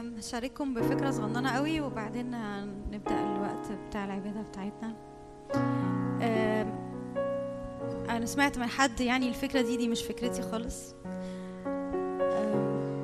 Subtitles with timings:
[0.00, 2.30] هشارككم بفكرة صغننة قوي وبعدين
[2.92, 4.94] نبدأ الوقت بتاع العبادة بتاعتنا.
[8.10, 10.94] أنا سمعت من حد يعني الفكرة دي دي مش فكرتي خالص.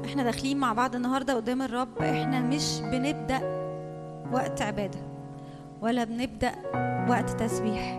[0.04, 1.98] إحنا داخلين مع بعض النهاردة قدام الرب.
[1.98, 3.40] إحنا مش بنبدأ
[4.32, 4.98] وقت عبادة
[5.80, 6.52] ولا بنبدأ
[7.08, 7.98] وقت تسبيح.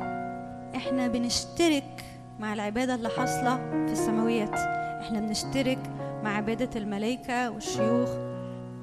[0.75, 2.05] إحنا بنشترك
[2.39, 4.53] مع العبادة اللي حاصلة في السماويات.
[5.01, 5.79] إحنا بنشترك
[6.23, 8.09] مع عبادة الملائكة والشيوخ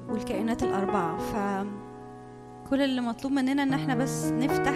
[0.09, 1.17] والكائنات الأربعة.
[1.17, 4.75] فكل اللي مطلوب مننا إن إحنا بس نفتح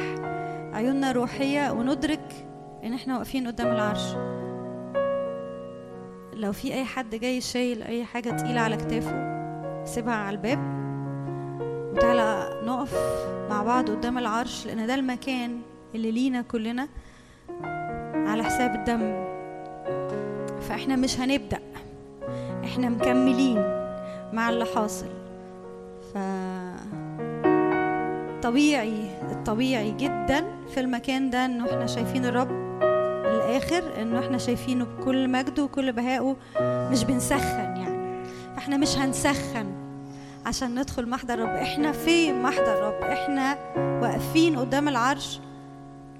[0.73, 2.47] عيوننا الروحية وندرك
[2.83, 4.15] إن إحنا واقفين قدام العرش.
[6.33, 9.29] لو في أي حد جاي شايل أي حاجة تقيلة على كتافه
[9.85, 10.59] سيبها على الباب
[11.93, 12.93] وتعالى نقف
[13.49, 15.61] مع بعض قدام العرش لأن ده المكان
[15.95, 16.87] اللي لينا كلنا
[18.13, 19.29] على حساب الدم.
[20.61, 21.59] فإحنا مش هنبدأ
[22.63, 23.57] إحنا مكملين
[24.33, 25.18] مع اللي حاصل.
[26.13, 26.17] ف
[28.43, 32.51] طبيعي الطبيعي جدا في المكان ده إنه إحنا شايفين الرب
[33.25, 38.23] للآخر إنه إحنا شايفينه بكل مجده وكل بهائه مش بنسخن يعني.
[38.57, 39.65] إحنا مش هنسخن
[40.45, 41.49] عشان ندخل محضر الرب.
[41.49, 43.01] إحنا في محضر الرب.
[43.03, 43.57] إحنا
[44.01, 45.39] واقفين قدام العرش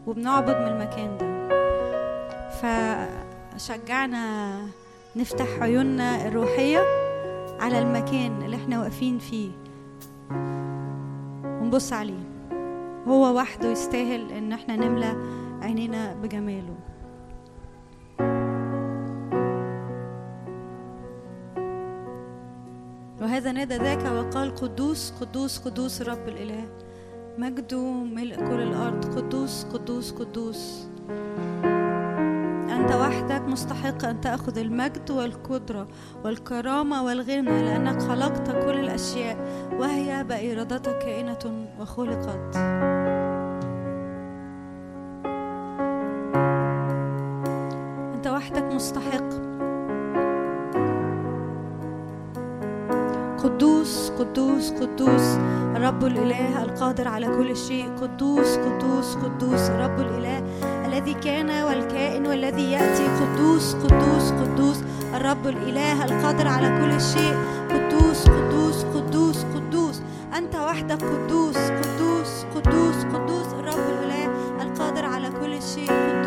[0.07, 1.29] وبنعبد من المكان ده.
[3.55, 4.51] فشجعنا
[5.15, 6.79] نفتح عيوننا الروحية
[7.59, 9.49] على المكان اللي إحنا واقفين فيه.
[11.61, 12.23] ونبص عليه.
[13.07, 15.15] هو وحده يستاهل إن إحنا نملى
[15.61, 16.75] عينينا بجماله.
[23.21, 26.69] وهذا نادى ذاك وقال قدوس قدوس قدوس الرب الإله.
[27.37, 29.05] مجده ملء كل الأرض.
[29.17, 30.89] قدوس قدوس قدوس.
[32.79, 35.87] أنت وحدك مستحق أن تأخذ المجد والقدرة
[36.23, 39.37] والكرامة والغنى لأنك خلقت كل الأشياء
[39.79, 42.55] وهي بإرادتك كائنة وخلقت.
[48.15, 49.29] أنت وحدك مستحق.
[53.43, 55.37] قدوس قدوس قدوس
[55.75, 57.89] الرب الإله القادر على كل شيء.
[58.01, 60.39] قدوس قدوس قدوس الرب الإله
[60.89, 63.05] الذي كان والكائن والذي يأتي.
[63.19, 64.77] قدوس قدوس قدوس
[65.15, 67.35] الرب الإله القادر على كل شيء.
[67.69, 70.01] قدوس قدوس قدوس قدوس
[70.37, 71.03] أنت وحدك.
[71.03, 74.25] قدوس قدوس قدوس قدوس الرب الإله
[74.61, 75.91] القادر على كل شيء.
[75.91, 76.18] قدوس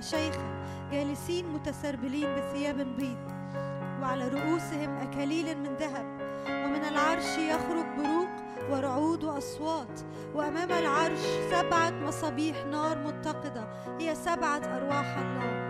[0.00, 3.30] شيخا جالسين متسربلين بثياب بيض
[4.02, 6.06] وعلى رؤوسهم أكاليل من ذهب
[6.48, 8.28] ومن العرش يخرج بروق
[8.70, 10.00] ورعود وأصوات
[10.34, 13.64] وأمام العرش سبعة مصابيح نار متقدة
[14.00, 15.60] هي سبعة أرواح الله.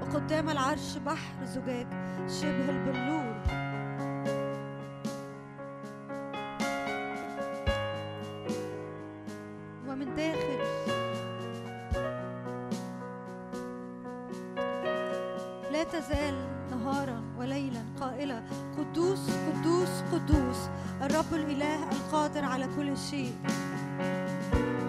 [0.00, 1.86] وقدام العرش بحر زجاج
[2.28, 3.31] شبه البلور
[15.72, 16.34] لا تزال
[16.70, 18.42] نهارا وليلا قائلة
[18.78, 20.56] قدوس قدوس قدوس
[21.02, 23.32] الرب الإله القادر على كل شيء.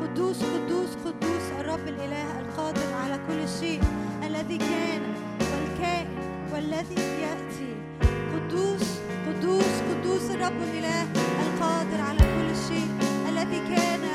[0.02, 3.82] قدوس قدوس قدوس الرب الإله القادر على كل شيء
[4.24, 5.02] الذي كان
[5.40, 6.08] والكائن
[6.54, 7.74] والذي يأتي.
[8.34, 8.88] قدوس
[9.28, 11.04] قدوس قدوس الرب الإله
[11.46, 12.88] القادر على كل شيء
[13.30, 14.13] الذي كان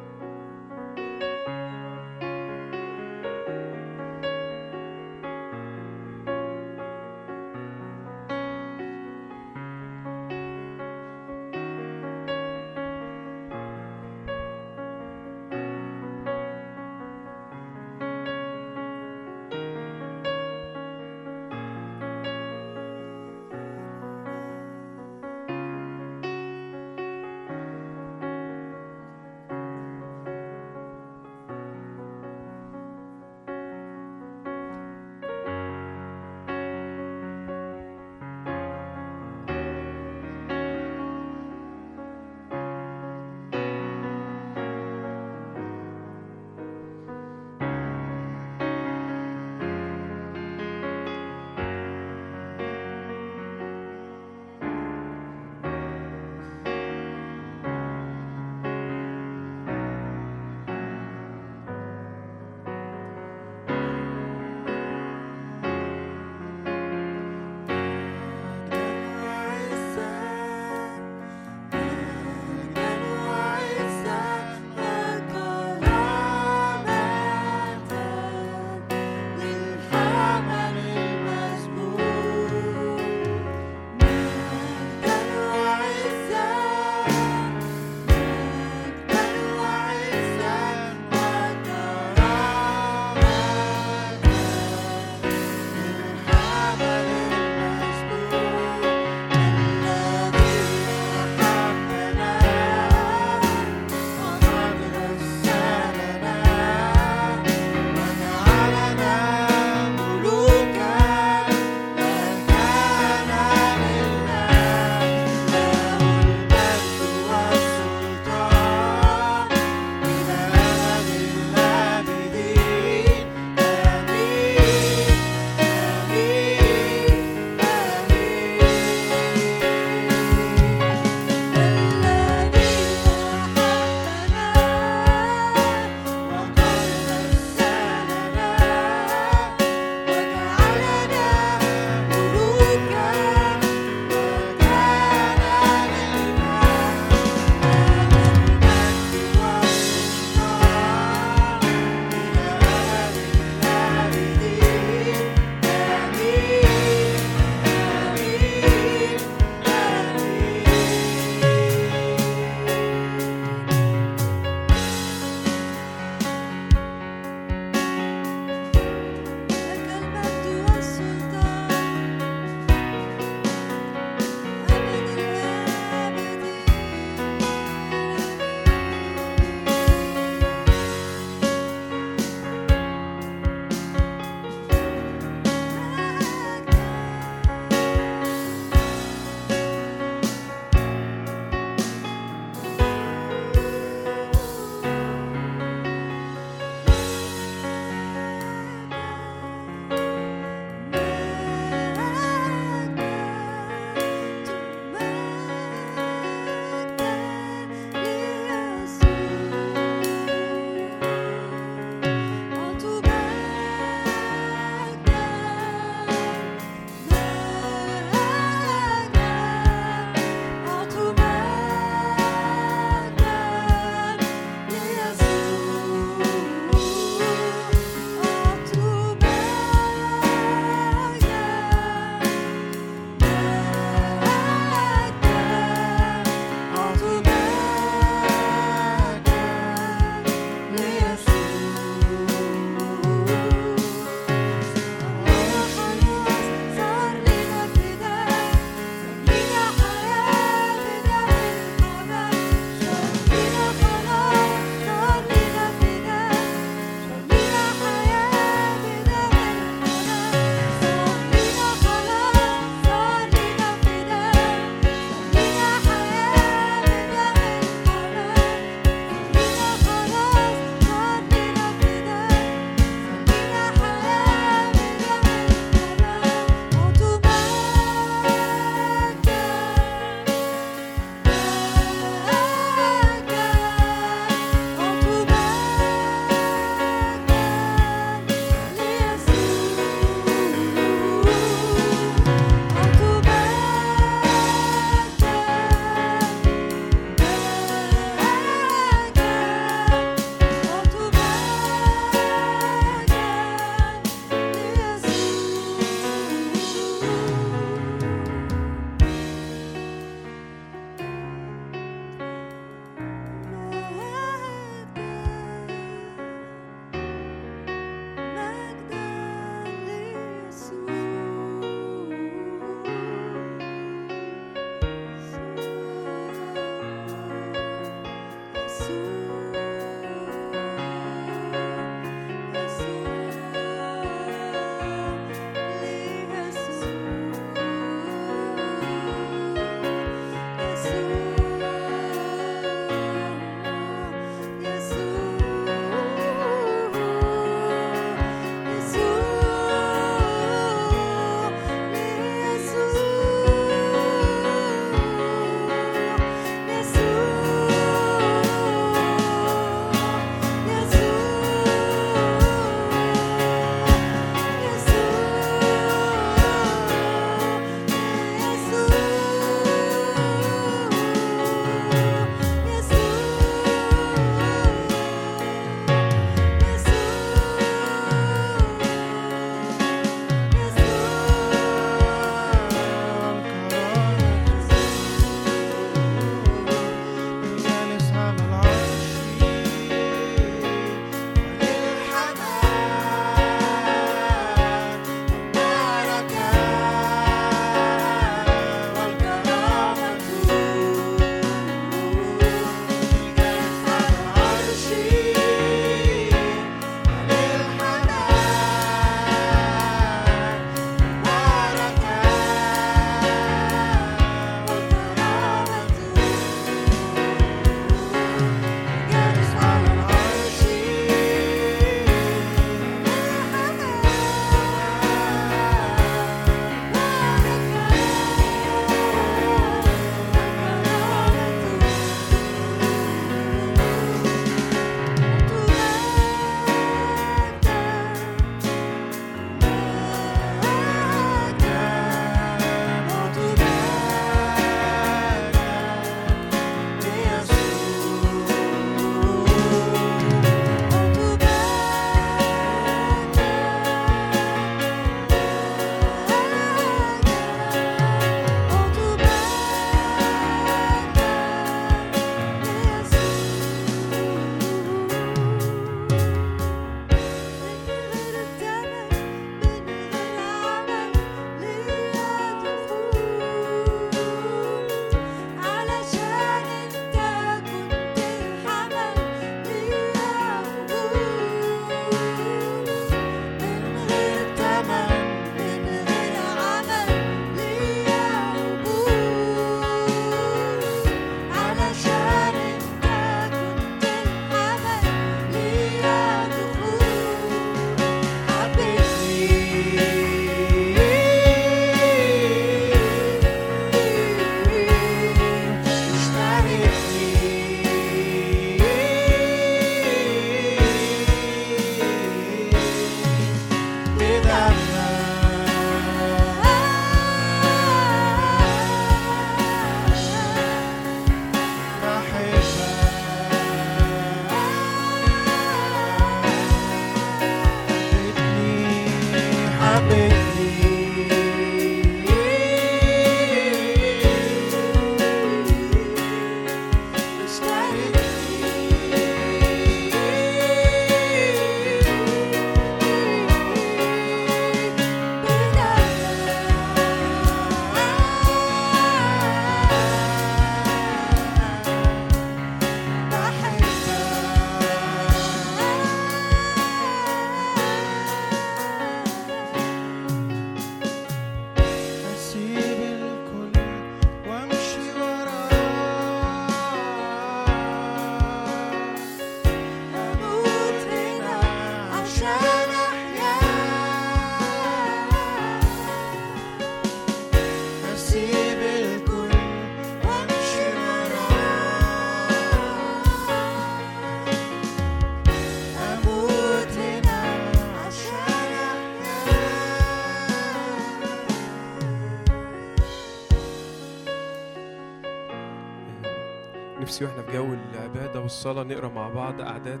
[597.00, 600.00] نفسي وإحنا في جو العبادة والصلاة نقرأ مع بعض أعداد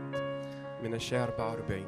[0.82, 1.84] من الشعر 44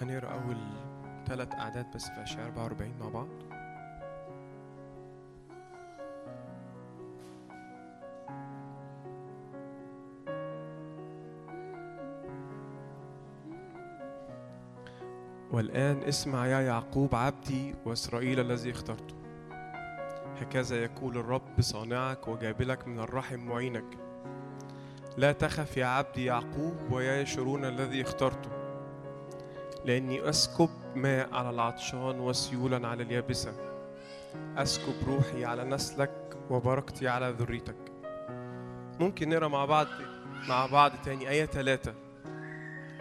[0.00, 0.56] هنقرأ أول
[1.26, 3.28] ثلاث أعداد بس في أشعار 44 مع بعض.
[15.56, 19.14] والآن اسمع يا يعقوب عبدي وإسرائيل الذي اخترته.
[20.40, 23.84] هكذا يقول الرب صانعك وجابلك من الرحم معينك.
[25.16, 28.50] لا تخف يا عبدي يعقوب ويا يشرون الذي اخترته
[29.84, 33.52] لأني أسكب ماء على العطشان وسيولا على اليابسة.
[34.56, 37.92] أسكب روحي على نسلك وبركتي على ذريتك.
[39.00, 39.86] ممكن نقرأ مع بعض
[40.48, 41.94] مع بعض تاني آية ثلاثة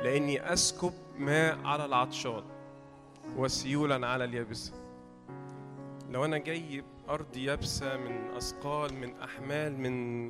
[0.03, 2.43] لأني أسكب ماء على العطشان
[3.37, 4.73] وسيولا على اليابسة.
[6.09, 10.25] لو أنا جاي أرض يابسة من أثقال من أحمال من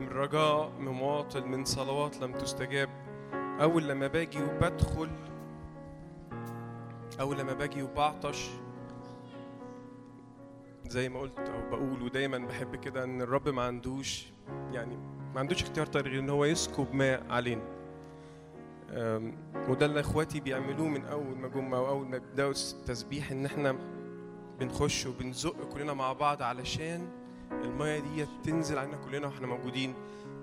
[0.00, 2.88] من رجاء من مواطن من صلوات لم تستجاب
[3.60, 5.10] أول لما باجي وبدخل
[7.20, 8.50] أول لما باجي وبعطش
[10.86, 14.32] زي ما قلت أو بقول ودايما بحب كده إن الرب ما عندوش
[14.72, 14.96] يعني
[15.34, 17.77] ما عندوش اختيار تاني غير إن هو يسكب ماء علينا.
[19.68, 23.76] وده اللي إخواتي بيعملوه من أول ما جم أو أول ما بدأوا التسبيح إن إحنا
[24.60, 27.08] بنخش وبنزق كلنا مع بعض علشان
[27.52, 29.94] المية دي تنزل علينا كلنا وإحنا موجودين.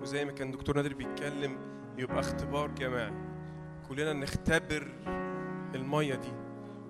[0.01, 1.57] وزي ما كان دكتور نادر بيتكلم
[1.97, 3.13] يبقى اختبار جماعي.
[3.89, 4.87] كلنا نختبر
[5.75, 6.31] المية دي.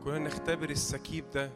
[0.03, 1.51] كلنا نختبر السكيب ده.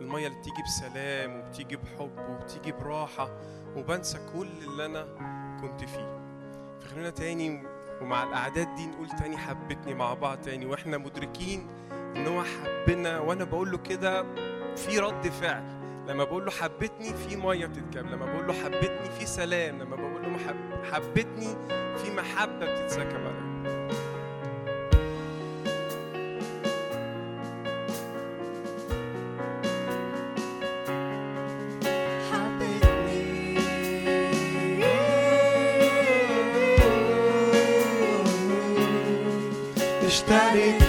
[0.00, 3.30] المية اللي بتيجي بسلام وبتيجي بحب وبتيجي براحة.
[3.76, 5.06] وبنسى كل اللي أنا
[5.60, 6.18] كنت فيه.
[6.80, 7.62] فخلينا تاني
[8.00, 11.66] ومع الأعداد دي نقول تاني حبتني مع بعض تاني وإحنا مدركين
[12.16, 14.22] إن هو حبنا وأنا بقول له كده
[14.76, 15.76] في رد فعل.
[16.08, 20.22] لما بقول له حبتني في مية بتتكب لما بقول له حبتني في سلام لما بقول
[20.22, 20.38] له
[20.92, 21.56] حبتني
[21.96, 23.45] في محبة بتتسكب عليا
[40.30, 40.85] حبيبي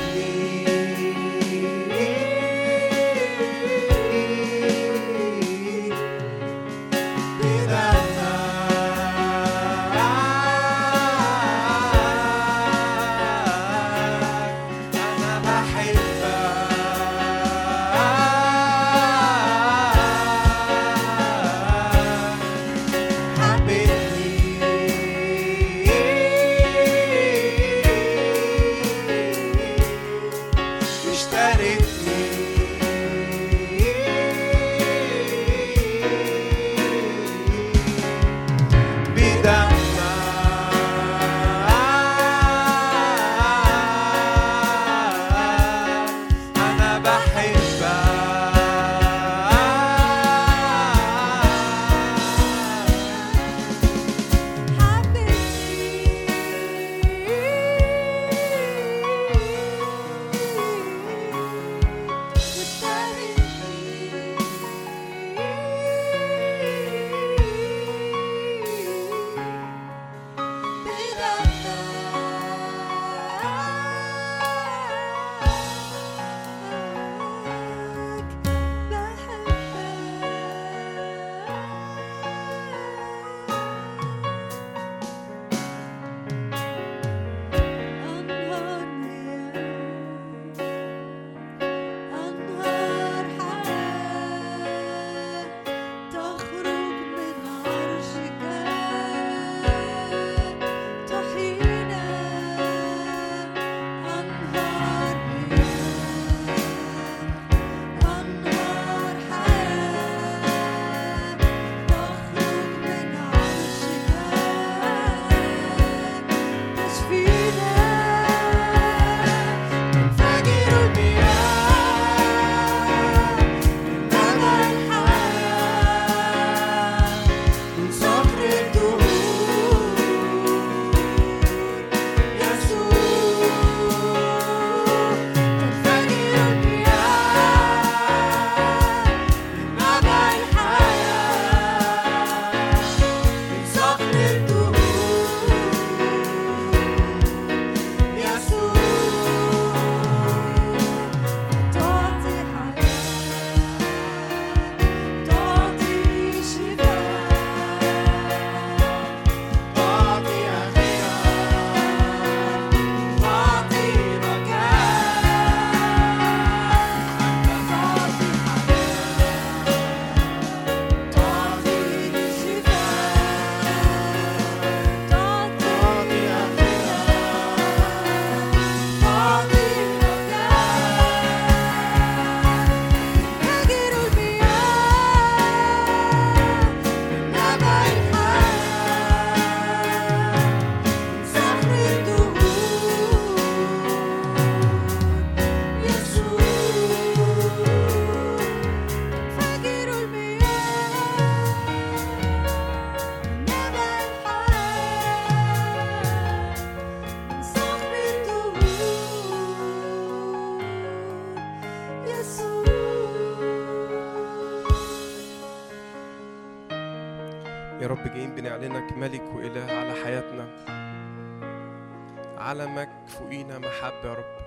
[223.28, 224.38] فوقينا محبة يا رب.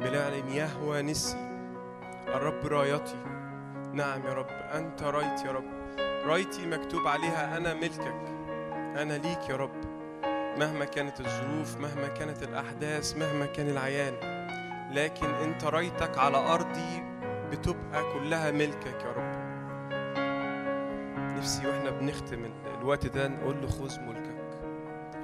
[0.00, 1.36] بنعلن يهوه نسي.
[2.28, 3.16] الرب رايتي.
[3.92, 5.64] نعم يا رب أنت رايتي يا رب.
[6.26, 8.14] رايتي مكتوب عليها أنا ملكك.
[8.72, 9.70] أنا ليك يا رب.
[10.58, 14.14] مهما كانت الظروف مهما كانت الأحداث مهما كان العيان.
[14.92, 17.02] لكن أنت رايتك على أرضي
[17.50, 19.38] بتبقى كلها ملكك يا رب.
[21.38, 24.38] نفسي وإحنا بنختم ال- الوقت ده نقول له خذ ملكك.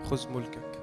[0.04, 0.73] خذ ملكك.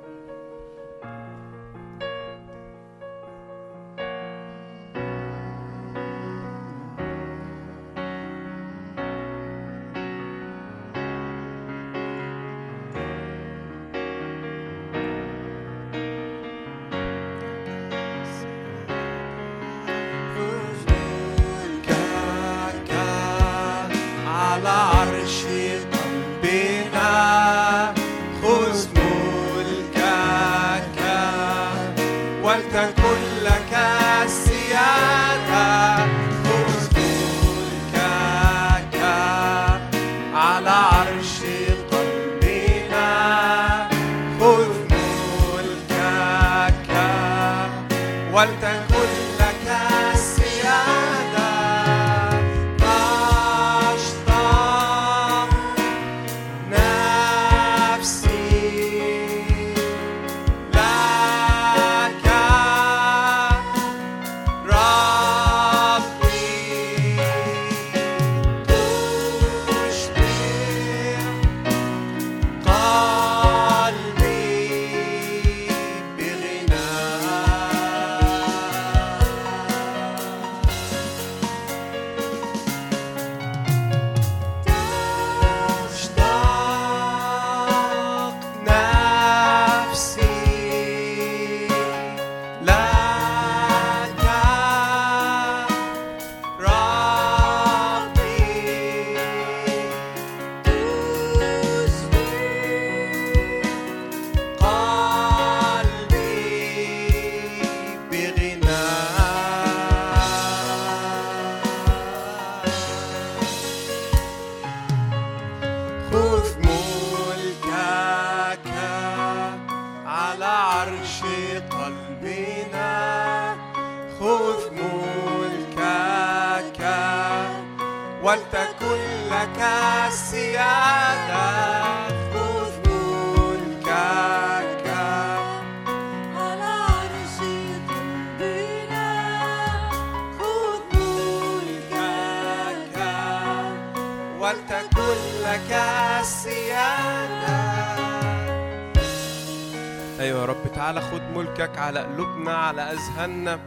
[151.91, 153.59] على قلوبنا على أذهاننا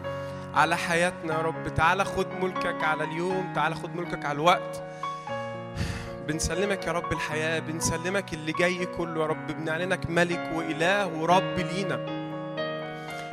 [0.54, 1.74] على حياتنا يا رب.
[1.74, 4.82] تعالى خد ملكك على اليوم تعالى خد ملكك على الوقت.
[6.28, 9.46] بنسلمك يا رب الحياة بنسلمك اللي جاي كله يا رب.
[9.46, 11.96] بنعلنك ملك وإله ورب لينا.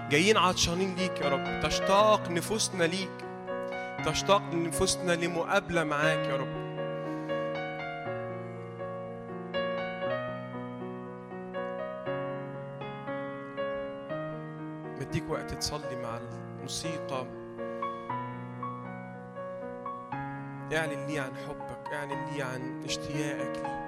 [0.09, 1.61] جايين عطشانين ليك يا رب.
[1.63, 3.17] تشتاق نفوسنا ليك.
[4.05, 6.60] تشتاق نفوسنا لمقابلة معاك يا رب.
[15.61, 17.25] تصلي مع الموسيقى.
[20.73, 23.80] اعلن لي عن حبك اعلن لي عن اشتياقك لي.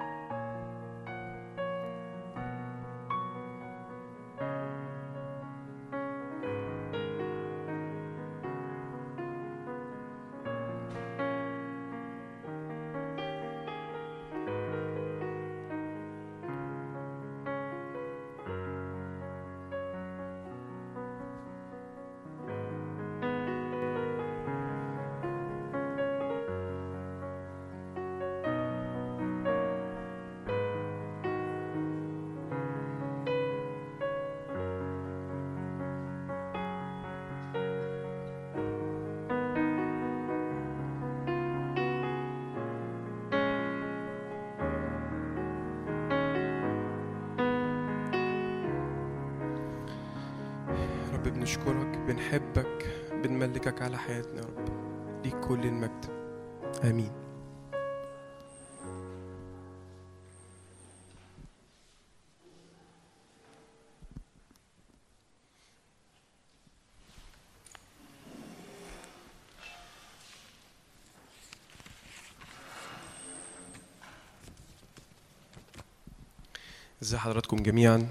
[77.04, 78.08] ازي حضراتكم جميعا؟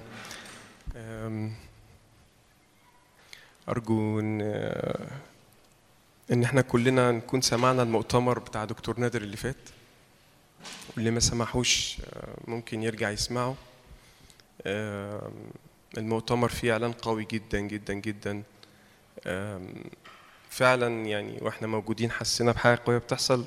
[3.69, 4.41] أرجو إن
[6.31, 9.55] إن إحنا كلنا نكون سمعنا المؤتمر بتاع دكتور نادر اللي فات.
[10.95, 13.55] واللي ما سمعوش أه، ممكن يرجع يسمعه.
[15.97, 18.43] المؤتمر فيه إعلان قوي جدا جدا جدا.
[20.49, 23.45] فعلا يعني وإحنا موجودين حسينا بحاجة قوية بتحصل.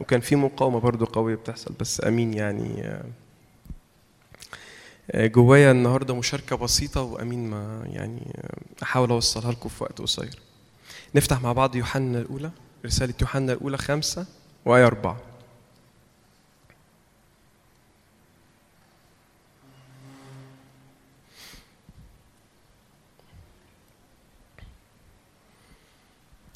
[0.00, 3.04] وكان في مقاومة برضو قوية بتحصل بس أمين يعني آه،
[5.14, 10.38] جوايا النهارده مشاركة بسيطة وأمين ما يعني آه، أحاول أوصلها لكم في وقت قصير.
[11.14, 12.50] نفتح مع بعض يوحنا الأولى
[12.86, 14.26] رسالة يوحنا الأولى خمسة
[14.64, 15.16] وآية أربعة.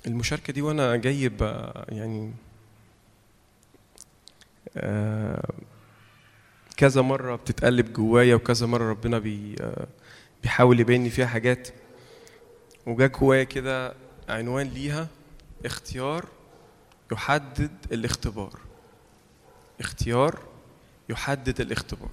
[0.06, 2.32] المشاركة دي وأنا جاي ب- يعني
[4.76, 5.48] آه،
[6.78, 9.86] كذا مرة بتتقلب جوايا وكذا مرة ربنا بي آه،
[10.42, 11.68] بيحاول يبين فيها حاجات.
[12.86, 13.94] وجا جوايا كده
[14.28, 15.08] عنوان ليها
[15.64, 16.24] اختيار
[17.12, 18.58] يحدد الاختبار.
[19.80, 20.38] اختيار
[21.08, 22.10] يحدد الاختبار.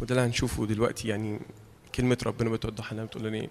[0.00, 1.40] وده اللي هنشوفه دلوقتي يعني
[1.94, 3.50] كلمة ربنا بتوضح لنا بتقول لنا إيه.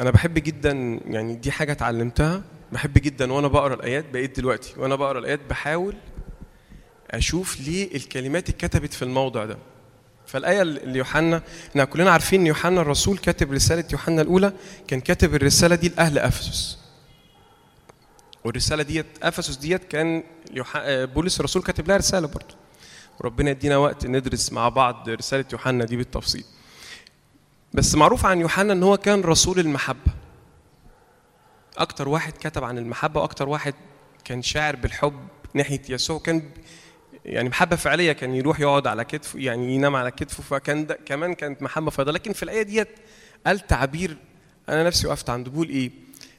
[0.00, 0.72] أنا بحب جدا
[1.06, 2.42] يعني دي حاجة اتعلمتها
[2.72, 5.94] بحب جدا وأنا بقرأ الآيات بقيت دلوقتي وأنا بقرأ الآيات بحاول
[7.10, 9.58] أشوف ليه الكلمات اتكتبت في الموضع ده.
[10.26, 14.52] فالآية اللي يوحنا إحنا كلنا عارفين إن يوحنا الرسول كاتب رسالة يوحنا الأولى
[14.88, 16.78] كان كاتب الرسالة دي لأهل أفسس.
[18.44, 20.22] والرسالة ديت أفسس ديت كان.
[20.76, 22.54] آه، بولس الرسول كاتب لها رسالة برضه.
[23.20, 26.44] وربنا يدينا وقت ندرس مع بعض رسالة يوحنا دي بالتفصيل.
[27.72, 30.12] بس معروف عن يوحنا إن هو كان رسول المحبة.
[31.78, 33.74] أكتر واحد كتب عن المحبة وأكتر واحد
[34.24, 35.20] كان شاعر بالحب
[35.54, 36.42] ناحية يسوع كان
[37.24, 41.34] يعني محبه فعلية كان يروح يقعد على كتفه يعني ينام على كتفه فكان ده كمان
[41.34, 42.88] كانت محبة فاضله لكن في الآية ديت
[43.46, 44.16] قال تعبير
[44.68, 45.90] أنا نفسي وقفت عنده بيقول إيه؟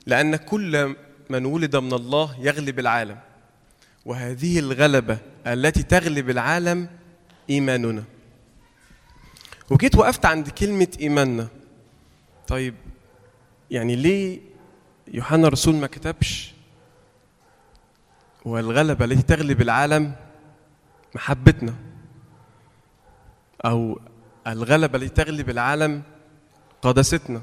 [0.05, 0.95] لأن كل
[1.29, 3.17] من ولد من الله يغلب العالم
[4.05, 5.17] وهذه الغلبة
[5.47, 6.88] التي تغلب العالم
[7.49, 8.03] إيماننا.
[9.69, 11.47] وجيت وقفت عند كلمة إيماننا.
[12.47, 12.75] طيب
[13.71, 14.39] يعني ليه
[15.13, 16.53] يوحنا الرسول ما كتبش؟
[18.45, 20.15] والغلبة التي تغلب العالم
[21.16, 21.74] محبتنا
[23.66, 23.99] أو
[24.47, 26.01] الغلبة التي تغلب العالم
[26.82, 27.41] قداستنا.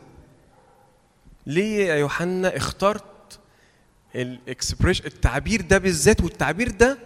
[1.47, 3.39] ليه يا يوحنا اخترت
[4.15, 6.99] الاكسبريش التعبير ده بالذات؟ والتعبير ده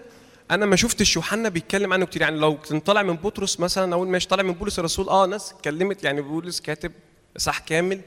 [0.51, 2.23] أنا ما شفتش يوحنا بيتكلم عنه كتير.
[2.23, 5.09] يعني لو كان طالع من بطرس مثلا أقول ماشي طالع من بولس الرسول.
[5.09, 6.93] آه ناس اتكلمت يعني بولس كاتب
[7.37, 8.01] صح كامل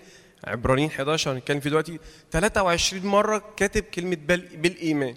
[0.43, 1.99] عبرانيين 11 هنتكلم فيه دلوقتي
[2.31, 5.15] 23 مرة كاتب كلمة بال بالإيمان.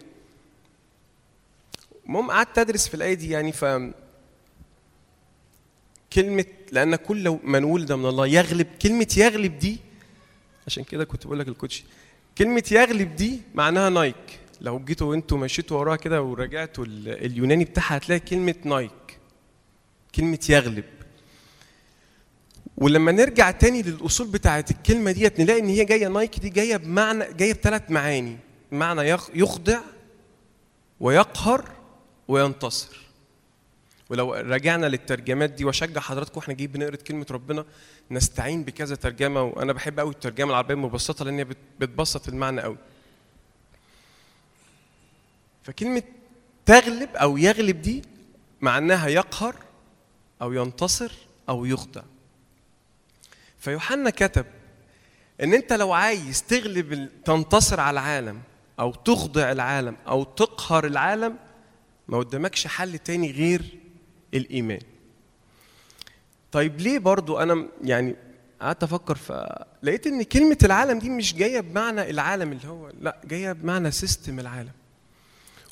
[2.09, 3.65] المهم قعدت أدرس في الايه دي يعني ف
[6.13, 9.79] كلمة لأن كل من ولد من الله يغلب كلمة يغلب دي
[10.67, 11.85] عشان كده كنت بقول لك الكوتش
[12.39, 14.41] كلمة يغلب دي معناها نايك.
[14.61, 19.19] لو جيتوا وانتوا مشيتوا وراها كده ورجعتوا ال- اليوناني بتاعها هتلاقي كلمة نايك.
[20.15, 20.85] كلمة يغلب.
[22.77, 27.33] ولما نرجع تاني للأصول بتاعه الكلمة ديت نلاقي إن هي جاية نايك دي جاية بمعنى
[27.33, 28.37] جاية بثلاث معاني.
[28.73, 29.79] معنى يخ- يخضع
[31.01, 31.71] ويقهر
[32.29, 32.97] وينتصر.
[34.11, 37.65] ولو رجعنا للترجمات دي واشجع حضراتكم وإحنا جايين بنقرا كلمة ربنا
[38.11, 42.77] نستعين بكذا ترجمة وأنا بحب قوي الترجمة العربية المبسطة لأن هي بت- بتبسط المعنى قوي
[45.63, 46.03] فكلمة
[46.67, 48.03] تغلب أو يغلب دي
[48.61, 49.55] معناها يقهر
[50.43, 51.13] أو ينتصر
[51.49, 52.03] أو يخضع
[53.59, 54.47] فيوحنا كتب
[55.43, 58.41] إن أنت لو عايز تغلب تنتصر على العالم
[58.81, 61.37] أو تخضع العالم أو تقهر العالم
[62.09, 63.79] ما قدامكش حل تاني غير
[64.35, 64.81] الإيمان.
[66.53, 68.17] طيب ليه برضو أنا يعني
[68.61, 73.53] قعدت أفكر فلقيت إن كلمة العالم دي مش جاية بمعنى العالم اللي هو لأ جاية
[73.53, 74.73] بمعنى system العالم.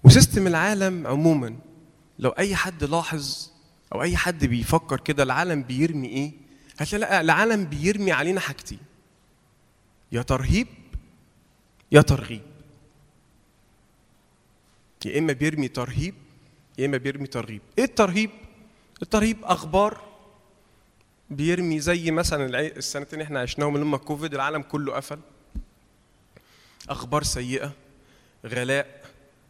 [0.05, 1.57] و system العالم عموما
[2.19, 3.51] لو أي حد لاحظ
[3.93, 6.33] أو أي حد بيفكر كده العالم بيرمي إيه؟
[6.79, 8.81] هتلاقي لأ، العالم بيرمي علينا حاجتين.
[10.13, 10.67] يا ترهيب
[11.93, 12.43] يا ترغيب.
[15.05, 16.15] يا إما بيرمي ترهيب
[16.79, 18.31] يا إما بيرمي ترغيب إيه الترهيب؟
[19.03, 20.01] الترهيب أخبار
[21.31, 25.19] بيرمي زي مثلا السنتين إحنا عشناهم هم كوفيد العالم كله قفل.
[26.89, 27.73] أخبار سيئة
[28.47, 29.01] غلاء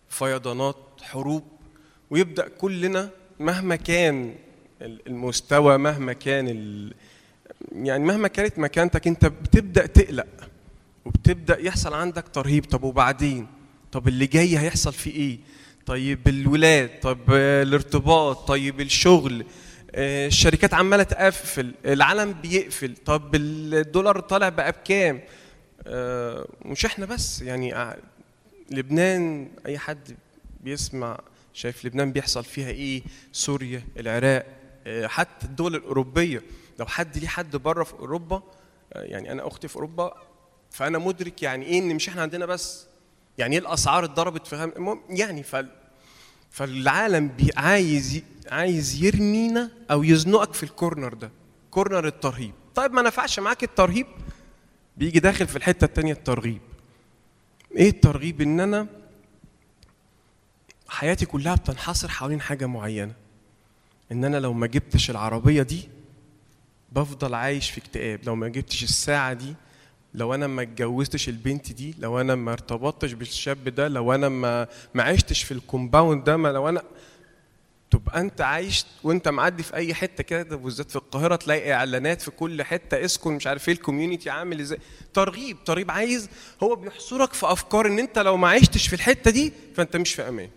[0.08, 1.44] فيضانات حروب.
[2.10, 3.10] ويبدأ كلنا
[3.40, 4.34] مهما كان
[4.82, 6.94] ال- المستوى مهما كان ال...
[7.72, 10.48] يعني مهما كانت مكانتك أنت بتبدأ تقلق.
[11.04, 12.64] وبتبدأ يحصل عندك ترهيب.
[12.64, 13.46] طب وبعدين؟
[13.92, 15.38] طب اللي جاي هيحصل فيه إيه؟
[15.86, 19.46] طيب الولاد طب الارتباط طيب الشغل
[19.94, 25.20] آه، الشركات عمالة تقفل العالم بيقفل طب الدولار طالع بقى بكام؟
[25.86, 27.94] آه، مش إحنا بس يعني
[28.70, 30.16] لبنان أي حد
[30.60, 31.18] بيسمع
[31.54, 34.46] شايف لبنان بيحصل فيها إيه؟ سوريا العراق
[34.86, 36.42] آه، حتى الدول الأوروبية.
[36.78, 38.42] لو حد ليه حد بره في أوروبا
[38.92, 40.14] آه، يعني أنا أختي في أوروبا
[40.70, 42.86] فأنا مدرك يعني إيه إن مش إحنا عندنا بس.
[43.38, 44.64] يعني إيه الأسعار اتضربت في.
[44.64, 45.56] المهم يعني ف...
[46.50, 47.30] فالعالم.
[47.56, 48.22] عايز.
[48.50, 51.30] عايز يرمينا أو يزنقك في الكورنر ده
[51.70, 54.06] كورنر الترهيب طيب ما نفعش معاك الترهيب
[54.96, 56.60] بيجي داخل في الحتة التانية الترغيب
[57.76, 58.86] إيه الترغيب إن أنا
[60.88, 63.12] حياتي كلها بتنحصر حوالين حاجة معينة
[64.12, 65.88] إن أنا لو ما جبتش العربية دي
[66.92, 69.54] بفضل عايش في اكتئاب لو ما جبتش الساعة دي
[70.16, 74.68] لو أنا ما اتجوزتش البنت دي لو أنا ما ارتبطتش بالشاب ده لو أنا ما
[74.94, 76.82] ما عشتش في ال compound ده ما لو أنا
[77.90, 82.30] تبقى أنت عايش وأنت معدي في أي حتة كده بالذات في القاهرة تلاقي إعلانات في
[82.30, 84.78] كل حتة اسكن مش عارف إيه ال community عامل إزاي؟
[85.14, 86.28] ترغيب ترغيب عايز
[86.62, 90.28] هو بيحصرك في أفكار إن أنت لو ما عشتش في الحتة دي فأنت مش في
[90.28, 90.48] أمان.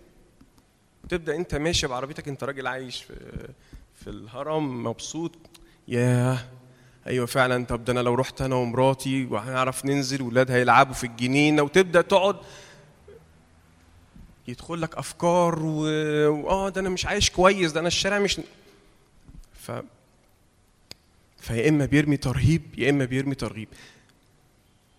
[1.08, 3.14] تبدأ أنت ماشي بعربيتك أنت راجل عايش في
[4.04, 5.32] في الهرم مبسوط.
[5.88, 6.38] ياه.
[7.06, 11.62] أيوه فعلا طب ده أنا لو رحت أنا ومراتي وهنعرف ننزل ولاد هيلعبوا في الجنينة
[11.62, 12.36] وتبدأ تقعد
[14.48, 15.62] يدخل لك أفكار.
[15.62, 18.40] واه ده أنا مش عايش كويس ده أنا الشارع مش
[19.54, 19.72] ف
[21.40, 23.68] فيا إما بيرمي ترهيب يا إما بيرمي ترغيب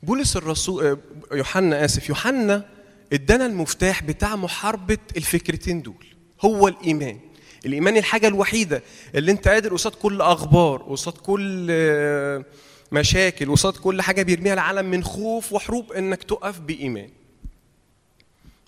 [0.03, 0.97] بولس الرسول آه،
[1.35, 2.65] يوحنا آسف يوحنا
[3.13, 6.05] ادانا المفتاح بتاع محاربة الفكرتين دول
[6.45, 7.19] هو الإيمان
[7.65, 8.83] الإيمان الحاجة الوحيدة
[9.15, 12.45] اللي أنت قادر قصاد كل أخبار قصاد كل آه،
[12.91, 17.09] مشاكل قصاد كل حاجة بيرميها العالم من خوف وحروب إنك تقف بإيمان.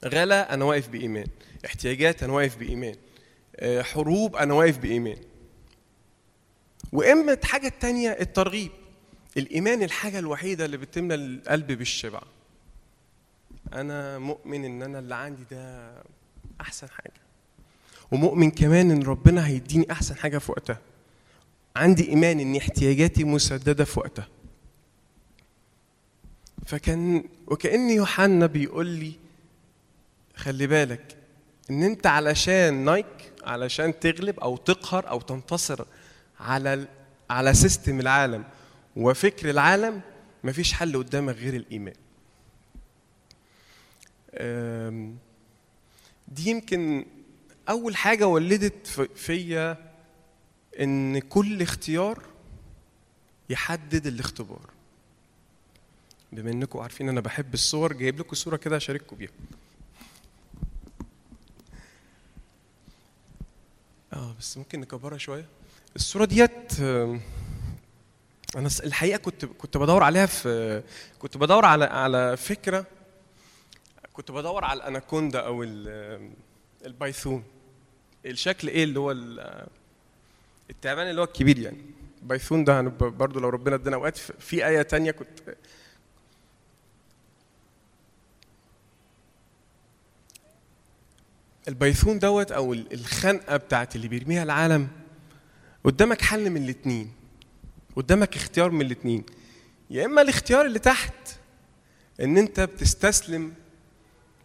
[0.06, 1.28] غلا أنا واقف بإيمان.
[1.66, 2.96] احتياجات أنا واقف بإيمان.
[3.56, 5.18] آه، حروب أنا واقف بإيمان.
[6.92, 8.72] وإما الحاجة التانية الترغيب.
[9.38, 12.22] الإيمان الحاجة الوحيدة اللي بتملى القلب بالشبع.
[13.74, 15.94] أنا مؤمن إن أنا اللي عندي ده
[16.62, 17.23] أحسن حاجة.
[18.14, 20.80] ومؤمن كمان إن ربنا هيديني أحسن حاجة في وقتها.
[21.76, 24.28] عندي إيمان إن احتياجاتي مسددة في وقتها.
[26.66, 29.14] فكان وكأن يوحنا بيقول لي
[30.36, 31.18] خلي بالك
[31.70, 35.86] إن أنت علشان نايك علشان تغلب أو تقهر أو تنتصر
[36.40, 36.88] على
[37.30, 38.44] على سيستم العالم
[38.96, 40.02] وفكر العالم
[40.44, 41.94] مفيش حل قدامك غير الإيمان.
[46.28, 47.06] دي يمكن
[47.70, 49.78] أول حاجة ولدت في- فيا
[50.80, 52.24] إن كل اختيار
[53.50, 54.70] يحدد الاختبار.
[56.32, 59.30] بما إنكم عارفين أنا بحب الصور جايب لكم صورة كده أشارككم بيها.
[64.14, 65.46] آه بس ممكن نكبرها شوية.
[65.96, 67.22] الصورة ديت آم،
[68.56, 70.84] أنا الحقيقة كنت كنت بدور عليها في
[71.20, 72.86] كنت بدور على على فكرة
[74.14, 75.64] كنت بدور على الأناكوندا أو
[76.86, 77.44] ال python
[78.26, 79.68] الشكل إيه اللي هو ال-
[80.70, 81.78] التعبان اللي هو الكبير يعني؟
[82.22, 85.40] ال python ده برضو لو ربنا ادانا أوقات في- آية تانية كنت
[91.68, 94.88] البايثون دوت أو ال- الخنقة بتاعت اللي بيرميها العالم
[95.84, 97.12] قدامك حل من الاتنين.
[97.96, 99.24] قدامك اختيار من الاتنين.
[99.90, 101.14] يا إما الاختيار اللي تحت
[102.22, 103.54] إن أنت بتستسلم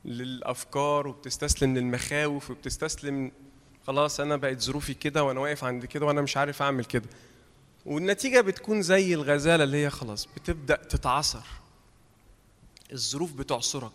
[0.08, 3.32] للأفكار وبتستسلم للمخاوف وبتستسلم
[3.86, 7.08] خلاص أنا بقت ظروفي كده وأنا واقف عند كده وأنا مش عارف أعمل كده.
[7.86, 11.44] والنتيجة بتكون زي الغزالة اللي هي خلاص بتبدأ تتعصر
[12.92, 13.92] الظروف بتعصرك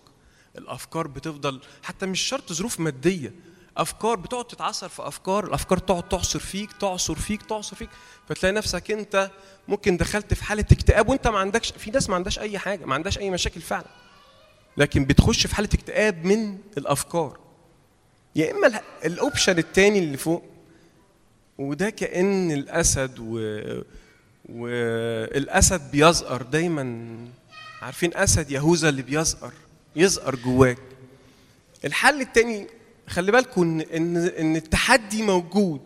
[0.57, 3.33] الأفكار بتفضل حتى مش شرط ظروف مادية
[3.77, 7.89] أفكار بتقعد تتعصر في أفكار الأفكار تقعد تعصر فيك تعصر فيك تعصر فيك
[8.29, 9.31] فتلاقي نفسك أنت
[9.67, 12.93] ممكن دخلت في حالة اكتئاب وأنت ما عندكش في ناس ما عندهاش أي حاجة ما
[12.93, 13.85] عندهاش أي مشاكل فعلا.
[14.77, 17.39] لكن بتخش في حالة اكتئاب من الأفكار.
[18.35, 20.43] يا إما ال- الأوبشن التاني اللي فوق
[21.57, 23.39] وده كأن الأسد و
[24.49, 27.15] والأسد بيزقر دايما.
[27.81, 29.51] عارفين أسد يهوذا اللي بيزقر
[29.95, 30.77] يزقر جواك.
[31.85, 32.67] الحل التاني
[33.07, 35.81] خلي بالكم ان ان إن التحدي موجود.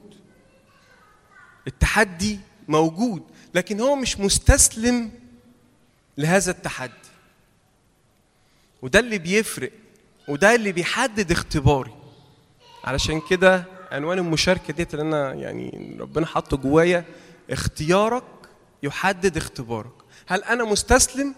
[1.67, 3.23] التحدي موجود
[3.55, 5.11] لكن هو مش مستسلم
[6.17, 6.91] لهذا التحدي.
[8.81, 9.71] وده اللي بيفرق
[10.27, 11.91] وده اللي بيحدد اختباري.
[12.83, 17.05] علشان كده عنوان المشاركة ديت اللي أنا يعني ربنا حاطه جوايا
[17.49, 18.23] اختيارك
[18.83, 19.91] يحدد اختبارك.
[20.27, 21.35] هل أنا مستسلم؟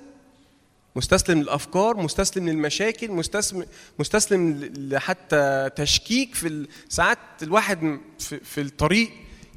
[0.96, 3.66] مستسلم للأفكار مستسلم للمشاكل مستسلم
[4.00, 9.10] مستسلم لحتى تشكيك في ساعات الواحد في, في الطريق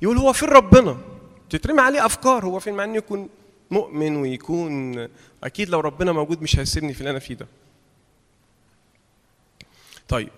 [0.02, 0.98] يقول هو فين ربنا؟
[1.50, 3.28] تترمي عليه أفكار هو فين؟ مع إنه يكون
[3.70, 4.94] مؤمن ويكون
[5.44, 7.46] أكيد لو ربنا موجود مش هيسيبني في اللي أنا فيه ده.
[10.08, 10.28] طيب.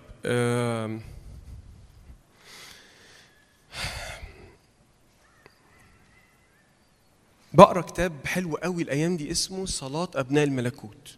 [7.53, 11.17] بقرأ كتاب حلو قوي الأيام دي اسمه صلاة أبناء الملكوت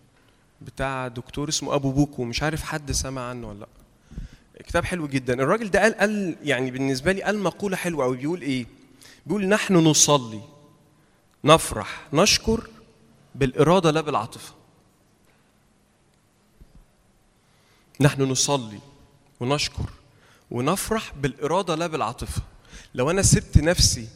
[0.62, 3.68] بتاع دكتور اسمه أبو بوكو مش عارف حد سمع عنه ولا لأ.
[4.64, 5.34] كتاب حلو جدا.
[5.34, 8.18] الراجل ده قال قال يعني بالنسبة لي قال مقولة حلوة قوي.
[8.18, 8.66] بيقول إيه؟
[9.26, 10.41] بيقول نحن نصلي
[11.43, 12.70] نفرح نشكر
[13.36, 14.54] بالإرادة لا بالعاطفة.
[18.02, 18.80] نحن نصلي
[19.39, 19.89] ونشكر
[20.52, 22.41] ونفرح بالإرادة لا بالعاطفة.
[22.95, 24.08] لو أنا سبت نفسي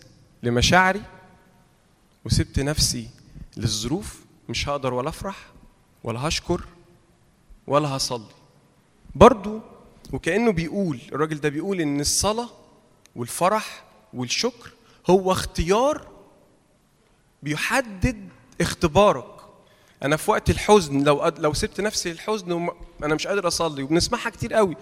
[0.44, 1.02] لمشاعري
[2.26, 3.10] وسبت نفسي
[3.58, 5.38] للظروف مش هقدر ولا أفرح
[6.04, 6.66] ولا هشكر
[7.68, 8.32] ولا هصلي.
[9.16, 9.60] برضو
[10.14, 12.50] وكأنه بيقول الراجل ده بيقول إن الصلاة
[13.16, 14.72] والفرح والشكر
[15.10, 16.08] هو اختيار
[17.44, 18.30] بيحدد
[18.62, 19.41] اختبارك.
[20.04, 21.40] أنا في وقت الحزن لو أد...
[21.40, 22.70] لو سبت نفسي للحزن وم...
[23.04, 24.76] أنا مش قادر أصلي وبنسمعها كتير قوي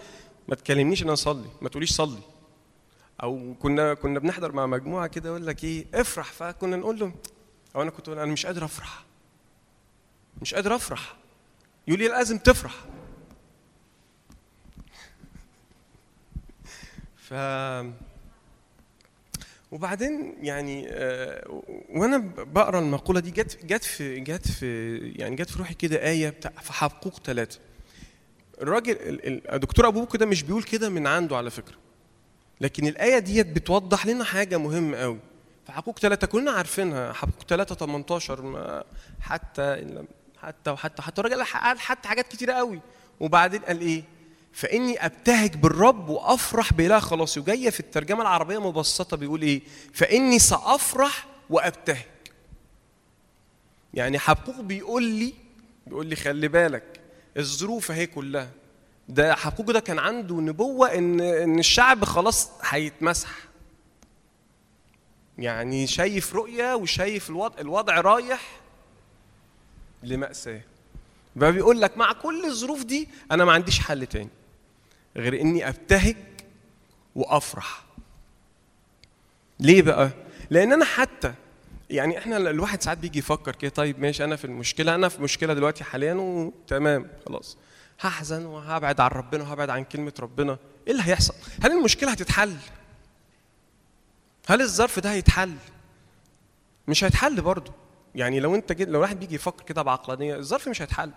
[0.48, 2.20] ما تكلمنيش إن أنا أصلي ما تقوليش صلي.
[3.24, 7.12] أو كنا كنا بنحضر مع مجموعة كده يقول لك إيه افرح فكنا نقول له
[7.76, 9.04] أو أنا كنت أقول أنا مش قادر أفرح.
[10.42, 11.16] مش قادر أفرح.
[11.88, 12.76] يقول لي لازم تفرح.
[17.18, 17.34] ف
[19.72, 25.60] وبعدين يعني آه، وأنا بقرأ المقولة دي جت جت في جت في يعني جت في
[25.60, 27.60] روحي كده آية بتاع في حقوق ثلاثة.
[28.62, 31.76] الراجل ال- ال- الدكتور أبو بكر ده مش بيقول كده من عنده على فكرة.
[32.62, 35.20] لكن الآية ديت بتوضح لنا حاجة مهمة قوي
[35.66, 38.84] في حقوق ثلاثة كلنا عارفينها حقوق ثلاثة 18 ما
[39.22, 39.86] حتى
[40.42, 42.80] حتى وحتى حتى الراجل قال حتى حاجات كتيرة قوي
[43.20, 44.04] وبعدين قال إيه؟
[44.54, 49.62] فإني أبتهج بالرب وأفرح بإله خلاصي وجاية في الترجمة العربية مبسطة بيقول إيه؟
[49.94, 52.06] فإني سأفرح وأبتهج.
[53.94, 55.34] يعني حقوق بيقول لي
[55.88, 57.00] بيقول لي خلي بالك
[57.38, 58.50] الظروف أهي كلها.
[59.10, 63.30] ده حقوق ده كان عنده نبوة إن إن الشعب خلاص هيتمسح.
[65.38, 68.42] يعني شايف رؤية وشايف الوضع الوضع رايح
[70.04, 70.62] لمأساة.
[71.36, 74.30] بقى بيقول لك مع كل الظروف دي أنا ما عنديش حل تاني.
[75.18, 76.16] غير إني أبتهج
[77.16, 77.84] وأفرح.
[79.60, 80.10] ليه بقى؟
[80.50, 81.34] لأن أنا حتى
[81.90, 85.54] يعني إحنا الواحد ساعات بيجي يفكر كده طيب ماشي أنا في المشكلة أنا في مشكلة
[85.54, 87.58] دلوقتي حاليا وتمام خلاص.
[88.00, 90.58] هحزن وهبعد عن ربنا وهبعد عن كلمة ربنا.
[90.88, 91.34] إيه اللي هيحصل؟
[91.64, 92.56] هل المشكلة هتتحل؟
[94.48, 95.54] هل الظرف ده هيتحل؟
[96.88, 97.72] مش هيتحل برضه.
[98.16, 101.12] يعني لو أنت جد لو واحد بيجي يفكر كده بعقلانية الظرف مش هيتحل.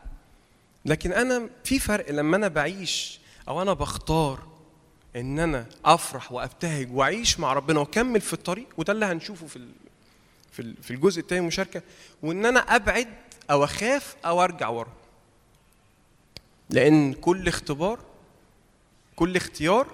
[0.85, 4.53] لكن أنا في فرق لما أنا بعيش أو أنا بختار
[5.17, 9.69] إن أنا أفرح وأبتهج وأعيش مع ربنا وأكمل في الطريق وده اللي هنشوفه في
[10.83, 11.83] في الجزء الثاني من المشاركة
[12.23, 13.09] وإن أنا أبعد
[13.51, 14.93] أو أخاف أو أرجع ورا.
[16.71, 17.99] لأن كل اختبار
[19.17, 19.87] كل اختيار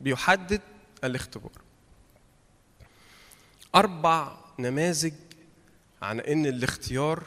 [0.00, 0.60] بيحدد
[1.04, 1.52] الاختبار.
[3.74, 5.12] أربع نماذج
[6.02, 7.22] عن إن الاختيار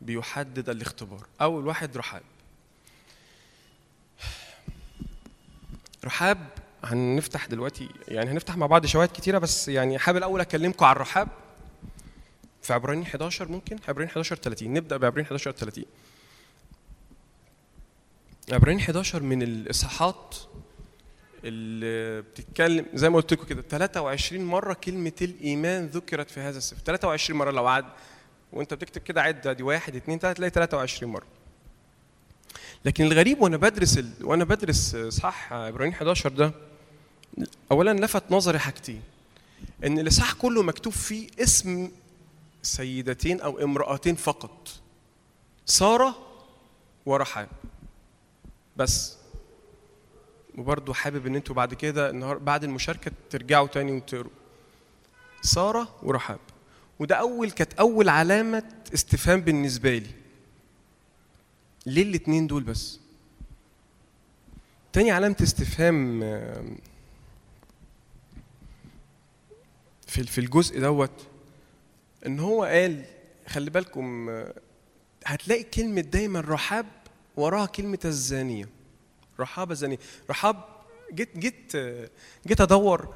[0.00, 1.26] بيحدد الاختبار.
[1.40, 2.22] أول واحد رحاب
[6.04, 6.38] رحاب
[6.84, 11.28] هنفتح دلوقتي يعني هنفتح مع بعض شواهد كتيرة بس يعني حابب الأول أكلمكم عن رحاب
[12.62, 15.84] في عبرانيين 11 ممكن؟ عبرانيين 11 30 نبدأ بعبرانيين 11 30
[18.52, 20.36] عبرانيين 11 من الإصحاحات
[21.44, 26.80] اللي بتتكلم زي ما قلت لكم كده 23 مرة كلمة الإيمان ذكرت في هذا السفر
[26.80, 27.84] 23 مرة لو عد
[28.52, 31.26] وأنت بتكتب كده عد دي واحد اثنين ثلاثة تلاقي 23 مرة.
[32.84, 34.10] لكن الغريب وأنا بدرس ال...
[34.22, 36.52] وأنا بدرس اصحاح عبرانيين 11 ده
[37.72, 39.02] اولا لفت نظري حاجتين
[39.84, 41.90] إن الاصحاح كله مكتوب فيه اسم
[42.62, 44.68] سيدتين أو امرأتين فقط
[45.66, 46.18] سارة
[47.06, 47.48] ورحاب
[48.76, 49.16] بس.
[50.58, 54.30] وبرضه حابب إن أنتوا بعد كده النهار بعد المشاركة ترجعوا تاني وتقروا.
[55.42, 56.38] سارة ورحاب
[56.98, 58.62] وده أول كانت أول علامة
[58.94, 60.10] استفهام بالنسبة لي.
[61.88, 63.00] ليه الاتنين دول بس.
[64.92, 66.78] تاني علامة استفهام آم،
[70.06, 71.26] في في الجزء دوت
[72.26, 73.04] إن هو قال
[73.48, 74.54] خلي بالكم آه،
[75.26, 76.86] هتلاقي كلمة دايما رحاب
[77.36, 78.68] وراها كلمة الزانية.
[79.40, 79.98] رحاب الزانيه
[80.30, 80.64] رحاب
[81.12, 82.10] جيت جيت آه،
[82.46, 83.14] جيت أدور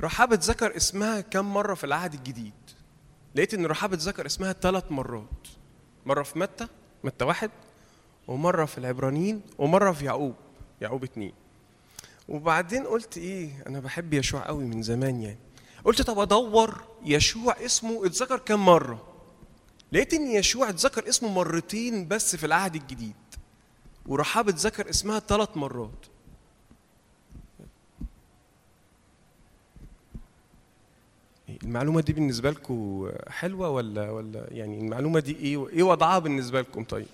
[0.00, 2.52] رحاب اتذكر اسمها كم مرة في العهد الجديد؟
[3.34, 5.48] لقيت إن رحاب اتذكر اسمها ثلاث مرات.
[6.06, 6.66] مرة في متى؟
[7.04, 7.50] متى واحد؟
[8.28, 10.34] ومرة في العبرانيين ومرة في يعقوب
[10.80, 11.32] يعقوب اتنين.
[12.28, 15.38] وبعدين قلت إيه أنا بحب يشوع قوي من زمان يعني.
[15.84, 19.02] قلت طب أدور يشوع اسمه اتذكر كم مرة؟
[19.92, 23.14] لقيت إن يشوع اتذكر اسمه مرتين بس في العهد الجديد.
[24.06, 26.06] ورحاب اتذكر اسمها ثلاث مرات.
[31.62, 36.84] المعلومة دي بالنسبة لكم حلوة ولا ولا يعني المعلومة دي إيه إيه وضعها بالنسبة لكم
[36.84, 37.06] طيب؟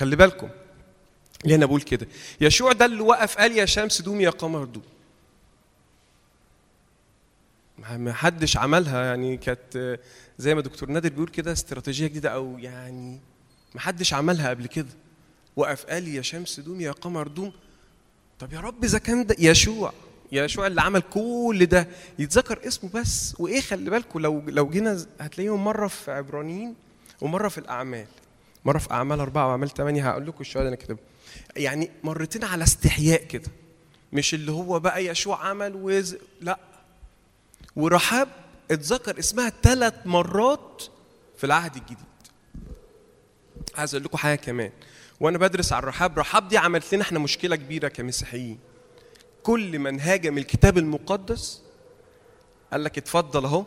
[0.00, 0.48] خلي بالكم.
[1.44, 2.06] ليه أنا بقول كده؟
[2.40, 4.82] يشوع ده اللي وقف قال يا شمس دومي يا قمر دوم.
[7.78, 9.98] ما حدش عملها يعني كانت
[10.38, 13.20] زي ما دكتور نادر بيقول كده استراتيجية جديدة أو يعني
[13.74, 14.88] ما حدش عملها قبل كده.
[15.56, 17.52] وقف قال يا شمس دوم يا قمر دوم.
[18.38, 19.92] طب يا رب إذا كان ده يشوع
[20.32, 21.88] يشوع اللي عمل كل ده
[22.18, 23.34] يتذكر اسمه بس.
[23.38, 26.74] وإيه خلي بالكم لو لو جينا هتلاقيهم مرة في عبرانيين
[27.20, 28.06] ومرة في الأعمال.
[28.64, 31.04] مرة في أعمال أربعة وأعمال ثمانيه هقول لكم الشهادة أنا كاتبها.
[31.56, 33.48] يعني مرتين على استحياء كده.
[34.12, 36.16] مش اللي هو بقى يشوع عمل وز...
[36.40, 36.58] لا.
[37.76, 38.28] ورحاب
[38.70, 40.82] اتذكر اسمها ثلاث مرات
[41.36, 41.96] في العهد الجديد.
[43.74, 44.70] عايز أقول لكم حاجة كمان.
[45.20, 48.58] وأنا بدرس عن رحاب رحاب دي عملت لنا إحنا مشكلة كبيرة كمسيحيين.
[49.42, 51.62] كل من هاجم الكتاب المقدس
[52.72, 53.64] قال لك اتفضل أهو.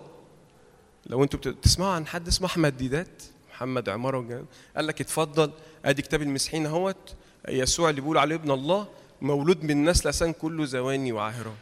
[1.05, 3.23] لو أنتوا بتسمعوا عن حد اسمه أحمد ديدات؟
[3.53, 4.45] محمد عماره
[4.75, 5.51] قال لك اتفضل
[5.85, 7.15] ادي كتاب المسيحيين اهوت
[7.49, 8.87] يسوع اللي بيقول عليه ابن الله
[9.21, 11.53] مولود من نسل لسان كله زواني وعاهرات.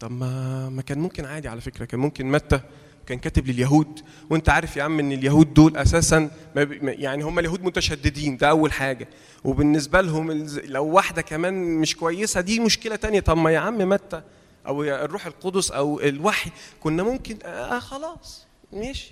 [0.00, 2.60] طب ما ما كان ممكن عادي على فكرة كان ممكن متى؟
[3.06, 4.00] كان كاتب لليهود.
[4.30, 6.30] وانت عارف يا عم إن اليهود دول أساسا
[6.82, 9.08] يعني هم اليهود متشددين ده أول حاجة.
[9.44, 13.20] وبالنسبة لهم لو واحدة كمان مش كويسة دي مشكلة تانية.
[13.20, 14.22] طب ما يا عم متى؟
[14.66, 16.50] أو الروح القدس أو الوحي
[16.80, 19.10] كنا ممكن آه خلاص ماشي.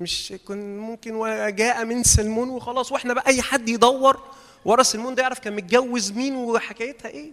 [0.00, 4.20] مش كن ممكن وجاء من سلمون وخلاص وإحنا بقى أي حد يدور
[4.64, 7.30] ورا سلمون ده يعرف كان متجوز مين وحكايتها إيه.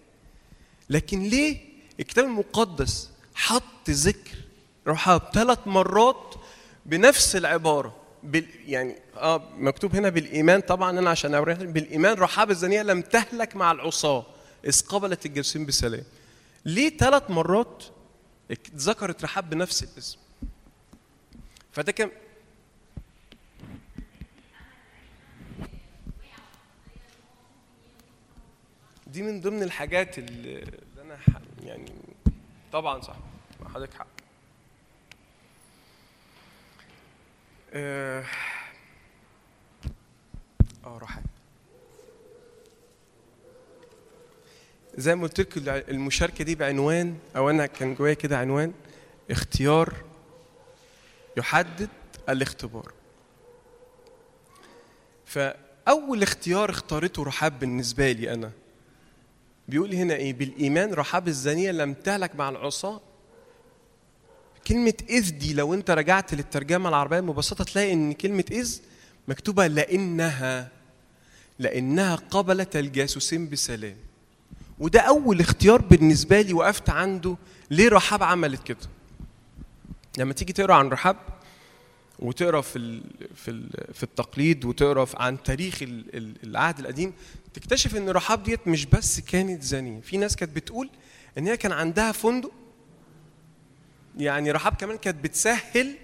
[0.89, 1.57] لكن ليه
[1.99, 4.35] الكتاب المقدس حط ذكر
[4.87, 6.35] رحاب ثلاث مرات
[6.85, 13.01] بنفس العبارة؟ بال يعني آه مكتوب هنا بالإيمان طبعا أنا عشان بالإيمان رحاب الزانيه لم
[13.01, 14.25] تهلك مع العصاة
[14.65, 16.03] إذ قبلت الجالسين بسلام.
[16.65, 17.83] ليه ثلاث مرات
[18.75, 20.19] ذكرت رحاب بنفس الاسم؟
[21.71, 22.11] فده كان
[29.07, 30.63] دي من ضمن الحاجات اللي
[31.01, 31.19] أنا
[31.63, 31.91] يعني
[32.71, 33.15] طبعا صح
[33.73, 34.07] حضرتك حق.
[37.73, 38.25] آه
[40.85, 41.23] آه راحت.
[44.97, 48.73] زي ما قلت لكم المشاركة دي بعنوان أو أنا كان جوايا كده عنوان
[49.31, 49.93] اختيار
[51.37, 51.89] يحدد
[52.29, 52.93] الاختبار.
[55.25, 58.51] فأول اختيار اختارته رحاب بالنسبة لي أنا.
[59.67, 63.01] بيقول هنا إيه؟ بالإيمان رحاب الزانية لم تهلك مع العصاة.
[64.67, 68.79] كلمة إذ دي لو أنت رجعت للترجمة العربية ببساطة تلاقي إن كلمة إذ
[69.27, 70.71] مكتوبة لأنها
[71.59, 73.97] لأنها قبلت الجاسوسين بسلام.
[74.79, 77.37] وده أول اختيار بالنسبة لي وقفت عنده
[77.71, 78.77] ليه رحاب عملت كده.
[80.17, 81.15] لما تيجي تقرأ عن رحاب
[82.19, 83.01] وتقرأ في
[83.35, 85.79] في في التقليد وتقرأ عن تاريخ
[86.43, 87.13] العهد القديم
[87.53, 90.01] تكتشف إن رحاب ديت مش بس كانت زانية.
[90.01, 90.89] في ناس كانت بتقول
[91.37, 92.51] إن هي كان عندها فندق.
[94.17, 95.95] يعني رحاب كمان كانت بتسهل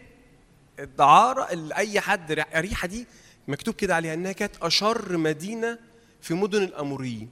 [0.80, 3.08] الدعارة لأي حد أريحة دي
[3.48, 5.80] مكتوب كده عليها إنها كانت أشر مدينة
[6.22, 7.30] في مدن الأموريين.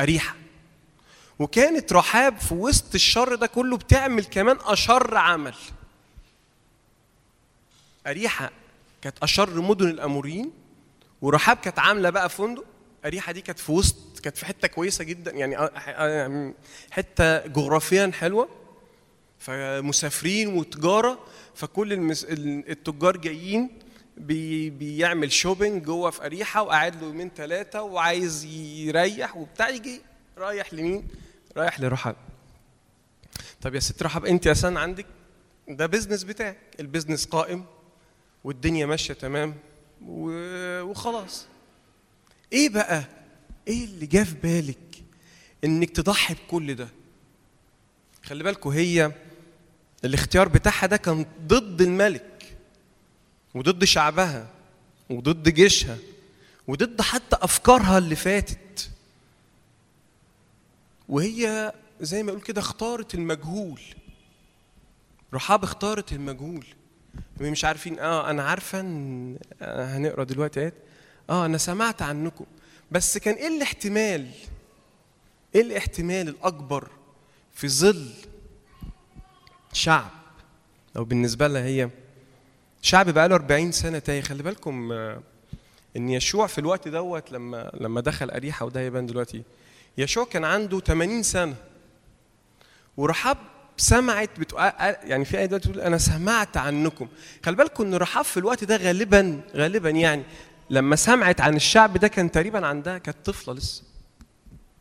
[0.00, 0.34] أريحة
[1.38, 5.54] وكانت رحاب في وسط الشر ده كله بتعمل كمان أشر عمل.
[8.06, 8.50] أريحة
[9.02, 10.50] كانت أشر مدن الأموريين
[11.22, 12.64] ورحاب كانت عاملة بقى فندق.
[13.04, 15.70] أريحة دي كانت في وسط كانت في حتة كويسة جدا يعني
[16.90, 18.48] حتة جغرافيا حلوة.
[19.38, 21.18] فمسافرين وتجارة
[21.54, 21.92] فكل.
[22.68, 23.70] التجار جايين
[24.18, 24.70] بي...
[24.70, 30.00] بيعمل shopping جوه في أريحة وقاعد له يومين ثلاثة وعايز يريح وبتاع يجي
[30.38, 31.08] رايح لمين؟
[31.56, 32.16] رايح لرحاب.
[33.60, 35.06] طب يا ست رحاب أنت أساسا عندك
[35.68, 37.64] ده business بتاعك، ال business قائم
[38.44, 39.54] والدنيا ماشية تمام.
[40.06, 41.46] وخلاص.
[42.52, 43.04] إيه بقى؟
[43.68, 45.02] إيه اللي جه في بالك
[45.64, 46.88] إنك تضحي بكل ده؟
[48.22, 49.12] خلي بالكم هي
[50.04, 52.27] الاختيار بتاعها ده كان ضد الملك
[53.58, 54.46] وضد شعبها
[55.10, 55.96] وضد جيشها
[56.68, 58.90] وضد حتى أفكارها اللي فاتت.
[61.08, 63.80] وهي زي ما يقول كده اختارت المجهول.
[65.34, 66.66] رحاب اختارت المجهول.
[67.40, 70.70] مش عارفين آه أنا عارفة إن آه هنقرأ دلوقتي
[71.30, 72.44] آه أنا سمعت عنكم.
[72.90, 74.30] بس كان إيه الاحتمال؟
[75.54, 76.88] إيه الاحتمال الأكبر
[77.54, 78.10] في ظل
[79.72, 80.10] شعب؟
[80.96, 81.90] أو بالنسبة لها هي
[82.82, 85.20] شعب بقاله 40 سنة تايه خلي بالكم آه،
[85.96, 89.42] إن يشوع في الوقت دوت لما لما دخل أريحة وده يبان دلوقتي
[89.98, 91.54] يشوع كان عنده 80 سنة.
[92.96, 93.36] ورحاب
[93.76, 94.62] سمعت بتقول
[95.02, 97.08] يعني في آية دلوقتي بتقول أنا سمعت عنكم.
[97.44, 100.22] خلي بالكم إن رحاب في الوقت ده غالبا غالبا يعني
[100.70, 103.82] لما سمعت عن الشعب ده كان تقريبا عندها كانت طفلة لسه.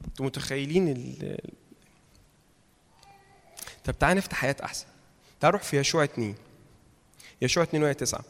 [0.07, 1.37] أنتوا متخيلين ال
[3.85, 4.85] طب تعالى نفتح حياه أحسن.
[5.39, 6.35] تعال نروح في يشوع 2
[7.41, 8.23] يشوع 2 وهي 9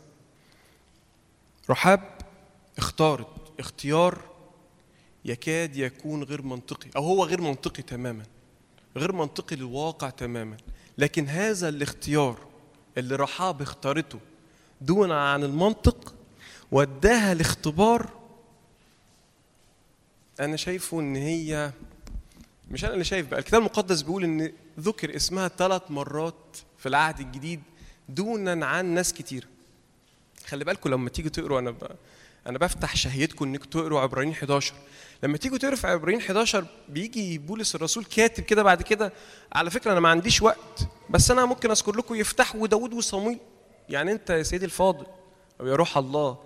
[1.70, 2.18] رحاب
[2.78, 3.28] اختارت
[3.60, 4.22] اختيار
[5.26, 8.24] يكاد يكون غير منطقي أو هو غير منطقي تماما
[8.97, 10.58] غير منطقي للواقع تماما
[10.97, 12.38] لكن هذا الاختيار
[12.97, 14.20] اللي رحاب اختارته
[14.82, 16.16] دون عن المنطق
[16.72, 18.10] وداها لاختبار
[20.39, 21.72] أنا شايفه إن هي
[22.72, 27.20] مش أنا اللي شايف بقى الكتاب المقدس بيقول إن ذكر اسمها ثلاث مرات في العهد
[27.20, 27.62] الجديد
[28.10, 29.47] دونا عن ناس كتير.
[30.47, 31.78] خلي بالكم لما تيجي تقروا أنا ب...
[32.47, 34.74] أنا بفتح شهيتكم إنكم تقروا عبرانيين 11
[35.24, 39.14] لما تيجوا تقروا في عبرانيين 11 بيجي بولس الرسول كاتب كده بعد كده
[39.53, 43.39] على فكرة أنا ما عنديش وقت بس أنا ممكن أذكر لكم يفتح وداود وصمويل
[43.89, 45.05] يعني أنت يا سيدي الفاضل
[45.62, 46.38] أو يا روح الله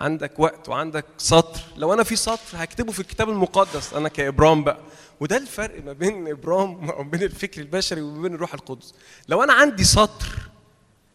[0.00, 1.60] عندك وقت وعندك سطر.
[1.76, 4.78] لو أنا في سطر هكتبه في الكتاب المقدس أنا كإبرام بقى.
[5.20, 8.94] وده الفرق ما بين إبرام وما بين الفكر البشري وما بين الروح القدس.
[9.28, 10.45] لو أنا عندي سطر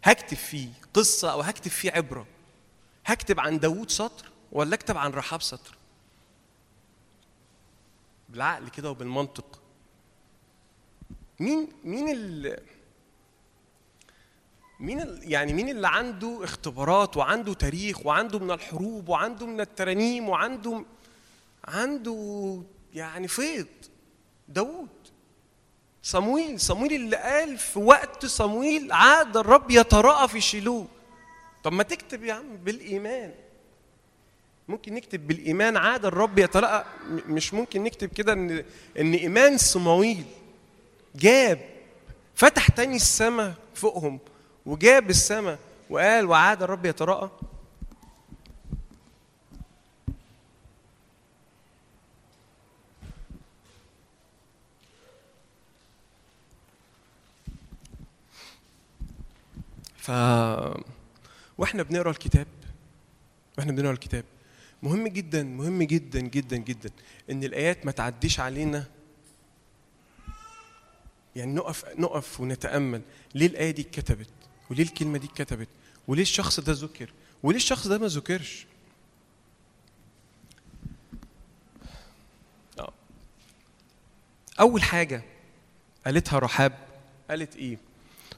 [0.04, 2.28] هكتب فيه قصة أو هكتب فيه عبرة.
[3.06, 5.78] هكتب عن داوود سطر ولا أكتب عن رحاب سطر؟
[8.30, 9.62] بالعقل كده وبالمنطق.
[11.40, 12.58] مين مين ال
[14.80, 20.86] مين يعني مين اللي عنده اختبارات وعنده تاريخ وعنده من الحروب وعنده من الترانيم وعنده
[21.66, 22.62] عنده
[22.94, 23.68] يعني فيض؟
[24.48, 24.90] داوود.
[26.04, 30.88] صمويل صمويل اللي قال في وقت صمويل عاد الرب يتراءى في شيلوه
[31.64, 33.32] طب ما تكتب يا عم بالإيمان.
[34.68, 36.86] ممكن نكتب بالإيمان عاد الرب يتراءى.
[37.08, 38.64] مش ممكن نكتب كده إن
[39.00, 40.24] إن إيمان صمويل
[41.16, 41.60] جاب
[42.36, 44.20] فتح تاني السماء فوقهم
[44.66, 47.30] وجاب السماء وقال وعاد الرب يتراءى.
[60.02, 60.12] ف
[61.58, 62.48] وإحنا بنقرأ الكتاب
[63.58, 64.26] وإحنا بنقرأ الكتاب
[64.84, 66.90] مهم جدا مهم جدا جدا جدا
[67.32, 68.86] إن الآيات ما تعديش علينا.
[71.36, 73.02] يعني نقف نقف ونتأمل
[73.36, 74.30] ليه الآية دي اتكتبت؟
[74.72, 75.68] وليه الكلمة دي اتكتبت؟
[76.08, 78.66] وليه الشخص ده ذكر؟ وليه الشخص ده ما ذكرش؟
[82.80, 82.94] آه.
[84.60, 85.24] أول حاجة
[86.06, 86.78] قالتها رحاب
[87.30, 87.78] قالت إيه؟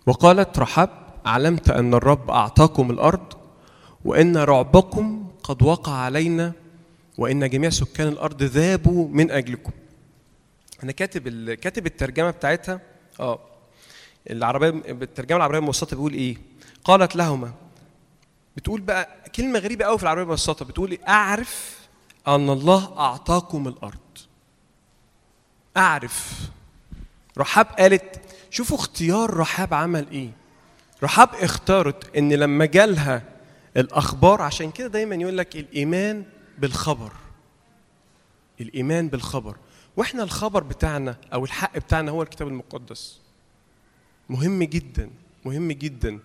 [0.06, 3.34] وقالت رحاب علمت أن الرب أعطاكم الأرض
[4.06, 6.52] وإن رعبكم قد وقع علينا
[7.18, 9.72] وإن جميع سكان الأرض ذابوا من أجلكم.
[10.84, 12.80] أنا كاتب كاتب الترجمة بتاعتها
[13.20, 13.40] آه
[14.30, 16.38] العربية بالترجمه العربية المبسطه بيقول إيه؟
[16.84, 17.54] قالت لهما
[18.58, 21.80] بتقول بقى كلمة غريبة قوي في العربية المبسطه بتقول إيه؟ أعرف
[22.28, 23.98] أن الله أعطاكم الأرض.
[25.78, 26.50] أعرف.
[27.38, 30.30] رحاب قالت شوفوا اختيار رحاب عمل إيه؟
[31.04, 33.24] رحاب اختارت إن لما جالها
[33.78, 36.24] الأخبار عشان كده دايما يقول لك الإيمان
[36.58, 37.12] بالخبر.
[38.62, 39.56] الإيمان بالخبر.
[39.98, 43.20] وإحنا الخبر بتاعنا أو الحق بتاعنا هو الكتاب المقدس.
[44.30, 45.10] مهم جدا
[45.46, 46.20] مهم جدا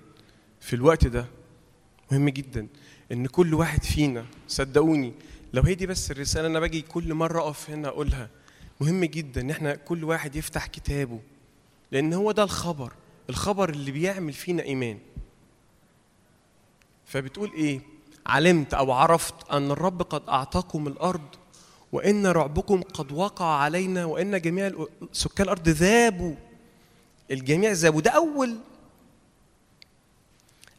[0.61, 1.27] في الوقت ده.
[2.13, 2.67] مهم جدا
[3.13, 5.13] إن كل واحد فينا صدقوني
[5.53, 8.29] لو هي دي بس الرسالة أنا باجي كل مرة أقف هنا أقولها.
[8.81, 11.21] مهم جدا إن إحنا كل واحد يفتح كتابه
[11.93, 12.93] لأن هو ده الخبر.
[13.31, 14.99] الخبر اللي بيعمل فينا إيمان.
[17.07, 17.81] فبتقول إيه؟
[18.27, 21.29] علمت أو عرفت أن الرب قد أعطاكم الأرض
[21.93, 24.73] وإن رعبكم قد وقع علينا وإن جميع
[25.13, 26.35] سكان الأرض ذابوا.
[27.31, 28.01] الجميع ذابوا.
[28.01, 28.59] ده أول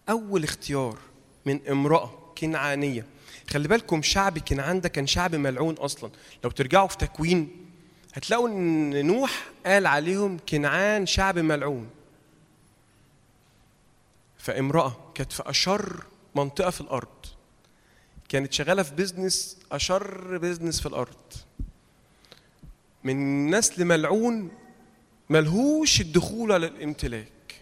[0.10, 0.98] أول اختيار
[1.46, 3.06] من امرأة كنعانية.
[3.50, 6.10] خلي بالكم شعب كنعان ده كان شعب ملعون أصلا.
[6.44, 7.66] لو ترجعوا في تكوين
[8.14, 11.90] هتلاقوا إن نوح قال عليهم كنعان شعب ملعون.
[14.50, 16.04] فامرأة كانت في أشر
[16.36, 17.26] منطقة في الأرض.
[18.30, 21.34] كانت شغالة في business أشر business في الأرض.
[23.04, 24.52] من نسل ملعون
[25.30, 27.62] ملهوش الدخول على الامتلاك.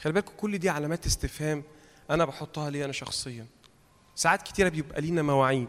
[0.00, 1.62] خلي بالكم كل دي علامات استفهام
[2.10, 3.46] أنا بحطها لي أنا شخصيا.
[4.14, 5.68] ساعات كتيرة بيبقى لينا مواعيد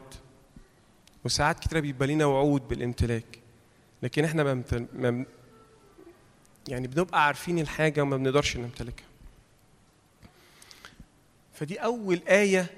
[1.25, 3.39] وساعات كتيرة بيبقى لينا وعود بالامتلاك.
[4.03, 5.25] لكن إحنا م-
[6.67, 9.06] يعني بنبقى عارفين الحاجة وما بنقدرش نمتلكها.
[11.59, 12.69] فدي أول آية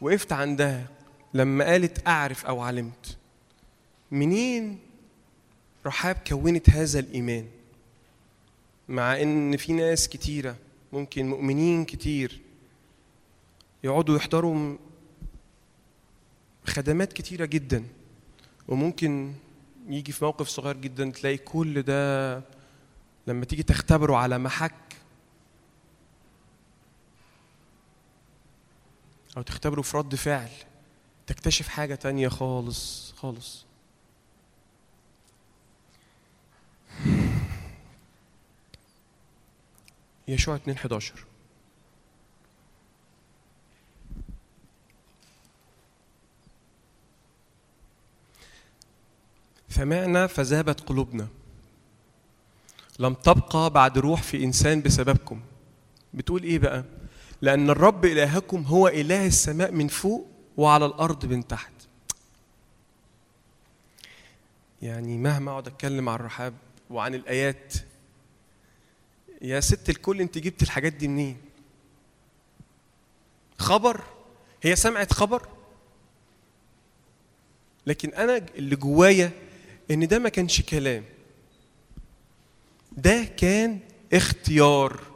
[0.00, 0.86] وقفت عندها
[1.34, 3.16] لما قالت أعرف أو علمت.
[4.10, 4.78] منين
[5.86, 7.46] رحاب كونت هذا الإيمان؟
[8.88, 10.56] مع إن في ناس كتيرة
[10.92, 12.40] ممكن مؤمنين كتير
[13.84, 14.76] يقعدوا يحضروا
[16.64, 17.84] خدمات كتيرة جدا.
[18.68, 19.32] وممكن
[19.88, 22.42] يجي في موقف صغير جدا تلاقي كل ده
[23.26, 24.87] لما تيجي تختبره على محك
[29.38, 30.48] أو تختبره في رد فعل
[31.26, 33.64] تكتشف حاجة تانية خالص خالص.
[40.28, 41.14] يشوع 2 11
[49.68, 51.28] سمعنا فذهبت قلوبنا.
[52.98, 55.40] لم تبقى بعد روح في إنسان بسببكم.
[56.14, 56.84] بتقول إيه بقى؟
[57.42, 61.72] لأن الرب إلهكم هو إله السماء من فوق وعلى الأرض من تحت.
[64.82, 66.54] يعني مهما أقعد أتكلم عن الرحاب
[66.90, 67.74] وعن الآيات
[69.42, 71.36] يا ست الكل أنت جبت الحاجات دي منين؟
[73.58, 74.04] خبر؟
[74.62, 75.48] هي سمعت خبر؟
[77.86, 79.30] لكن أنا اللي جوايا
[79.90, 81.04] إن ده ما كانش كلام.
[82.92, 83.78] ده كان
[84.12, 85.07] اختيار.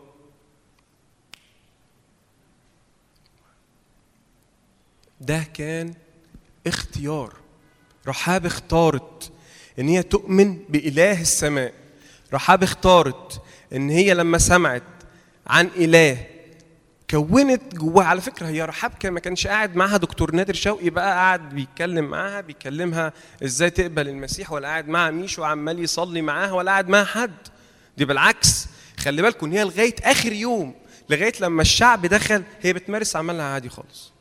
[5.22, 5.94] ده كان
[6.66, 7.34] اختيار.
[8.08, 9.32] رحاب اختارت
[9.78, 11.72] إن هي تؤمن بإله السماء.
[12.34, 13.42] رحاب اختارت
[13.72, 14.82] إن هي لما سمعت
[15.46, 16.26] عن إله
[17.10, 18.06] كونت جواها.
[18.06, 19.96] على فكرة هي رحاب ما كانش قاعد معاها.
[19.96, 23.12] دكتور نادر شوقي بقى قاعد بيتكلم معاها بيكلمها
[23.44, 27.32] إزاي تقبل المسيح ولا قاعد معاها ميشو عمال يصلي معاها ولا قاعد معاها حد.
[27.98, 28.66] دي بالعكس
[28.98, 30.74] خلي بالكم إن هي لغاية آخر يوم
[31.10, 34.11] لغاية لما الشعب دخل هي بتمارس عملها عادي خالص.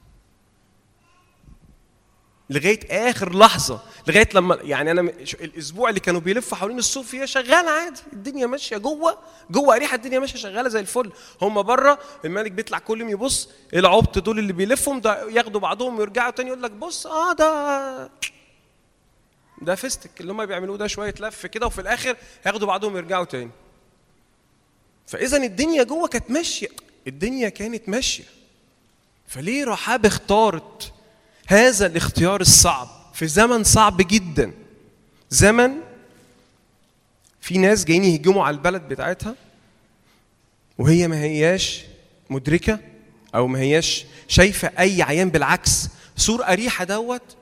[2.52, 3.80] لغاية آخر لحظة.
[4.08, 5.02] لغاية لما يعني أنا
[5.42, 8.02] الأسبوع اللي كانوا بيلفوا حوالين الصوف هي شغاله عادي.
[8.14, 9.18] الدنيا ماشية جوه
[9.52, 11.12] جوه أريحة الدنيا ماشية شغالة زي الفل.
[11.42, 16.32] هم بره الملك بيطلع كل يوم يبص العبط دول اللي بيلفهم ده ياخدوا بعضهم ويرجعوا
[16.32, 18.10] تاني يقول لك بص آه ده
[19.62, 23.52] ده فيستك اللي هم بيعملوه ده شوية لف كده وفي الآخر هياخدوا بعضهم ويرجعوا تاني.
[25.08, 26.68] فإذا الدنيا جوه كانت ماشية.
[27.08, 28.24] الدنيا كانت ماشية.
[29.28, 30.94] فليه رحاب اختارت
[31.52, 32.88] هذا الاختيار الصعب.
[33.14, 34.54] في زمن صعب جدا.
[35.30, 35.72] زمن
[37.42, 39.36] في ناس جايين يهجموا على البلد بتاعتها
[40.78, 41.82] وهي ما هياش
[42.30, 42.80] مدركة
[43.36, 45.88] أو ما هياش شايفة أي عيان بالعكس.
[46.18, 47.36] سور أريحة دوت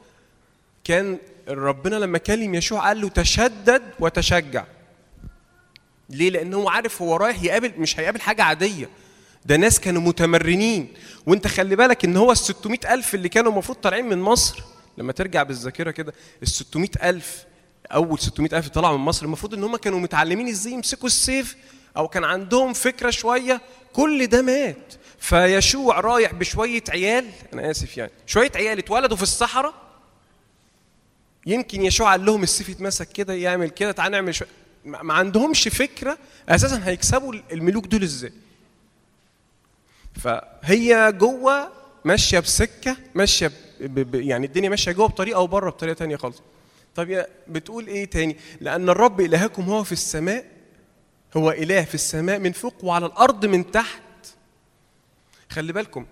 [0.83, 1.17] كان
[1.47, 4.65] ربنا لما كلم يشوع قال له تشدد وتشجع.
[6.09, 8.89] ليه؟ لأن هو عارف هو رايح يقابل مش هيقابل حاجة عادية.
[9.45, 10.93] ده ناس كانوا متمرنين.
[11.25, 14.63] وانت خلي بالك إن هو ال 600 ألف اللي كانوا المفروض طالعين من مصر
[14.97, 16.13] لما ترجع بالذاكرة كده
[16.43, 17.43] ال 600 ألف
[17.91, 21.55] أول 600 ألف طلعوا من مصر المفروض إن هم كانوا متعلمين إزاي يمسكوا السيف
[21.97, 23.61] أو كان عندهم فكرة شوية
[23.93, 24.93] كل ده مات.
[25.19, 29.73] فيشوع رايح بشوية عيال أنا آسف يعني شوية عيال اتولدوا في الصحراء.
[31.45, 34.49] يمكن يشوع قال لهم السيف يتمسك كده يعمل كده تعال نعمل شوية
[34.85, 36.17] ما عندهمش فكرة
[36.49, 38.31] أساسا هيكسبوا الملوك دول إزاي.
[40.19, 41.71] فهي جوه
[42.05, 43.99] ماشية بسكة ماشية ب...
[43.99, 44.15] ب...
[44.15, 46.41] يعني الدنيا ماشية جوه بطريقة وبره بطريقة تانية خالص.
[46.95, 50.45] طب بتقول إيه تاني؟ لأن الرب إلهكم هو في السماء
[51.37, 54.01] هو إله في السماء من فوق وعلى الأرض من تحت.
[55.49, 56.05] خلي بالكم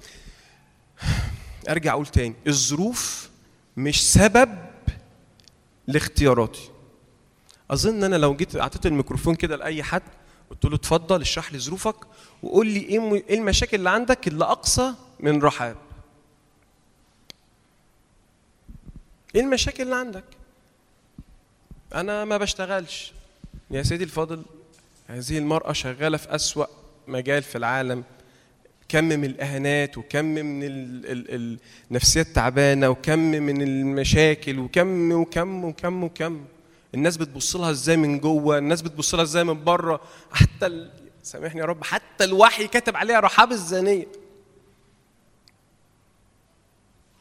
[1.69, 3.29] أرجع أقول تاني الظروف
[3.77, 4.57] مش سبب
[5.87, 6.69] لاختياراتي.
[7.71, 10.01] أظن أنا لو جيت أعطيت الميكروفون كده لأي حد
[10.51, 11.95] قلت له اتفضل اشرح لي ظروفك
[12.43, 15.75] وقول لي إيه م- إيه المشاكل اللي عندك اللي أقصى من رحاب.
[19.35, 20.23] إيه المشاكل اللي عندك؟
[21.95, 23.13] أنا ما بشتغلش.
[23.71, 24.43] يا سيدي الفاضل
[25.07, 26.65] هذه المرأة شغالة في أسوأ
[27.07, 28.03] مجال في العالم.
[28.89, 31.05] كم من الإهانات وكم من ال-
[31.35, 31.57] ال-
[31.91, 36.45] النفسيات تعبانة وكم من المشاكل وكم وكم وكم وكم.
[36.97, 40.01] الناس بتبص لها إزاي من جوه الناس بتبص لها إزاي من بره.
[40.31, 40.91] حتى ال...
[41.23, 44.07] سامحني يا رب حتى الوحي كتب عليها رحاب الزانية.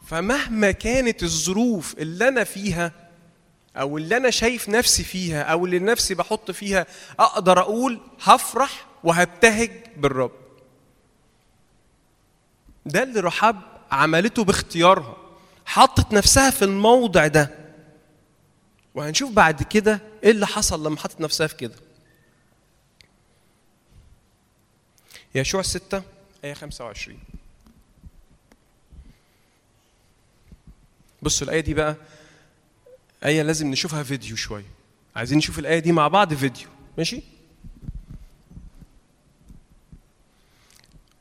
[0.06, 2.92] فمهما كانت الظروف اللي أنا فيها
[3.76, 6.86] أو اللي أنا شايف نفسي فيها أو اللي نفسي بحط فيها
[7.20, 10.32] أقدر أقول هفرح وهبتهج بالرب.
[12.86, 13.56] ده اللي رحاب
[13.90, 15.16] عملته باختيارها.
[15.66, 17.65] حطت نفسها في الموضع ده.
[18.96, 21.74] وهنشوف بعد كده إيه اللي حصل لما حطت نفسها في كده.
[25.34, 26.02] يشوع 6
[26.44, 27.18] آية 25
[31.22, 31.96] بصوا الآية دي بقى
[33.24, 34.64] آية لازم نشوفها فيديو شوية.
[35.16, 36.68] عايزين نشوف الآية دي مع بعض فيديو.
[36.98, 37.22] ماشي؟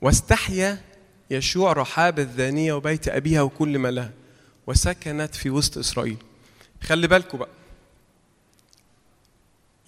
[0.02, 0.82] واستحيا
[1.32, 4.12] يشوع رحاب الذانية وبيت أبيها وكل ما لها
[4.68, 6.18] وسكنت في وسط إسرائيل.
[6.84, 7.50] خلي بالكم بقى.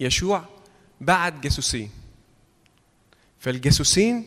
[0.00, 0.44] يشوع
[1.00, 1.90] بعت جاسوسين.
[3.40, 4.26] فالجاسوسين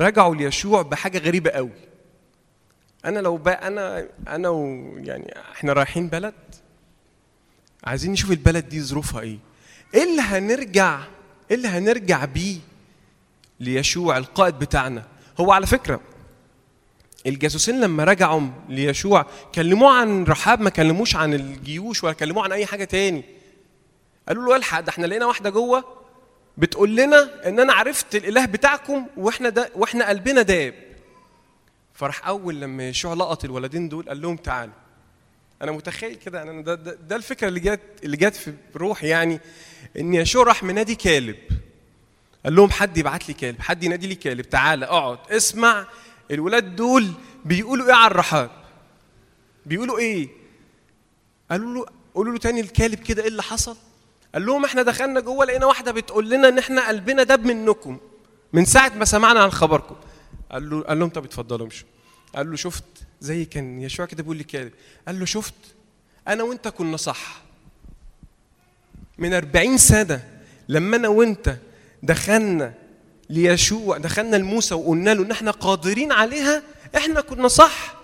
[0.00, 1.70] رجعوا ليشوع بحاجة غريبة قوي.
[3.04, 4.64] أنا لو بقى أنا أنا و
[4.98, 6.34] يعني إحنا رايحين بلد
[7.84, 9.38] عايزين نشوف البلد دي ظروفها إيه.
[9.94, 11.00] إيه اللي هنرجع
[11.50, 12.58] إيه اللي هنرجع بيه
[13.60, 15.04] ليشوع القائد بتاعنا؟
[15.40, 16.00] هو على فكرة
[17.26, 22.66] الجاسوسين لما رجعوا ليشوع كلموه عن رحاب ما كلموش عن الجيوش ولا كلموه عن أي
[22.66, 23.24] حاجة تاني.
[24.28, 25.84] قالوا له الحق ده إحنا لقينا واحدة جوه
[26.58, 30.74] بتقول لنا إن أنا عرفت الإله بتاعكم وإحنا ده وإحنا قلبنا داب.
[31.94, 34.74] فراح أول لما يشوع لقط الولدين دول قال لهم تعالوا.
[35.62, 39.40] أنا متخيل كده أنا ده, ده, ده الفكرة اللي جت اللي جت في روحي يعني
[39.98, 41.36] إن يشوع راح منادي كالب
[42.44, 45.86] قال لهم حد يبعت لي كالب حد ينادي لي كالب تعالى اقعد اسمع.
[46.30, 47.12] الولاد دول
[47.44, 48.50] بيقولوا إيه عن رحاب
[49.66, 50.28] بيقولوا إيه؟
[51.50, 53.76] قالوا له قولوا له تاني الكالب كده إيه اللي حصل؟
[54.34, 57.98] قال لهم إحنا دخلنا جوه لقينا واحدة بتقول لنا إن إحنا قلبنا داب منكم.
[58.52, 59.96] من ساعة ما سمعنا عن خبركم.
[60.52, 61.88] قال له قال لهم طب اتفضلوا امشوا.
[62.34, 62.84] قال له شفت
[63.20, 64.72] زي كان يشوع كده بيقول لكالب
[65.06, 65.54] قال له شفت
[66.28, 67.42] أنا وأنت كنا صح.
[69.18, 70.28] من أربعين سنة
[70.68, 71.56] لما أنا وأنت
[72.02, 72.74] دخلنا
[73.30, 76.62] ليشوع دخلنا لموسى وقلنا له إن إحنا قادرين عليها
[76.96, 77.94] إحنا كنا صح.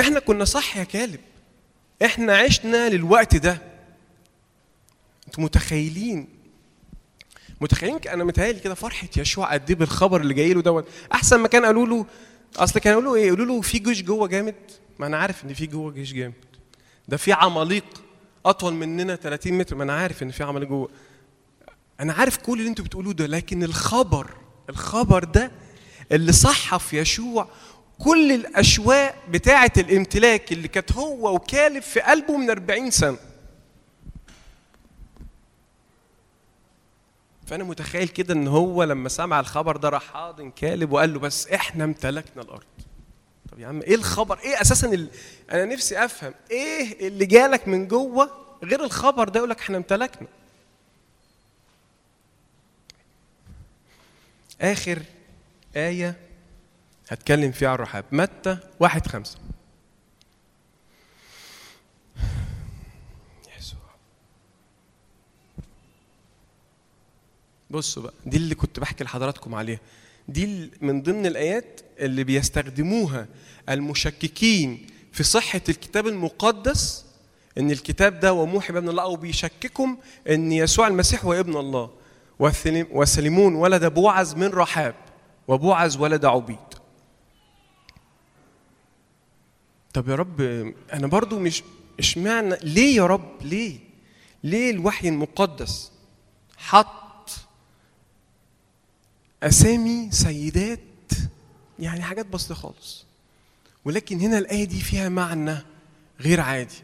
[0.00, 1.20] إحنا كنا صح يا كالب.
[2.04, 3.67] إحنا عشنا للوقت ده.
[5.28, 6.28] أنتوا متخيلين؟
[7.60, 11.48] متخيلين أنا متهيألي كده فرحة يشوع قد إيه بالخبر اللي جاي له دوت؟ أحسن ما
[11.48, 12.06] كان قالوا له
[12.56, 14.54] أصل كانوا يقولوا إيه؟ يقولوا له في جيش جوه جامد.
[14.98, 16.34] ما أنا عارف إن في جوه جيش جامد.
[17.08, 17.84] ده في عماليق
[18.46, 19.76] أطول مننا 30 متر.
[19.76, 20.88] ما أنا عارف إن في عماليق جوه.
[22.00, 24.30] أنا عارف كل اللي أنتوا بتقولوه ده لكن الخبر
[24.70, 25.50] الخبر ده
[26.12, 27.48] اللي صحف يشوع
[27.98, 33.16] كل الاشواق بتاعة الامتلاك اللي كانت هو وكالب في قلبه من 40 سنة.
[37.48, 41.46] فأنا متخيل كده إن هو لما سمع الخبر ده راح حاضن كالب وقال له بس
[41.46, 42.64] إحنا امتلكنا الأرض.
[43.52, 45.10] طب يا عم إيه الخبر؟ إيه أساسا ال...
[45.52, 48.30] أنا نفسي أفهم إيه اللي جالك من جوه
[48.64, 50.28] غير الخبر ده يقول لك إحنا امتلكنا؟
[54.60, 55.02] آخر
[55.76, 56.16] آية
[57.08, 58.04] هتكلم فيها عن الرحاب.
[58.12, 59.38] متى؟ واحد خمسة
[63.58, 63.78] يسوع
[67.70, 69.80] بصوا بقى دي اللي كنت بحكي لحضراتكم عليها.
[70.28, 73.26] دي من ضمن الآيات اللي بيستخدموها
[73.68, 77.04] المشككين في صحة الكتاب المقدس
[77.58, 81.90] إن الكتاب ده وموحي بابن الله أو بيشككم إن يسوع المسيح هو ابن الله.
[82.90, 84.94] وسليمون ولد بوعز من رحاب
[85.48, 86.58] وبوعز ولد عبيد.
[89.94, 90.40] طب يا رب
[90.92, 91.62] أنا برضو مش
[91.98, 93.78] اشمعنى ليه يا رب؟ ليه؟
[94.44, 95.92] ليه الوحي المقدس
[96.56, 96.86] حط
[99.42, 100.80] أسامي سيدات
[101.78, 103.04] يعني حاجات بسيطة خالص.
[103.84, 105.56] ولكن هنا الآية دي فيها معنى
[106.20, 106.74] غير عادي.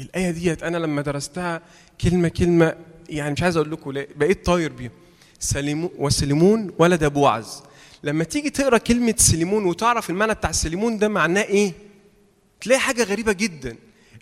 [0.00, 1.62] الآية ديت أنا لما درستها
[2.00, 2.74] كلمة كلمة
[3.08, 4.90] يعني مش عايز أقول لكم بقيت طاير بيهم
[5.38, 7.62] سليمون وسليمون ولد بوعز
[8.02, 11.72] لما تيجي تقرأ كلمة سليمون وتعرف المعنى بتاع سليمون ده معناه إيه؟
[12.60, 13.76] تلاقي حاجة غريبة جدا.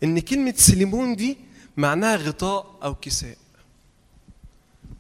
[0.05, 1.37] إن كلمة سليمون دي
[1.77, 3.37] معناها غطاء أو كساء.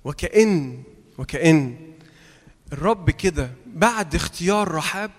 [0.04, 0.82] وكأن
[1.18, 1.76] وكأن
[2.72, 5.10] الرب كده بعد اختيار رحاب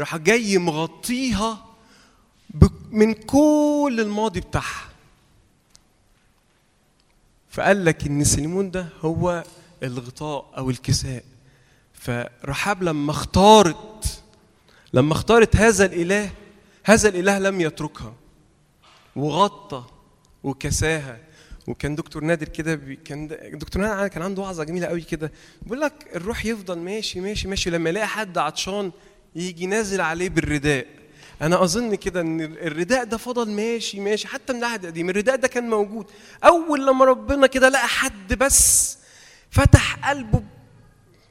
[0.00, 1.64] راح جاي مغطيها
[2.90, 4.88] من كل الماضي بتاعها.
[7.50, 9.44] فقال لك إن سليمون ده هو
[9.82, 11.24] الغطاء أو الكساء.
[11.92, 14.22] فرحاب لما اختارت
[14.92, 16.30] لما اختارت هذا الإله
[16.84, 18.14] هذا الإله لم يتركها
[19.16, 19.84] وغطى
[20.44, 21.18] وكساها.
[21.66, 25.32] وكان دكتور نادر كده بي كان دكتور نادر كان عنده وعظة جميلة قوي كده.
[25.62, 28.92] بيقول لك الروح يفضل ماشي ماشي ماشي لما يلاقي حد عطشان
[29.36, 30.86] يجي نازل عليه بالرداء.
[31.42, 35.10] أنا أظن كده إن الرداء ده فضل ماشي ماشي حتى من العهد القديم.
[35.10, 36.06] الرداء ده كان موجود.
[36.44, 38.98] أول لما ربنا كده لقى حد بس
[39.50, 40.42] فتح قلبه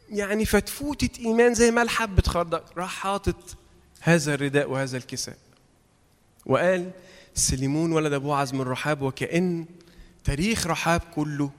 [0.10, 3.58] يعني فتفوتة إيمان زي ما حبة خردق راح حاطط
[4.02, 5.38] هذا الرداء وهذا الكساء.
[6.46, 6.92] وقال
[7.36, 9.66] سليمون ولد بوعز من رحاب وكأن
[10.24, 11.52] تاريخ رحاب كله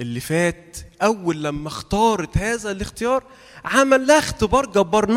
[0.00, 3.24] اللي فات أول لما اختارت هذا الاختيار
[3.64, 5.12] عمل لها اختبار جبار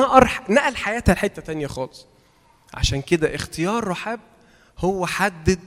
[0.49, 2.05] نقل حياتها لحتة تانية خالص.
[2.73, 4.19] عشان كده اختيار رحاب
[4.77, 5.59] هو حدد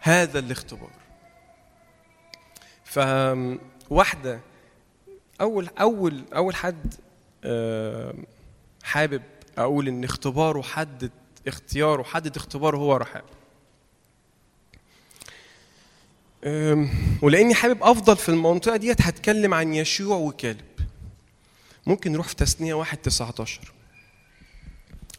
[0.00, 0.90] هذا الاختبار.
[2.84, 4.40] فواحدة
[5.40, 6.94] أول أول أول حد
[7.44, 8.14] آه،
[8.82, 9.22] حابب
[9.58, 11.10] أقول إن اختباره حدد
[11.46, 13.24] اختياره حدد اختباره هو رحاب.
[17.22, 20.60] ولأني حابب أفضل في المنطقة ديت هتكلم عن يشوع وكالب
[21.86, 23.72] ممكن نروح في تثنيه واحد 19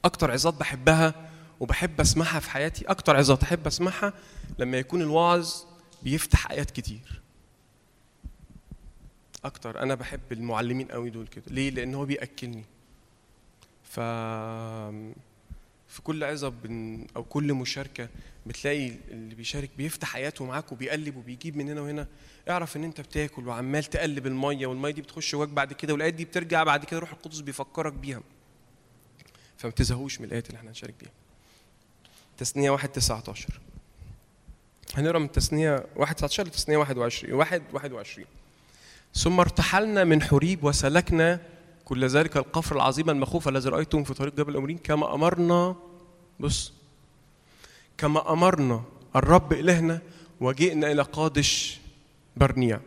[0.06, 1.30] أكتر عظات بحبها
[1.60, 4.14] وبحب أسمعها في حياتي أكتر عظات أحب أسمعها
[4.60, 5.54] لما يكون الوعظ
[6.04, 7.22] بيفتح آيات كتير.
[9.46, 11.44] أكتر أنا بحب المعلمين قوي دول كده.
[11.48, 12.64] ليه؟ لأن هو بيأكلني.
[13.84, 14.00] ف
[15.90, 17.08] في كل عظة بن...
[17.16, 18.10] أو كل مشاركة
[18.46, 22.08] بتلاقي اللي بيشارك بيفتح حياته معاك وبيقلب وبيجيب من هنا وهنا.
[22.50, 26.26] اعرف إن أنت بتاكل وعمال تقلب المية والمية دي بتخش جواك بعد كده والآيات دي
[26.26, 28.22] بترجع بعد كده روح القدس بيفكرك بيها.
[29.58, 31.12] فما تزهقوش من الآيات اللي إحنا هنشارك بيها.
[32.38, 33.60] تثنيه 1 19
[34.96, 38.28] هنقرأ من تثنيه 1 19 لتثنيه 21 1 21
[39.14, 41.40] ثم ارتحلنا من حريب وسلكنا
[41.90, 45.76] كل ذلك القفر العظيم المخوف الذي رأيتم في طريق جبل الامرين كما أمرنا
[46.40, 46.74] بص
[47.98, 48.82] كما أمرنا
[49.16, 50.02] الرب إلهنا
[50.42, 51.80] وجئنا إلى قادش
[52.38, 52.80] برنيع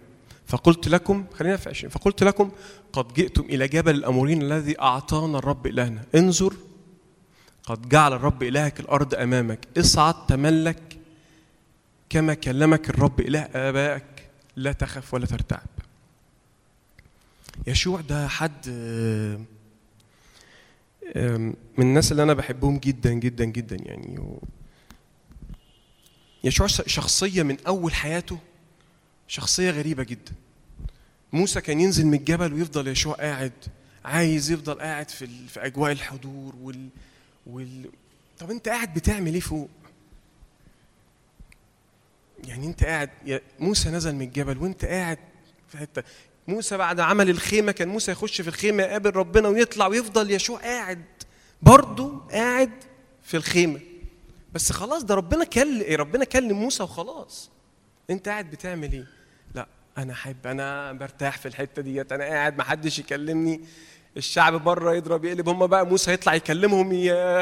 [0.47, 2.51] فقلت لكم خلينا في 20 فقلت لكم
[2.93, 6.03] قد جئتم إلى جبل الامورين الذي أعطانا الرب إلهنا.
[6.15, 6.55] انظر
[7.65, 9.69] قد جعل الرب إلهك الأرض أمامك.
[9.79, 10.99] اصعد تملك
[12.09, 14.29] كما كلمك الرب إله آبائك.
[14.57, 15.72] لا تخف ولا ترتعب.
[17.66, 18.68] يشوع ده حد
[21.78, 24.39] من الناس اللي أنا بحبهم جدا جدا جدا يعني.
[26.44, 28.39] يشوع شخصية من أول حياته
[29.28, 30.32] شخصية غريبة جدا
[31.32, 33.52] موسى كان ينزل من الجبل ويفضل يشوع قاعد
[34.05, 35.48] عايز يفضل قاعد في.
[35.48, 36.89] في أجواء الحضور وال...
[37.47, 37.90] وال
[38.39, 39.68] طب أنت قاعد بتعمل إيه فوق
[42.44, 43.10] يعني أنت قاعد
[43.60, 45.18] موسى نزل من الجبل وأنت قاعد
[45.68, 46.02] في حتة
[46.48, 51.05] موسى بعد عمل الخيمة كان موسى يخش في الخيمة يقابل ربنا ويطلع ويفضل يشوع قاعد
[51.62, 52.70] برضه قاعد
[53.23, 53.81] في الخيمة.
[54.52, 57.51] بس خلاص ده ربنا كلم ربنا كلم موسى وخلاص.
[58.10, 59.06] أنت قاعد بتعمل إيه؟
[59.55, 59.66] لا
[59.98, 63.60] أنا أحب أنا برتاح في الحتة ديت أنا قاعد ما حدش يكلمني.
[64.16, 66.93] الشعب بره يضرب يقلب هم بقى موسى يطلع يكلمهم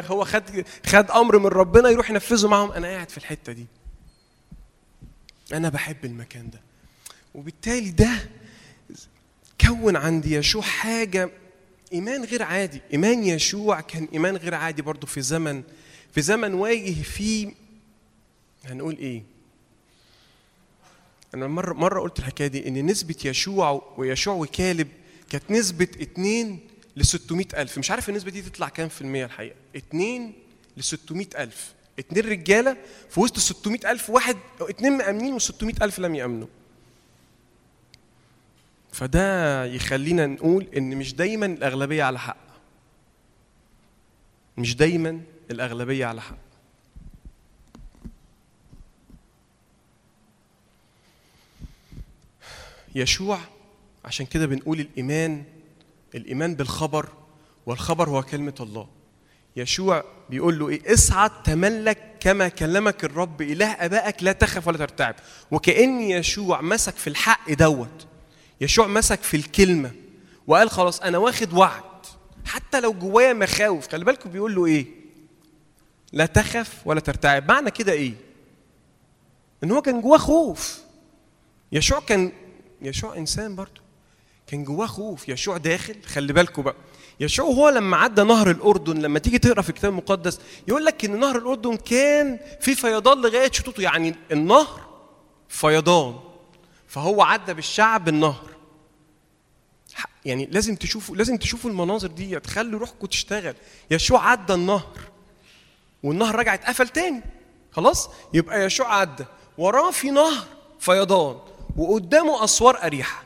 [0.06, 2.72] هو خد خد أمر من ربنا يروح ينفذه معاهم.
[2.72, 3.66] أنا قاعد في الحتة دي.
[5.52, 6.60] أنا بحب المكان ده.
[7.34, 8.10] وبالتالي ده
[9.60, 11.30] كون عندي يشوع حاجة
[11.92, 12.80] إيمان غير عادي.
[12.92, 15.62] إيمان يشوع كان إيمان غير عادي برضه في زمن
[16.14, 17.52] في زمن واجه فيه
[18.64, 19.22] هنقول إيه؟
[21.34, 24.88] أنا مرة مرة قلت الحكاية دي إن نسبة يشوع ويشوع وكالب
[25.30, 26.58] كانت نسبة 2
[26.96, 27.78] ل 600 ألف.
[27.78, 29.56] مش عارف النسبة دي تطلع كام في المية الحقيقة.
[29.76, 30.32] 2
[30.76, 31.72] ل 600 ألف.
[31.98, 32.76] اتنين رجالة
[33.10, 36.48] في وسط 600 ألف واحد اتنين مأمنين و600 ألف لم يأمنوا.
[39.00, 42.36] فده يخلينا نقول إن مش دايما الأغلبية على حق.
[44.58, 45.20] مش دايما
[45.50, 46.36] الأغلبية على حق.
[52.94, 53.38] يشوع
[54.04, 55.44] عشان كده بنقول الإيمان
[56.14, 57.08] الإيمان بالخبر
[57.66, 58.88] والخبر هو كلمة الله.
[59.56, 65.14] يشوع بيقول له إيه؟ اصعد تملك كما كلمك الرب إله آبائك لا تخف ولا ترتعب.
[65.50, 68.09] وكأن يشوع مسك في الحق دوت
[68.60, 69.90] يشوع مسك في الكلمة
[70.46, 71.82] وقال خلاص أنا واخد وعد.
[72.44, 74.86] حتى لو جوايا مخاوف خلي بالكم بيقول له إيه؟
[76.12, 77.48] لا تخف ولا ترتعب.
[77.48, 78.14] معنى كده إيه؟
[79.64, 80.80] إن هو كان جواه خوف.
[81.72, 82.32] يشوع كان
[82.82, 83.80] يشوع إنسان برضه
[84.46, 85.28] كان جواه خوف.
[85.28, 86.74] يشوع داخل خلي بالكم بقى.
[87.20, 91.20] يشوع هو لما عدى نهر الأردن لما تيجي تقرأ في الكتاب المقدس يقول لك إن
[91.20, 93.80] نهر الأردن كان في فيضان لغاية شطوطه.
[93.80, 94.80] يعني النهر
[95.48, 96.18] فيضان.
[96.88, 98.49] فهو عدى بالشعب النهر.
[100.24, 103.54] يعني لازم تشوفوا لازم تشوفوا المناظر دي تخلي روحكم تشتغل.
[103.90, 104.98] يشوع عدى النهر
[106.02, 107.22] والنهر رجع اتقفل تاني.
[107.72, 109.24] خلاص؟ يبقى يشوع عدى.
[109.58, 110.46] وراه في نهر
[110.80, 111.38] فيضان
[111.76, 113.24] وقدامه أسوار أريحة.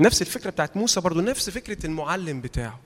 [0.00, 2.80] نفس الفكرة بتاعت موسى برضو نفس فكرة المعلم بتاعه.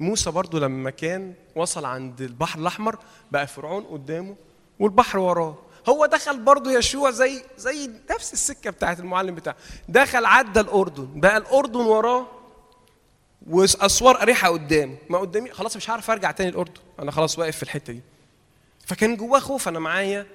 [0.00, 2.98] موسى برضو لما كان وصل عند البحر الأحمر
[3.32, 4.36] بقى فرعون قدامه
[4.78, 5.58] والبحر وراه.
[5.88, 9.56] هو دخل برضو يشوع زي زي نفس السكة بتاعت المعلم بتاعه.
[9.88, 12.26] دخل عدى الأردن بقى الأردن وراه
[13.46, 14.96] واسوار أريحة قدامه.
[15.10, 16.72] ما قدامي خلاص مش هعرف أرجع تاني الأردن.
[16.98, 18.00] أنا خلاص واقف في الحتة دي.
[18.86, 20.26] فكان جواه خوف أنا معايا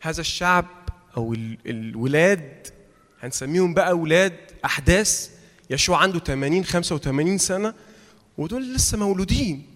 [0.00, 0.66] هذا الشعب
[1.16, 2.66] أو ال- الولاد
[3.20, 5.30] هنسميهم بقى ولاد أحداث.
[5.70, 7.74] يشوع عنده 80 85 سنة
[8.38, 9.66] ودول لسه مولودين.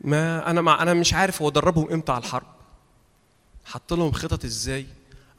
[0.00, 2.46] ما أنا مع أنا مش عارف هو دربهم إمتى على الحرب.
[3.64, 4.86] حط لهم خطط إزاي؟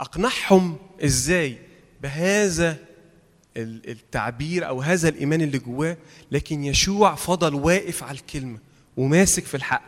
[0.02, 1.58] أقنعهم إزاي
[2.02, 2.78] بهذا
[3.58, 5.98] ال- التعبير أو هذا الإيمان اللي جواه؟
[6.32, 8.60] لكن يشوع فضل واقف على الكلمة
[8.98, 9.82] وماسك في الحق.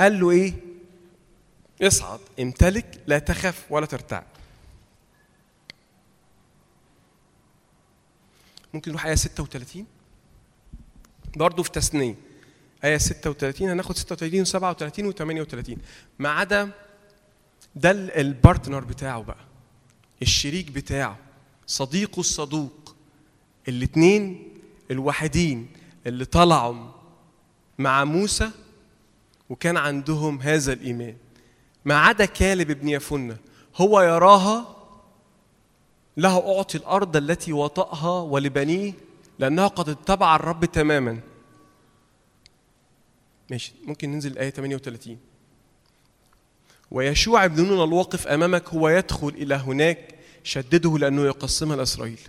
[0.00, 0.54] قال له إيه؟
[1.82, 4.24] اصعد امتلك لا تخف ولا ترتعب
[8.74, 9.86] ممكن نروح آية 36
[11.36, 12.14] برضه في تثنية.
[12.84, 15.78] آية 36 هناخد 36 و37 و38
[16.18, 16.70] ما عدا
[17.76, 19.44] ده ال- البارتنر بتاعه بقى
[20.22, 21.18] الشريك بتاعه
[21.66, 22.94] صديقه الصدوق
[23.68, 24.48] الاتنين
[24.90, 25.68] الوحيدين
[26.06, 26.88] اللي طلعوا
[27.78, 28.50] مع موسى
[29.50, 31.16] وكان عندهم هذا الإيمان.
[31.84, 33.36] ما عدا كالب ابن يفنة
[33.76, 34.76] هو يراها
[36.16, 38.92] له أعطي الأرض التي وطأها ولبنيه
[39.38, 41.20] لأنه قد اتبع الرب تماما.
[43.50, 45.18] ماشي ممكن ننزل الآية 38
[46.90, 52.20] ويشوع ابن نون الواقف أمامك هو يدخل إلى هناك شدده لأنه يقسمها لإسرائيل.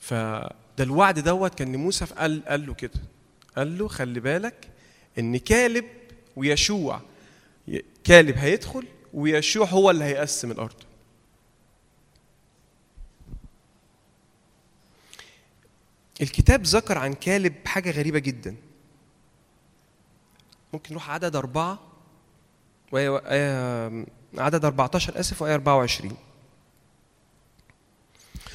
[0.00, 3.00] فده الوعد دوت كان لموسى قال قال له كده.
[3.56, 4.68] قال له خلي بالك
[5.18, 5.84] إن كالب
[6.36, 7.00] ويشوع
[8.04, 10.76] كالب هيدخل ويشوع هو اللي هيقسم الأرض.
[16.20, 18.56] الكتاب ذكر عن كالب حاجة غريبة جدا.
[20.72, 21.91] ممكن نروح عدد أربعة؟
[22.92, 24.08] وآية آية-
[24.40, 26.16] عدد 14 آسف وآية 24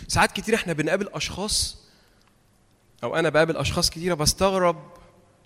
[0.07, 1.77] ساعات كتير إحنا بنقابل أشخاص
[3.03, 4.75] أو أنا بقابل أشخاص كتيرة بستغرب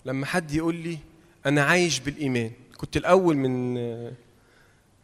[0.06, 0.98] لما حد يقول لي
[1.46, 2.52] أنا عايش بالإيمان.
[2.78, 3.74] كنت الأول من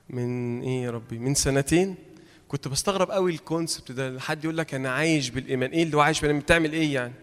[0.09, 1.95] من إيه يا ربي؟ من سنتين
[2.47, 4.19] كنت بستغرب قوي الكونسبت ده.
[4.19, 5.71] حد يقول لك أنا عايش بالإيمان.
[5.71, 7.13] إيه اللي هو عايش بالإيمان؟ بتعمل إيه يعني؟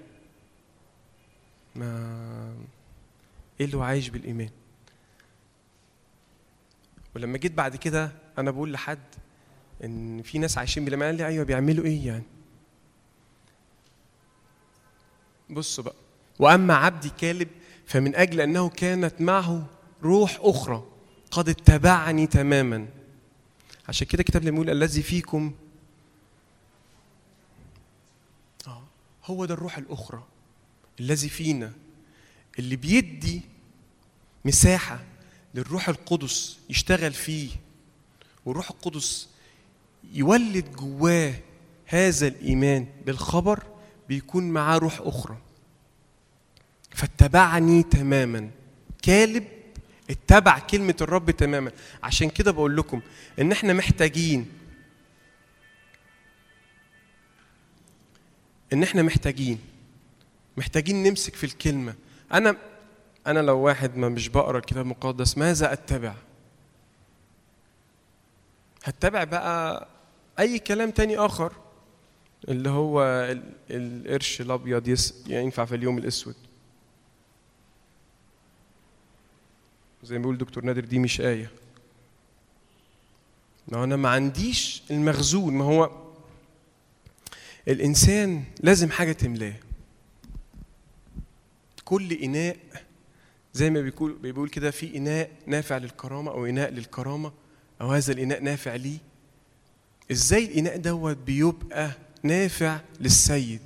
[1.74, 2.54] ما
[3.60, 4.50] إيه اللي هو عايش بالإيمان؟
[7.16, 8.98] ولما جيت بعد كده أنا بقول لحد
[9.84, 12.24] إن في ناس عايشين بالإيمان قال لي أيوه بيعملوا إيه يعني؟
[15.50, 15.94] بصوا بقى
[16.38, 17.48] وأما عبدي كالب
[17.86, 19.66] فمن أجل أنه كانت معه
[20.02, 20.84] روح أخرى
[21.30, 22.88] قد اتبعني تماما.
[23.88, 25.54] عشان كده الكتاب لما يقول الذي فيكم
[28.66, 28.82] آه،
[29.24, 30.24] هو ده الروح الأخرى
[31.00, 31.72] الذي فينا
[32.58, 33.42] اللي بيدي
[34.44, 35.00] مساحة
[35.54, 37.48] للروح القدس يشتغل فيه
[38.44, 39.28] والروح القدس
[40.12, 41.34] يولد جواه
[41.86, 43.62] هذا الإيمان بالخبر
[44.08, 45.36] بيكون معاه روح أخرى.
[46.90, 48.50] فاتبعني تماما.
[49.02, 49.44] كالب
[50.10, 51.72] اتبع كلمة الرب تماما.
[52.02, 53.00] عشان كده بقول لكم
[53.40, 54.46] إن إحنا محتاجين
[58.72, 59.58] إن إحنا محتاجين
[60.56, 61.94] محتاجين نمسك في الكلمة.
[62.32, 62.56] أنا
[63.26, 66.14] أنا لو واحد ما مش بقرأ الكتاب المقدس ماذا أتبع؟
[68.84, 69.88] هتبع بقى
[70.38, 71.52] أي كلام تاني آخر
[72.48, 76.34] اللي هو ال- القرش الأبيض ينفع في اليوم الأسود.
[80.02, 81.50] زي ما بيقول دكتور نادر دي مش آية.
[83.68, 85.90] ما أنا ما عنديش المخزون ما هو
[87.68, 89.54] الإنسان لازم حاجة تملاه.
[91.84, 92.56] كل إناء
[93.54, 97.32] زي ما بيقول بيقول كده في إناء نافع للكرامة أو إناء للكرامة
[97.80, 98.98] أو هذا الإناء نافع ليه
[100.10, 101.90] إزاي الإناء دوت بيبقى
[102.22, 103.60] نافع للسيد؟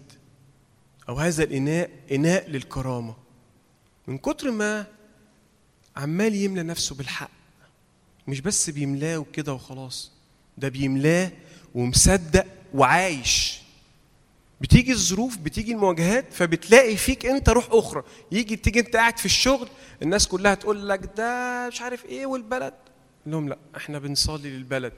[1.08, 3.16] أو هذا الإناء إناء للكرامة.
[4.06, 4.86] من كتر ما
[5.96, 7.30] عمال يملى نفسه بالحق
[8.28, 10.12] مش بس بيملاه وكده وخلاص
[10.58, 11.30] ده بيملاه
[11.74, 13.57] ومصدق وعايش.
[14.60, 18.02] بتيجي الظروف بتيجي المواجهات فبتلاقي فيك انت روح أخرى.
[18.32, 19.68] يجي تيجي انت قاعد في الشغل
[20.02, 22.74] الناس كلها تقول لك ده مش عارف إيه والبلد.
[23.26, 24.92] لهم لا إحنا بنصلي للبلد.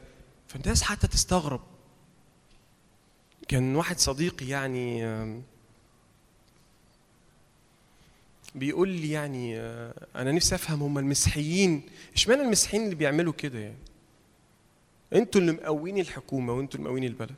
[0.49, 1.61] فالناس حتى تستغرب.
[3.49, 5.05] كان واحد صديقي يعني
[8.55, 9.61] بيقول لي يعني
[10.17, 11.83] أنا نفسي أفهم هم المسيحيين
[12.15, 13.77] إشمعنى المسيحيين اللي بيعملوا كده يعني؟
[15.13, 17.35] أنتوا اللي مقوين الحكومة وأنتوا اللي مقوين البلد.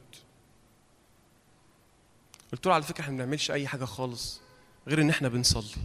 [2.53, 4.41] قلت له على فكرة إحنا ما بنعملش أي حاجة خالص
[4.89, 5.83] غير إن إحنا بنصلي.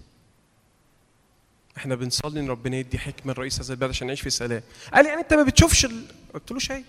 [1.78, 4.62] إحنا بنصلي إن ربنا يدي حكمة لرئيس هذا البلد عشان نعيش في سلام.
[4.94, 6.06] قال لي يعني أنت ما بتشوفش ال...
[6.34, 6.86] قلت له شايف.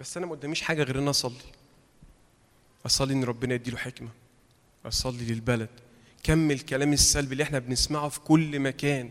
[0.00, 1.34] بس أنا ما قداميش حاجة غير إن أنا أصلي.
[2.86, 4.08] أصلي إن ربنا يديله حكمة.
[4.86, 5.68] أصلي للبلد.
[6.22, 9.10] كم الكلام السلبي اللي إحنا بنسمعه في كل مكان.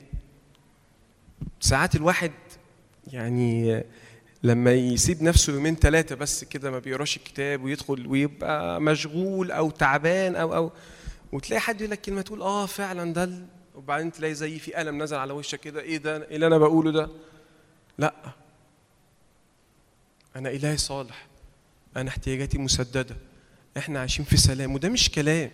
[1.60, 2.32] ساعات الواحد
[3.08, 3.84] يعني
[4.44, 10.36] لما يسيب نفسه يومين ثلاثة بس كده ما بيقراش الكتاب ويدخل ويبقى مشغول أو تعبان
[10.36, 10.72] أو أو
[11.32, 13.46] وتلاقي حد يقول لك كلمة تقول آه فعلا ده
[13.76, 16.92] وبعدين تلاقي زي في قلم نزل على وشك كده إيه ده؟ إيه اللي أنا بقوله
[16.92, 17.10] ده؟
[17.98, 18.14] لأ.
[20.36, 21.28] أنا إلهي صالح.
[21.98, 23.16] أنا احتياجاتي مسددة.
[23.78, 24.74] إحنا عايشين في سلام.
[24.74, 25.52] وده مش كلام.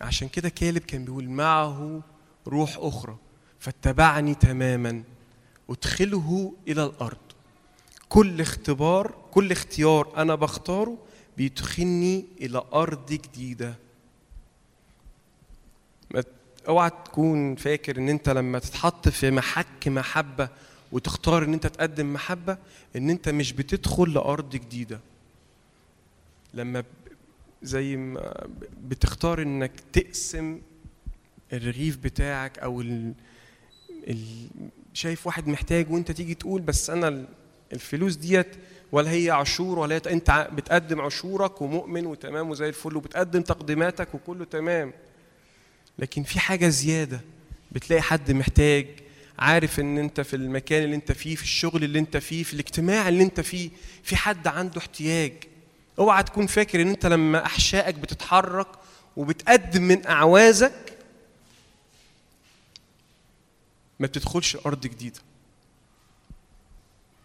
[0.00, 2.02] عشان كده كالب كان بيقول معه
[2.46, 3.16] روح أخرى.
[3.60, 5.02] فاتبعني تماما.
[5.70, 7.16] أدخله إلى الأرض.
[8.14, 10.98] كل اختبار كل اختيار أنا بختاره
[11.36, 13.74] بيدخلني إلى أرض جديدة.
[16.68, 20.48] أوعى تكون فاكر إن أنت لما تتحط في محك محبة
[20.92, 22.58] وتختار إن أنت تقدم محبة
[22.96, 25.00] إن أنت مش بتدخل لأرض جديدة.
[26.54, 26.84] لما
[27.62, 28.46] زي ما
[28.88, 30.60] بتختار إنك تقسم
[31.52, 33.12] الرغيف بتاعك أو ال...
[34.08, 34.46] ال...
[34.92, 37.26] شايف واحد محتاج وأنت تيجي تقول بس أنا
[37.72, 38.56] الفلوس ديت
[38.92, 44.92] ولا هي عشور ولا انت بتقدم عشورك ومؤمن وتمام وزي الفل وبتقدم تقديماتك وكله تمام.
[45.98, 47.20] لكن في حاجة زيادة
[47.72, 48.86] بتلاقي حد محتاج
[49.38, 53.08] عارف إن أنت في المكان اللي أنت فيه في الشغل اللي أنت فيه في الاجتماع
[53.08, 53.70] اللي أنت فيه
[54.02, 55.32] في حد عنده احتياج.
[55.98, 58.66] اوعى تكون فاكر إن أنت لما أحشائك بتتحرك
[59.16, 60.98] وبتقدم من أعوازك
[64.00, 65.20] ما بتدخلش أرض جديدة.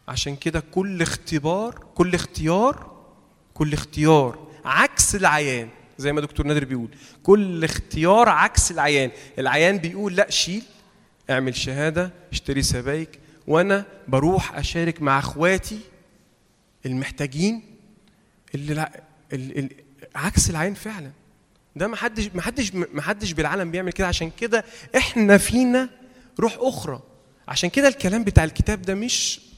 [0.09, 2.99] عشان كده كل اختبار كل اختيار
[3.53, 4.47] كل اختيار.
[4.65, 6.89] عكس العيان زي ما دكتور نادر بيقول.
[7.23, 9.11] كل اختيار عكس العيان.
[9.39, 10.63] العيان بيقول لا شيل
[11.29, 15.79] اعمل شهادة اشتري سبايك وأنا بروح اشارك مع اخواتي
[16.85, 17.61] المحتاجين
[18.55, 19.01] اللي لا
[19.33, 19.69] ال ال
[20.15, 21.11] عكس العين فعلا.
[21.75, 24.07] ده ما حدش ما حدش ما حدش بالعالم بيعمل كده.
[24.07, 24.65] عشان كده
[24.97, 25.89] إحنا فينا
[26.39, 27.01] روح أخرى.
[27.47, 29.48] عشان كده الكلام بتاع الكتاب ده مش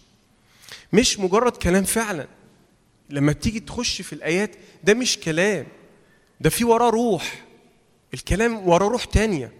[0.93, 2.27] مش مجرد كلام فعلا.
[3.09, 4.51] لما تيجي تخش في الآيات
[4.83, 5.67] ده مش كلام
[6.41, 7.45] ده في وراه روح.
[8.13, 9.51] الكلام وراه روح تانية.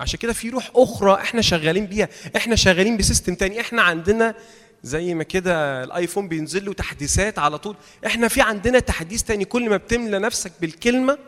[0.00, 2.08] عشان كده في روح أخرى إحنا شغالين بيها.
[2.36, 3.60] إحنا شغالين بسيستم تاني.
[3.60, 4.34] إحنا عندنا
[4.82, 7.76] زي ما كده الآيفون بينزل له تحديثات على طول.
[8.06, 9.44] إحنا في عندنا تحديث تاني.
[9.44, 11.18] كل ما بتملى نفسك بالكلمة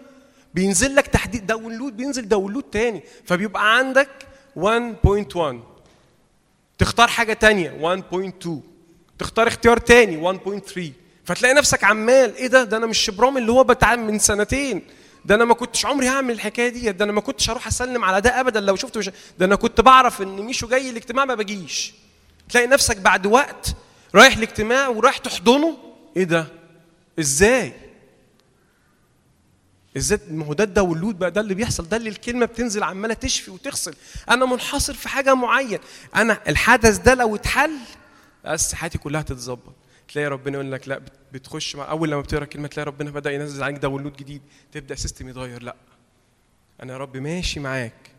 [0.55, 1.41] بينزل لك تحديث.
[1.41, 3.03] download بينزل download تاني.
[3.25, 4.09] فبيبقى عندك
[4.57, 5.57] 1.1
[6.79, 7.71] تختار حاجة تانية.
[7.81, 8.74] 1.2
[9.19, 10.81] تختار اختيار تاني 1.3
[11.25, 14.83] فتلاقي نفسك عمال إيه ده؟ ده أنا مش شبرام اللي هو بتاع من سنتين.
[15.25, 18.21] ده أنا ما كنتش عمري هعمل الحكاية دي ده أنا ما كنتش هروح أسلم على
[18.21, 21.93] ده ابدا لو شفت مش ده أنا كنت بعرف إن ميشو جاي الاجتماع ما بجيش.
[22.51, 23.75] تلاقي نفسك بعد وقت
[24.15, 25.79] رايح الاجتماع ورايح تحضنه.
[26.17, 26.47] إيه ده؟
[27.21, 27.73] إزاي؟
[29.97, 33.15] إزاي؟ ما هو ده ال download بقى ده اللي بيحصل ده اللي الكلمة بتنزل عمالة
[33.15, 33.95] تشفي وتغسل.
[34.31, 35.79] أنا منحصر في حاجة معين
[36.17, 37.71] أنا الحدث ده لو اتحل
[38.47, 39.73] بس حياتي كلها تتظبط.
[40.09, 43.33] تلاقي ربنا يقول لك لا بت- بتخش مع أول لما بتقرأ كلمة تلاقي ربنا بدأ
[43.33, 44.43] ينزل عليك download جديد
[44.73, 45.63] تبدأ system يتغير.
[45.63, 45.77] لا.
[46.83, 48.11] أنا يا رب ماشي معاك.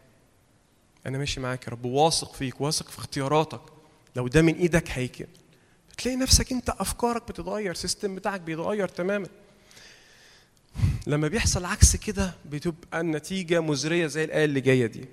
[1.05, 3.61] أنا ماشي معاك يا رب واثق فيك واثق في اختياراتك.
[4.15, 5.25] لو ده من إيدك هيكل
[5.97, 9.27] تلاقي نفسك أنت أفكارك بتتغير سيستم بتاعك بيتغير تماما.
[11.07, 15.05] لما بيحصل عكس كده بتبقى النتيجة مزرية زي الآية اللي جاية دي.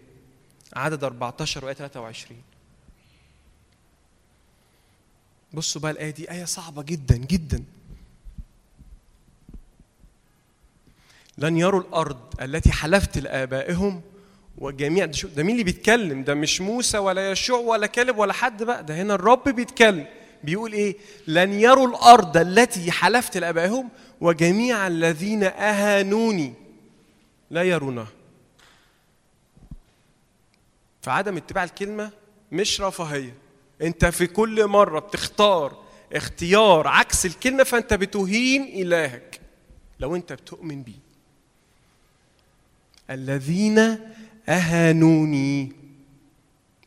[0.76, 2.43] عدد 14 وآية 23
[5.55, 7.65] بصوا بقى الآية دي آية صعبة جدا جدا.
[11.39, 14.03] لن يروا الأرض التي حلفت لآبائهم
[14.59, 18.85] وجميع ده, مين اللي بيتكلم؟ ده مش موسى ولا يشوع ولا كالب ولا حد بقى
[18.85, 20.07] ده هنا الرب بيتكلم.
[20.45, 20.97] بيقول إيه؟
[21.27, 23.89] لن يروا الأرض التي حلفت لآبائهم
[24.20, 26.55] وجميع الذين أهانوني.
[27.51, 28.07] لا يرونها
[31.03, 32.11] فعدم اتباع الكلمة
[32.53, 33.35] مش رفاهية.
[33.83, 35.83] انت في كل مرة بتختار
[36.13, 39.41] اختيار عكس الكلمة فانت بتهين إلهك.
[40.01, 40.99] لو انت بتؤمن بيه.
[43.11, 43.99] الذين
[44.49, 45.73] أهانوني.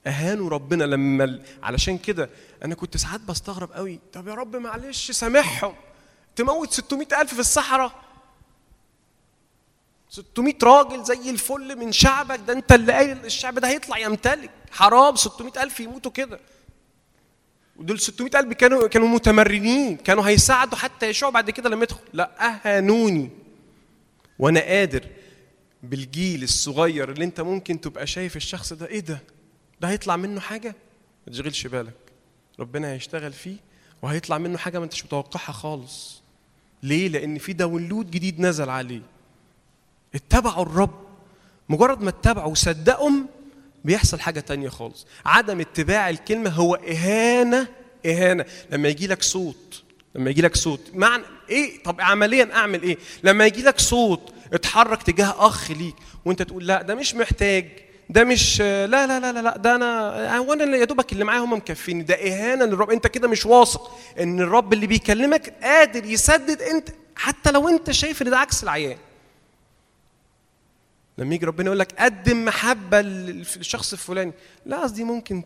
[0.08, 2.30] أهانوا ربنا لما علشان كده
[2.64, 4.00] أنا كنت ساعات بستغرب قوي.
[4.14, 5.74] طب يا رب معلش سامحهم.
[6.36, 7.92] تموت 600 ألف في الصحراء.
[10.10, 12.40] 600 راجل زي الفل من شعبك.
[12.48, 14.52] ده انت اللي قايل الشعب ده هيطلع يمتلك.
[14.72, 16.40] حرام 600 ألف يموتوا كده.
[17.78, 19.98] ودول 600 ألف كانوا كانوا متمرنين.
[19.98, 22.00] كانوا هيساعدوا حتى يشوع بعد كده لما يدخل.
[22.14, 22.32] لا
[22.68, 23.30] أهانوني.
[24.40, 25.04] وأنا قادر
[25.84, 28.88] بالجيل الصغير اللي أنت ممكن تبقى شايف الشخص ده.
[28.88, 29.22] إيه ده؟
[29.82, 30.76] ده هيطلع منه حاجة؟
[31.28, 31.94] ما تشغلش بالك.
[32.60, 33.56] ربنا هيشتغل فيه
[34.02, 36.22] وهيطلع منه حاجة ما أنتش متوقعها خالص.
[36.84, 39.02] ليه؟ لأن في داونلود جديد نزل عليه.
[40.16, 41.06] اتبعوا الرب.
[41.70, 43.28] مجرد ما اتبعوا وصدقهم
[43.86, 45.08] بيحصل حاجة تانية خالص.
[45.26, 47.68] عدم اتباع الكلمة هو إهانة
[48.06, 48.46] إهانة.
[48.72, 49.84] لما يجي لك صوت
[50.16, 55.04] لما يجي لك صوت معنى إيه؟ طب عمليا أعمل إيه؟ لما يجي لك صوت اتحرك
[55.04, 55.96] تجاه أخ ليك
[56.26, 57.66] وأنت تقول لا ده مش محتاج
[58.10, 61.40] ده مش لا لا لا لا, لا ده أنا هو أنا يا دوبك اللي معايا
[61.40, 62.04] هم مكفيني.
[62.04, 67.52] ده إهانة للرب أنت كده مش واثق إن الرب اللي بيكلمك قادر يسدد أنت حتى
[67.52, 68.98] لو أنت شايف إن ده عكس العيان.
[71.18, 74.34] لما يجي ربنا يقول لك قدم محبة للشخص الفلاني.
[74.66, 75.46] لا قصدي ممكن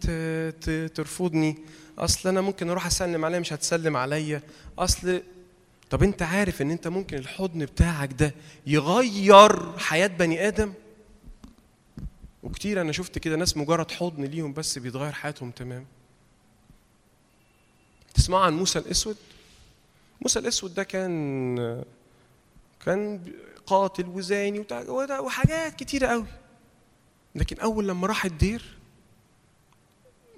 [0.96, 1.58] ترفضني.
[1.98, 4.41] أصل أنا ممكن أروح أسلم عليا مش هتسلم عليا.
[4.80, 5.22] أصل
[5.90, 8.34] طب أنت عارف إن أنت ممكن الحضن بتاعك ده
[8.68, 10.74] يغير حياة بني آدم؟
[12.44, 15.86] وكتير أنا شفت كده ناس مجرد حضن ليهم بس بيتغير حياتهم تمام.
[18.14, 19.18] تسمعوا عن موسى الأسود؟
[20.22, 21.84] موسى الأسود ده كان
[22.86, 23.22] كان
[23.70, 24.66] قاتل وزاني
[25.20, 26.26] وحاجات كتيرة قوي.
[27.36, 28.78] لكن أول لما راح الدير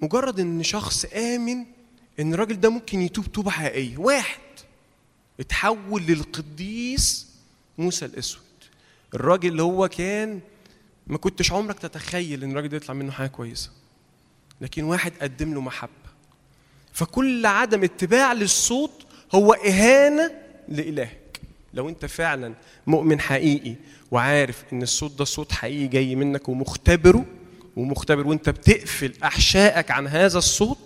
[0.02, 1.64] مجرد إن شخص آمن
[2.20, 3.98] إن الراجل ده ممكن يتوب توبة حقيقية.
[3.98, 4.40] واحد
[5.40, 7.26] اتحول للقديس
[7.78, 8.42] موسى الأسود.
[9.14, 10.40] الراجل اللي هو كان
[11.06, 13.70] ما كنتش عمرك تتخيل إن الراجل ده يطلع منه حاجة كويسة.
[14.60, 15.92] لكن واحد قدم له محبة.
[16.92, 20.30] فكل عدم اتباع للصوت هو إهانة
[20.68, 21.21] لإلهك
[21.74, 22.54] لو أنت فعلا
[22.86, 23.74] مؤمن حقيقي
[24.10, 27.24] وعارف إن الصوت ده صوت حقيقي جاي منك ومختبره
[27.76, 30.78] ومختبر وأنت بتقفل أحشائك عن هذا الصوت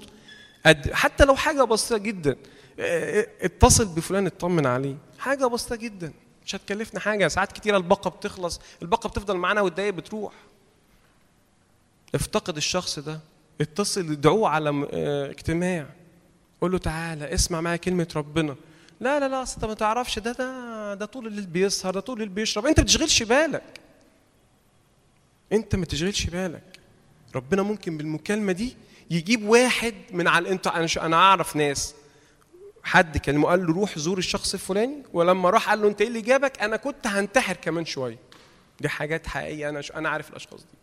[0.66, 2.36] قد حتى لو حاجة بسيطة جدا
[2.80, 4.96] آه، اتصل بفلان اطمن عليه.
[5.18, 6.12] حاجة بسيطة جدا.
[6.46, 7.28] مش هتكلفنا حاجة.
[7.28, 8.60] ساعات كتيرة الباقة بتخلص.
[8.82, 10.32] الباقة بتفضل معانا والدقايق بتروح.
[12.14, 13.20] افتقد الشخص ده.
[13.60, 15.86] اتصل ادعوه على آه، اجتماع.
[16.60, 18.56] قول له تعالى اسمع معايا كلمة ربنا.
[19.00, 22.14] لا لا لا اصل انت ما تعرفش ده ده ده طول الليل بيسهر ده طول
[22.16, 22.66] الليل بيشرب.
[22.66, 23.80] أنت ما تشغلش بالك.
[25.52, 26.80] أنت ما تشغلش بالك.
[27.34, 28.76] ربنا ممكن بالمكالمة دي
[29.10, 31.94] يجيب واحد من على الانت أنا أنا أعرف ناس.
[32.82, 36.20] حد كلمه قال له روح زور الشخص الفلاني ولما راح قال له أنت إيه اللي
[36.20, 38.18] جابك؟ أنا كنت هنتحر كمان شوية.
[38.80, 39.82] دي حاجات حقيقية أنا.
[39.94, 40.78] أنا عارف الأشخاص دي.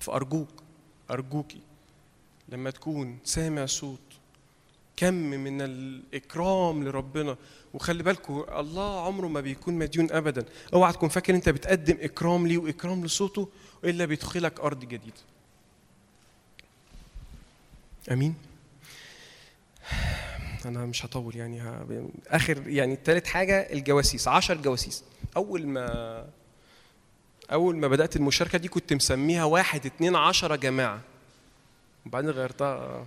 [0.00, 0.48] فأرجوك
[1.10, 1.60] أرجوكي
[2.48, 4.00] لما تكون سامع صوت
[4.96, 7.36] كم من الإكرام لربنا.
[7.74, 10.44] وخلي بالكم الله عمره ما بيكون مديون ابدا.
[10.74, 13.48] أوعى تكون فاكر أنت بتقدم إكرام ليه وإكرام لصوته
[13.84, 15.16] إلا بيدخلك أرض جديدة.
[18.10, 18.34] آمين.
[20.64, 21.62] أنا مش هطول يعني
[22.28, 25.04] آخر يعني تالت حاجة الجواسيس عشر جواسيس.
[25.36, 26.26] أول ما
[27.52, 31.00] أول ما بدأت المشاركة دي كنت مسميها واحد اتنين عشرة جماعة.
[32.06, 33.06] وبعدين غيرتها.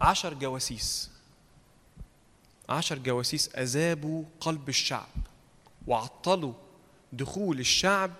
[0.00, 1.10] عشر جواسيس.
[2.68, 5.08] عشر جواسيس أذابوا قلب الشعب
[5.86, 6.52] وعطلوا
[7.12, 8.10] دخول الشعب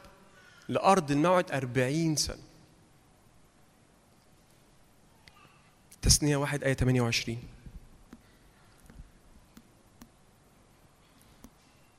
[0.69, 2.43] لأرض الموعد أربعين سنة.
[6.03, 7.43] تثنية واحد آية 28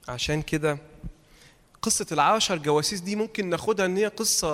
[0.08, 0.78] عشان كده
[1.82, 4.52] قصة العشر جواسيس دي ممكن ناخدها إن هي قصة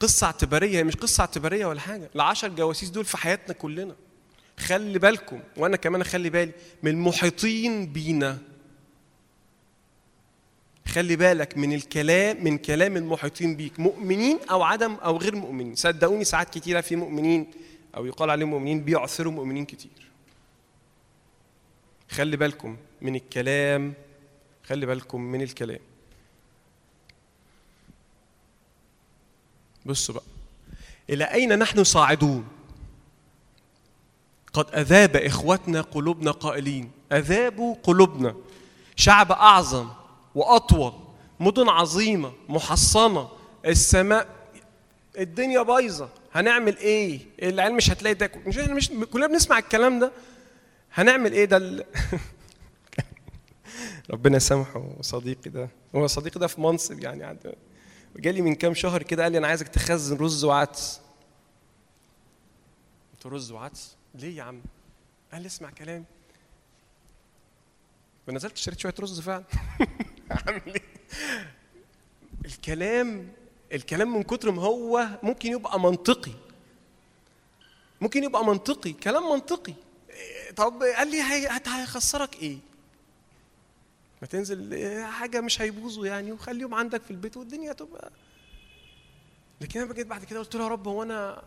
[0.00, 2.10] قصة اعتبارية هي مش قصة اعتبارية ولا حاجة.
[2.14, 3.96] العشر جواسيس دول في حياتنا كلنا.
[4.58, 6.52] خلي بالكم وأنا كمان أخلي بالي
[6.82, 8.38] من المحيطين بينا.
[10.86, 13.80] خلي بالك من الكلام من كلام المحيطين بيك.
[13.80, 15.74] مؤمنين أو عدم أو غير مؤمنين.
[15.74, 17.50] صدقوني ساعات كتيرة في مؤمنين
[17.96, 20.10] أو يقال عليهم مؤمنين بيعثروا مؤمنين كتير.
[22.10, 23.94] خلي بالكم من الكلام
[24.68, 25.78] خلي بالكم من الكلام.
[29.86, 30.24] بصوا بقى.
[31.10, 32.48] إلى أين نحن صاعدون؟
[34.52, 36.90] قد أذاب إخوتنا قلوبنا قائلين.
[37.12, 38.34] أذابوا قلوبنا.
[38.96, 39.88] شعب أعظم
[40.34, 40.92] وأطول
[41.40, 43.28] مدن عظيمة محصنة.
[43.66, 44.28] السماء
[45.18, 46.08] الدنيا بايظة.
[46.32, 50.12] هنعمل إيه؟ العيال مش هتلاقي تاكل مش مش كلنا بنسمع الكلام ده.
[50.94, 51.86] هنعمل إيه؟ ده.
[54.10, 55.68] ربنا يسامحه صديقي ده.
[55.94, 57.38] هو صديقي ده في منصب يعني
[58.16, 61.00] جالي من كام شهر كده قال لي أنا عايزك تخزن رز وعدس.
[63.12, 64.62] قلت رز وعدس؟ ليه يا عم؟
[65.32, 66.04] قال لي اسمع كلامي
[68.26, 69.44] فنزلت اشتريت شوية رز فعلا.
[70.32, 70.82] اعمل إيه؟
[72.44, 73.32] الكلام
[73.72, 76.32] الكلام من كتر ما هو ممكن يبقى منطقي.
[78.00, 79.74] ممكن يبقى منطقي كلام منطقي.
[80.10, 81.22] إيه، طب قال لي
[81.66, 82.58] هيخسرك إيه؟
[84.22, 88.10] ما تنزل حاجة مش هيبوظوا يعني وخليهم عندك في البيت والدنيا تبقى.
[89.60, 91.42] لكن أنا جيت بعد كده قلت له يا رب هو أنا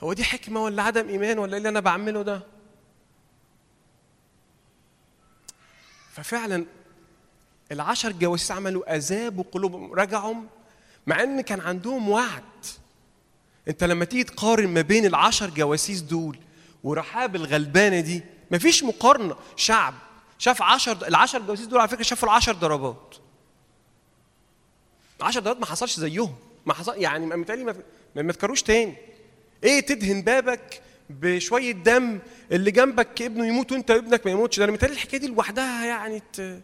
[0.00, 2.42] هو دي حكمة ولا عدم إيمان ولا إيه اللي أنا بعمله ده؟
[6.12, 6.66] ففعلا
[7.72, 10.34] العشر جواسيس عملوا اذابوا قلوبهم رجعوا
[11.06, 12.42] مع إن كان عندهم وعد.
[13.68, 16.38] أنت لما تيجي تقارن ما بين العشر جواسيس دول
[16.84, 19.36] ورحاب الغلبانة دي مفيش مقارنة.
[19.56, 19.94] شعب
[20.40, 23.14] شاف عشر العشر جواسيس دول على فكرة شافوا العشر ضربات.
[25.20, 26.34] عشر ضربات ما حصلش زيهم.
[26.66, 27.74] ما حصل يعني متهيألي ما,
[28.14, 28.22] ما,
[28.62, 28.96] تاني.
[29.64, 32.18] إيه تدهن بابك بشوية دم
[32.52, 36.22] اللي جنبك ابنه يموت وانت ابنك ما يموتش؟ ده أنا متهيألي الحكاية دي لوحدها يعني
[36.32, 36.62] ت...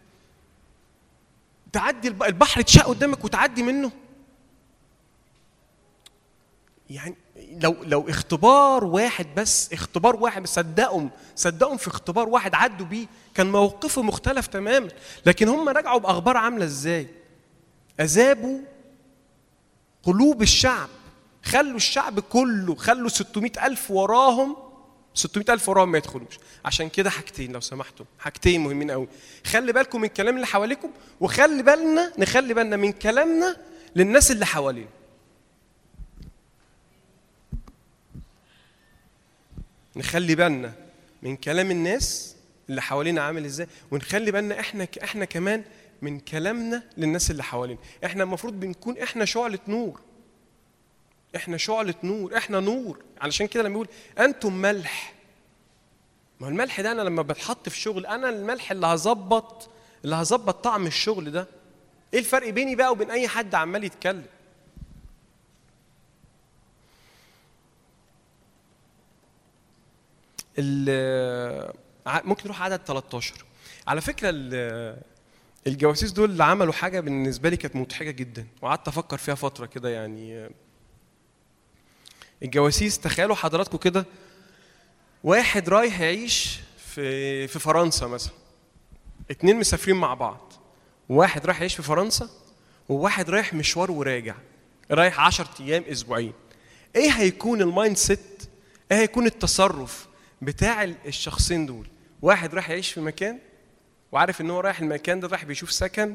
[1.72, 3.92] تعدي الب- البحر يتشق قدامك وتعدي منه.
[6.90, 7.14] يعني
[7.60, 13.52] لو لو اختبار واحد بس اختبار واحد صدقهم صدقهم في اختبار واحد عدوا بيه كان
[13.52, 14.88] موقفه مختلف تماما.
[15.26, 17.06] لكن هم رجعوا بأخبار عاملة إزاي؟
[18.00, 18.60] أذابوا
[20.02, 20.88] قلوب الشعب.
[21.42, 24.56] خلوا الشعب كله خلوا 600 ألف وراهم
[25.14, 26.38] 600 ألف وراهم ما يدخلوش.
[26.64, 29.08] عشان كده حاجتين لو سمحتوا حاجتين مهمين قوي.
[29.46, 33.56] خلي بالكم من الكلام اللي حواليكم وخلي بالنا نخلي بالنا من كلامنا
[33.96, 34.88] للناس اللي حوالينا.
[39.96, 40.72] نخلي بالنا
[41.22, 42.36] من كلام الناس
[42.70, 45.64] اللي حوالينا عامل إزاي ونخلي بالنا إحنا إحنا كمان
[46.02, 47.78] من كلامنا للناس اللي حوالينا.
[48.04, 50.00] إحنا المفروض بنكون إحنا شعلة نور.
[51.36, 52.98] إحنا شعلة نور إحنا نور.
[53.20, 55.14] علشان كده لما يقول أنتم ملح.
[56.40, 59.68] ما هو الملح ده أنا لما بتحط في شغل أنا الملح اللي هظبط
[60.04, 61.48] اللي هظبط طعم الشغل ده.
[62.14, 64.24] إيه الفرق بيني بقى وبين أي حد عمال يتكلم
[70.28, 70.44] ال- ع-
[72.24, 73.34] ممكن نروح عدد 13
[73.86, 75.00] على فكرة ال-
[75.66, 79.88] الجواسيس دول اللي عملوا حاجة بالنسبة لي كانت مضحكة جدا وقعدت أفكر فيها فترة كده
[79.88, 80.48] يعني
[82.42, 84.06] الجواسيس تخيلوا حضراتكم كده
[85.24, 88.32] واحد رايح يعيش في في فرنسا مثلا
[89.30, 90.52] اتنين مسافرين مع بعض
[91.08, 92.28] واحد رايح يعيش في فرنسا
[92.88, 94.34] وواحد رايح مشوار وراجع
[94.90, 96.32] رايح 10 أيام أسبوعين.
[96.96, 98.42] إيه هيكون ال mindset
[98.92, 100.06] إيه هيكون التصرف؟
[100.42, 101.86] بتاع ال- الشخصين دول.
[102.22, 103.38] واحد رايح يعيش في مكان
[104.12, 106.14] وعارف إن هو رايح المكان ده رايح بيشوف سكن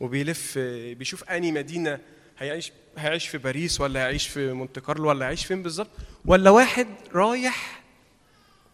[0.00, 0.58] وبيلف
[0.98, 1.98] بيشوف اني مدينة
[2.38, 5.90] هيعيش هيعيش في باريس ولا هيعيش في مونت كارلو ولا هيعيش فين بالظبط
[6.24, 7.80] ولا واحد رايح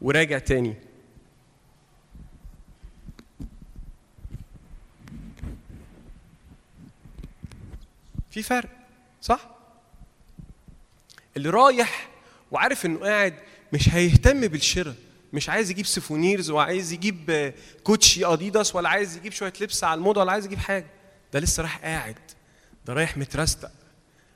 [0.01, 0.75] وراجع تاني.
[8.31, 8.69] في فرق
[9.23, 9.49] صح؟
[11.37, 12.09] اللي رايح
[12.51, 13.35] وعارف إنه قاعد
[13.77, 14.95] مش هيهتم بالشراء.
[15.33, 17.55] مش عايز يجيب سيفونيرز وعايز يجيب آه،
[17.85, 20.87] كوتشي آديداس ولا عايز يجيب شوية لبس على الموضة ولا عايز يجيب حاجة.
[21.33, 22.19] ده لسه رايح قاعد.
[22.87, 23.71] ده رايح مترستق.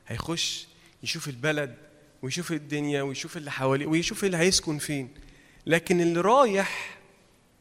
[0.07, 0.67] هيخش
[1.03, 1.75] يشوف البلد
[2.21, 5.09] ويشوف الدنيا ويشوف اللي حواليه ويشوف اللي هيسكن فين.
[5.65, 6.97] لكن اللي رايح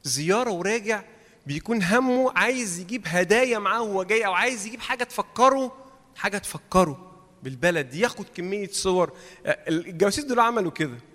[0.04, 1.02] زيارة وراجع
[1.46, 5.72] بيكون همه عايز يجيب هدايا معاه وهو جاي أو عايز يجيب حاجة تفكره
[6.16, 7.12] حاجة تفكره
[7.42, 7.94] بالبلد.
[7.94, 9.12] ياخد كمية صور.
[9.46, 11.09] آه، الجواسيس دول عملوا كده.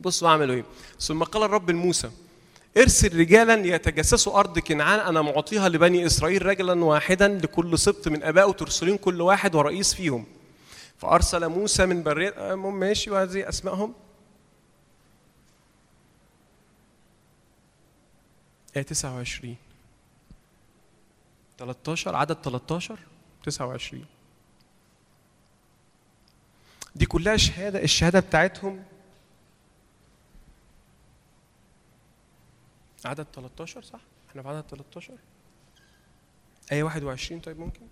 [0.00, 0.64] بصوا عملوا إيه.
[1.00, 2.10] ثم قال الرب لموسى
[2.76, 8.52] ارسل رجالا ليتجسسوا أرض كنعان أنا معطيها لبني إسرائيل رجلا واحدا لكل سبط من أبائه
[8.52, 10.26] ترسلين كل واحد ورئيس فيهم.
[10.98, 13.94] فأرسل موسى من برية آه، ماشي وهذه أسمائهم.
[18.76, 19.56] آية 29
[21.58, 22.98] 13 عدد 13
[23.44, 24.04] 29
[26.94, 28.84] دي كلها شهادة الشهادة بتاعتهم
[33.08, 35.14] عدد 13 صح؟ إحنا في عدد 13
[36.72, 37.86] آية 21 طيب ممكن؟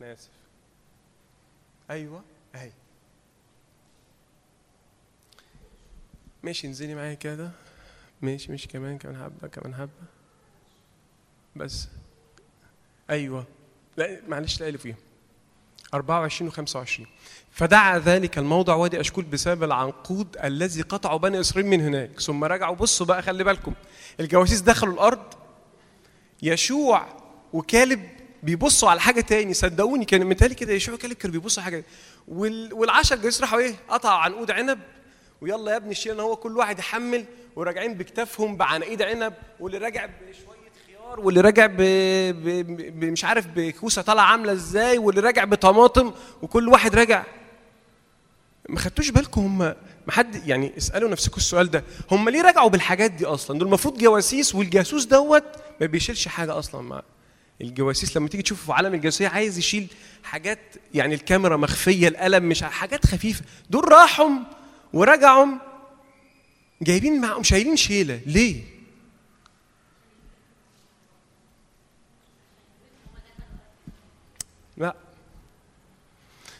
[0.00, 0.30] أنا آسف.
[1.90, 2.22] أيوه
[2.54, 2.72] أهي.
[6.42, 7.50] ماشي انزلي معايا كده.
[8.22, 9.90] ماشي ماشي كمان كمان حبة كمان حبة
[11.56, 11.88] بس.
[13.10, 13.44] أيوه.
[13.96, 14.96] لا معلش لا اللي فيهم
[15.96, 17.08] 24 و 25
[17.52, 22.20] فدعا ذلك الموضع وادي أشكول بسبب العنقود الذي قطعوا بني إسرائيل من هناك.
[22.20, 23.72] ثم رجعوا بصوا بقى خلي بالكم.
[24.20, 25.34] الجواسيس دخلوا الأرض.
[26.42, 27.06] يشوع
[27.52, 28.08] وكالب
[28.42, 29.54] بيبصوا على حاجة تاني.
[29.54, 31.84] صدقوني كان متهيألي كده يشوع وكالب كانوا بيبصوا على حاجة.
[32.28, 32.74] وال...
[32.74, 34.78] والعشر جواسيس راحوا إيه؟ قطعوا عنقود عنب.
[35.40, 37.24] ويلا يا ابني شيلنا هو كل واحد يحمل.
[37.56, 39.34] وراجعين بكتافهم بعناقيد عنب.
[39.60, 40.55] واللي راجع بشوية
[41.16, 41.76] خيار واللي راجع ب...
[41.76, 43.04] ب...
[43.04, 46.12] مش عارف بكوسة طالعة عاملة إزاي واللي راجع بطماطم
[46.42, 47.24] وكل واحد راجع.
[48.68, 53.10] ما خدتوش بالكم هم ما حد يعني اسألوا نفسكم السؤال ده هم ليه رجعوا بالحاجات
[53.10, 55.44] دي أصلا؟ دول المفروض جواسيس والجاسوس دوت
[55.80, 56.82] ما بيشيلش حاجة أصلا.
[56.82, 57.02] مع
[57.60, 59.86] الجواسيس لما تيجي تشوفه في عالم الجاسوسية عايز يشيل
[60.24, 60.58] حاجات
[60.94, 63.42] يعني الكاميرا مخفية القلم مش حاجات خفيفة.
[63.70, 64.30] دول راحوا
[64.92, 65.46] ورجعوا
[66.82, 68.20] جايبين معاهم شايلين شيلة.
[68.26, 68.75] ليه؟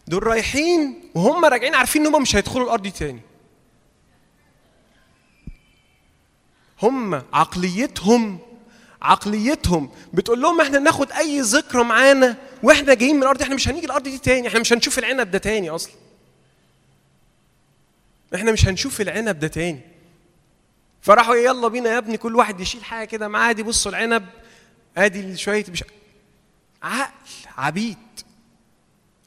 [0.08, 3.20] دول رايحين وهم راجعين عارفين ان هم مش هيدخلوا الأرض دي تاني.
[6.82, 8.38] هم عقليتهم
[9.02, 13.86] عقليتهم بتقول لهم إحنا ناخد أي ذكرى معانا وإحنا جايين من الأرض إحنا مش هنيجي
[13.86, 15.92] الأرض دي تاني إحنا مش هنشوف العنب ده تاني أصلا.
[18.34, 19.80] إحنا مش هنشوف العنب ده تاني.
[21.02, 24.26] فراحوا يلا بينا يا ابني كل واحد يشيل حاجة كده معاه دي بصوا العنب
[24.96, 25.84] آدي شوية مش
[26.82, 27.12] عقل
[27.56, 27.98] عبيد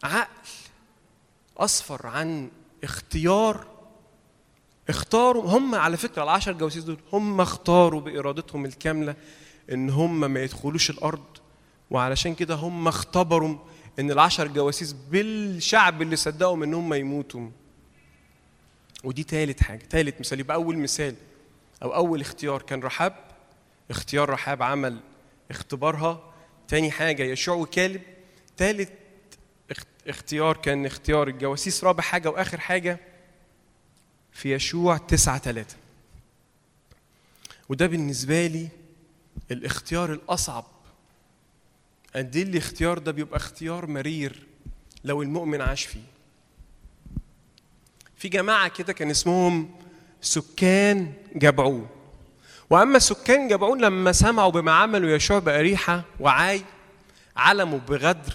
[0.03, 0.27] عقل.
[1.60, 2.49] أصفر عن
[2.84, 3.68] اختيار
[4.90, 9.15] اختاروا هم على فكرة العشر جواسيس دول هم اختاروا بإرادتهم الكاملة
[9.72, 11.23] إن هم ما يدخلوش الأرض
[11.91, 13.56] وعلشان كده هم اختبروا
[13.99, 17.49] إن العشر جواسيس بالشعب اللي صدقهم إن هم يموتوا.
[19.03, 21.15] ودي تالت حاجة تالت مثال يبقى أول مثال
[21.84, 23.15] أو أول اختيار كان رحاب
[23.90, 24.99] اختيار رحاب عمل
[25.52, 26.34] اختبارها.
[26.68, 28.02] تاني حاجة يشوع وكالب
[28.61, 28.90] اخت-
[30.10, 32.99] اختيار كان اختيار الجواسيس رابع حاجة وآخر حاجة
[34.31, 35.76] في يشوع تسعة ثلاثة
[37.69, 38.68] وده بالنسبة لي
[39.52, 40.65] الاختيار الأصعب.
[42.15, 44.45] قد إيه الاختيار ده بيبقى اختيار مرير
[45.03, 46.02] لو المؤمن عاش فيه؟
[48.18, 49.69] في جماعة كده كان اسمهم
[50.22, 51.88] سكان جبعون.
[52.69, 56.61] وأما سكان جبعون لما سمعوا بما عملوا يشوع بأريحة وعاي
[57.36, 58.34] علموا بغدر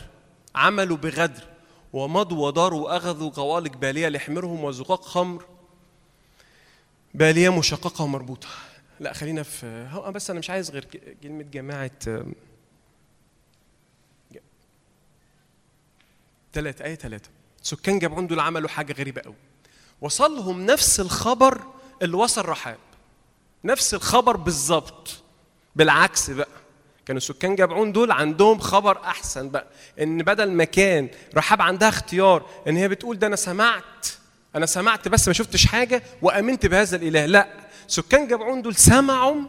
[0.54, 1.53] عملوا بغدر.
[1.94, 5.44] ومضوا وداروا وأخذوا قوالق بالية لحمرهم وزقاق خمر.
[7.14, 8.48] بالية مشققة ومربوطة.
[9.00, 10.84] لا خلينا في بس أنا مش عايز غير
[11.22, 11.90] كلمة جماعة
[16.52, 17.28] تلاتة آية تلاتة.
[17.62, 19.34] سكان جبعون دول عملوا حاجة غريبة قوي.
[20.00, 21.62] وصلهم نفس الخبر
[22.02, 22.78] اللي وصل رحاب.
[23.64, 25.22] نفس الخبر بالظبط.
[25.76, 26.63] بالعكس بقى.
[27.06, 29.66] كانوا سكان جبعون دول عندهم خبر أحسن بقى
[30.00, 34.06] إن بدل ما كان رحاب عندها اختيار إن هي بتقول ده أنا سمعت
[34.56, 37.48] أنا سمعت بس ما شفتش حاجة وآمنت بهذا الإله لأ
[37.88, 39.40] سكان جبعون دول سمعوا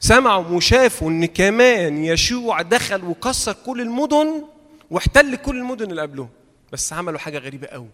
[0.00, 4.44] سمعوا وشافوا إن كمان يشوع دخل وكسر كل المدن
[4.90, 6.28] واحتل كل المدن اللي قبلهم
[6.72, 7.88] بس عملوا حاجة غريبة قوي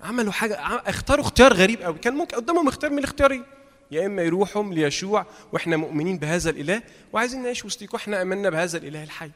[0.00, 0.54] عملوا حاجة
[0.86, 3.44] اختاروا اختيار غريب قوي كان ممكن قدامهم اختيار من الاختيارين.
[3.90, 6.82] يا إما يروحوا ليشوع وإحنا مؤمنين بهذا الإله
[7.12, 9.30] وعايزين نعيش وسطيكم وإحنا آمنا بهذا الإله الحي.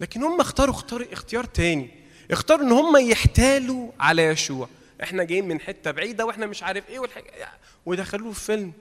[0.00, 1.90] لكن هم اختاروا اختار اختيار تاني.
[2.30, 4.68] اختاروا إن هم يحتالوا على يشوع.
[5.02, 7.48] إحنا جايين من حتة بعيدة وإحنا مش عارف إيه والحاجة
[7.86, 8.72] ودخلوه في فيلم.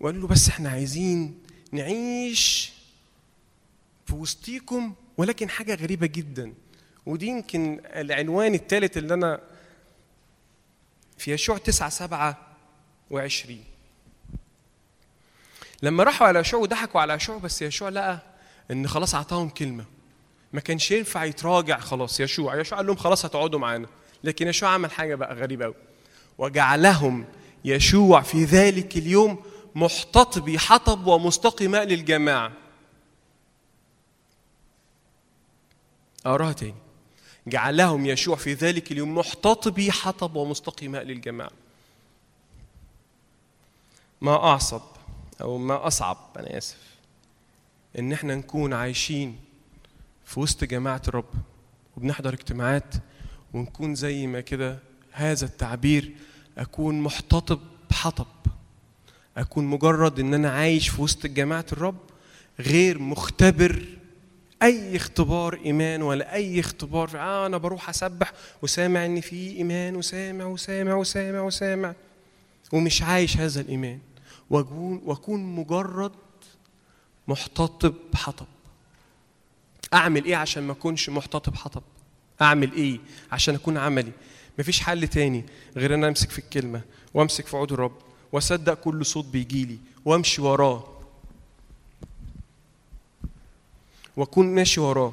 [0.00, 1.38] وقالوا له بس إحنا عايزين
[1.72, 2.72] نعيش
[4.06, 6.54] في وسطيكم ولكن حاجة غريبة جدا.
[7.06, 9.40] ودي يمكن العنوان الثالث اللي أنا
[11.18, 12.51] في يشوع 9 7
[13.14, 13.52] و20
[15.82, 18.18] لما راحوا على يشوع وضحكوا على يشوع بس يشوع لقى
[18.70, 19.84] إن خلاص أعطاهم كلمة.
[20.52, 22.60] ما كانش ينفع يتراجع خلاص يشوع.
[22.60, 23.86] يشوع قال لهم خلاص هتقعدوا معانا.
[24.24, 25.74] لكن يشوع عمل حاجة بقى غريبة قوي
[26.38, 27.24] وجعلهم
[27.64, 29.44] يشوع في ذلك اليوم
[29.74, 32.52] محتطبي حطب ومستقي ماء للجماعة.
[36.26, 36.74] أقراها تاني.
[37.46, 41.61] جعلهم يشوع في ذلك اليوم محتطبي حطب ومستقي ماء للجماعة.
[44.22, 44.80] ما أعصب
[45.40, 46.78] أو ما أصعب أنا آسف.
[47.98, 49.36] إن إحنا نكون عايشين
[50.24, 51.30] في وسط جماعة الرب
[51.96, 52.94] وبنحضر اجتماعات
[53.54, 54.78] ونكون زي ما كده
[55.12, 56.12] هذا التعبير
[56.58, 57.60] أكون محتطب
[57.92, 58.26] حطب
[59.36, 62.00] أكون مجرد إن أنا عايش في وسط جماعة الرب
[62.60, 63.84] غير مختبر
[64.62, 68.32] أي اختبار إيمان ولا أي اختبار في آه أنا بروح أسبح
[68.62, 71.94] وسامع إن في إيمان وسامع وسامع وسامع وسامع
[72.72, 73.98] ومش عايش هذا الإيمان.
[74.52, 76.12] واكون واكون مجرد
[77.28, 78.46] محتطب حطب
[79.94, 81.82] أعمل إيه عشان ما أكونش محتطب حطب؟
[82.42, 83.00] أعمل إيه
[83.32, 84.12] عشان أكون عملي؟
[84.58, 85.44] مفيش حل تاني
[85.76, 86.82] غير إن أنا أمسك في الكلمة
[87.14, 87.92] وأمسك في عود الرب
[88.32, 90.88] وأصدق كل صوت بيجيلي وأمشي وراه.
[94.16, 95.12] وأكون ماشي وراه.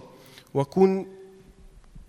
[0.54, 1.08] وأكون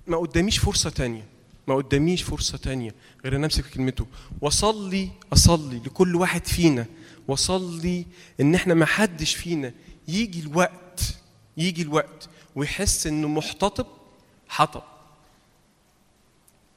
[0.06, 1.24] ما قداميش فرصة تانية.
[1.68, 2.94] ما قداميش فرصة تانية
[3.24, 4.06] غير إن أمسك في كلمته.
[4.40, 6.86] واصلي أصلي لكل واحد فينا
[7.28, 8.06] واصلي
[8.40, 9.72] إن إحنا ما حدش فينا
[10.08, 11.14] يجي الوقت
[11.56, 13.86] يجي الوقت ويحس إنه محتطب
[14.48, 14.82] حطب.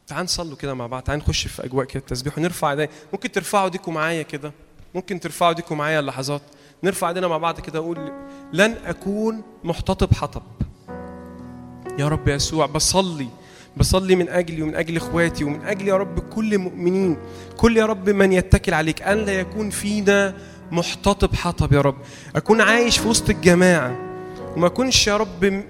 [0.07, 2.89] تعال نصلوا كده مع بعض تعال نخش في أجواء كده التسبيح ونرفع إيدينا.
[3.13, 4.53] ممكن ترفعوا ايديكم معايا كده
[4.95, 6.41] ممكن ترفعوا ايديكم معايا اللحظات.
[6.83, 8.11] نرفع ايدينا مع بعض كده أقول
[8.53, 10.43] لن أكون محتطب حطب.
[11.99, 13.29] يا رب يسوع بصلي.
[13.77, 17.17] بصلي من أجلي ومن أجل إخواتي ومن أجل يا رب كل مؤمنين
[17.57, 19.01] كل يا رب من يتكل عليك.
[19.01, 20.33] أن لا يكون فينا
[20.71, 21.95] محتطب حطب يا رب.
[22.35, 23.95] أكون عايش في وسط الجماعة.
[24.55, 25.63] وما أكونش يا رب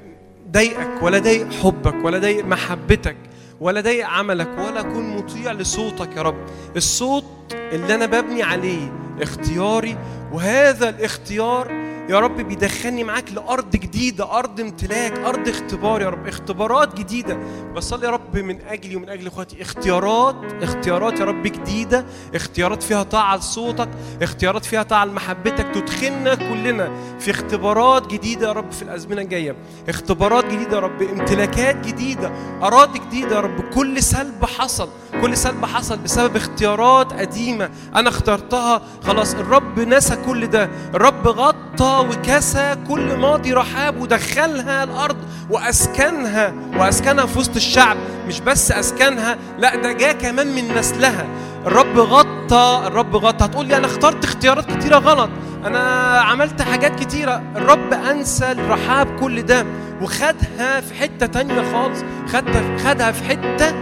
[0.51, 3.15] ضايقك ولا ضايق حبك ولا ضايق محبتك
[3.59, 6.37] ولا ضايق عملك ولا أكون مطيع لصوتك يا رب.
[6.75, 9.97] الصوت اللي أنا ببني عليه اختياري
[10.33, 16.95] وهذا الاختيار يا رب بيدخلني معاك لأرض جديدة أرض امتلاك أرض اختبار يا رب اختبارات
[16.95, 17.37] جديدة.
[17.75, 22.05] بصلي يا رب من اجلي ومن أجل إخواتي اختيارات اختيارات يا رب جديدة
[22.35, 23.89] اختيارات فيها طاعة لصوتك
[24.21, 29.55] اختيارات فيها طاعة لمحبتك تدخلنا كلنا في اختبارات جديدة يا رب في الأزمنة الجاية.
[29.89, 32.31] اختبارات جديدة يا رب امتلاكات جديدة
[32.63, 33.61] أراضي جديدة يا رب.
[33.61, 34.89] كل سلب حصل
[35.21, 38.81] كل سلب حصل بسبب اختيارات قديمة أنا اخترتها.
[39.03, 45.17] خلاص الرب نسى كل ده الرب غطى وكسى كل ماضي رحاب ودخلها الأرض
[45.49, 47.97] وأسكنها وأسكنها في وسط الشعب
[48.27, 51.25] مش بس أسكنها لا ده جاء كمان من نسلها.
[51.65, 53.45] الرب غطى الرب غطى.
[53.45, 55.29] هتقول لي أنا اخترت اختيارات كتيرة غلط.
[55.65, 55.79] أنا
[56.21, 57.43] عملت حاجات كتيرة.
[57.55, 59.65] الرب أنسى الرحاب كل ده
[60.01, 61.99] وخدها في حتة تانية خالص.
[62.27, 63.75] خدها خدها في حتة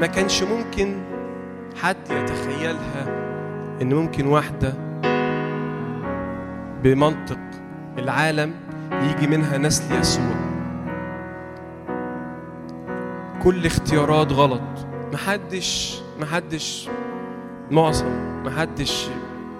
[0.00, 1.02] ما كانش ممكن
[1.82, 3.06] حد يتخيلها.
[3.82, 4.74] إن ممكن واحدة
[6.82, 7.38] بمنطق
[7.98, 8.54] العالم
[8.92, 10.34] يجي منها نسل يسوع
[13.42, 14.62] كل اختيارات غلط.
[15.12, 16.88] محدش محدش
[17.70, 18.42] معظم.
[18.44, 19.08] محدش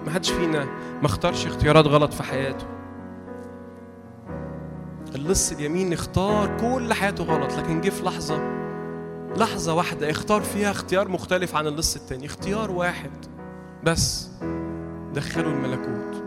[0.07, 0.65] محدش فينا
[1.01, 2.65] ما اختارش اختيارات غلط في حياته.
[5.15, 8.39] اللص اليمين اختار كل حياته غلط لكن جه في لحظة
[9.37, 12.25] لحظة واحدة اختار فيها اختيار مختلف عن اللص التاني.
[12.25, 13.11] اختيار واحد
[13.83, 14.29] بس
[15.13, 16.23] دخله الملكوت.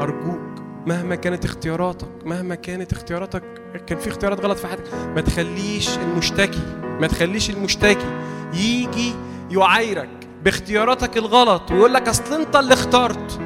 [0.00, 0.53] أرجوك.
[0.86, 3.42] مهما كانت اختياراتك مهما كانت اختياراتك
[3.86, 6.62] كان في اختيارات غلط في حياتك ما تخليش المشتكي
[7.00, 8.06] ما تخليش المشتكي
[8.54, 9.12] يجي
[9.50, 10.08] يعايرك
[10.44, 13.40] باختياراتك الغلط ويقول لك أصل أنت اللي اخترت.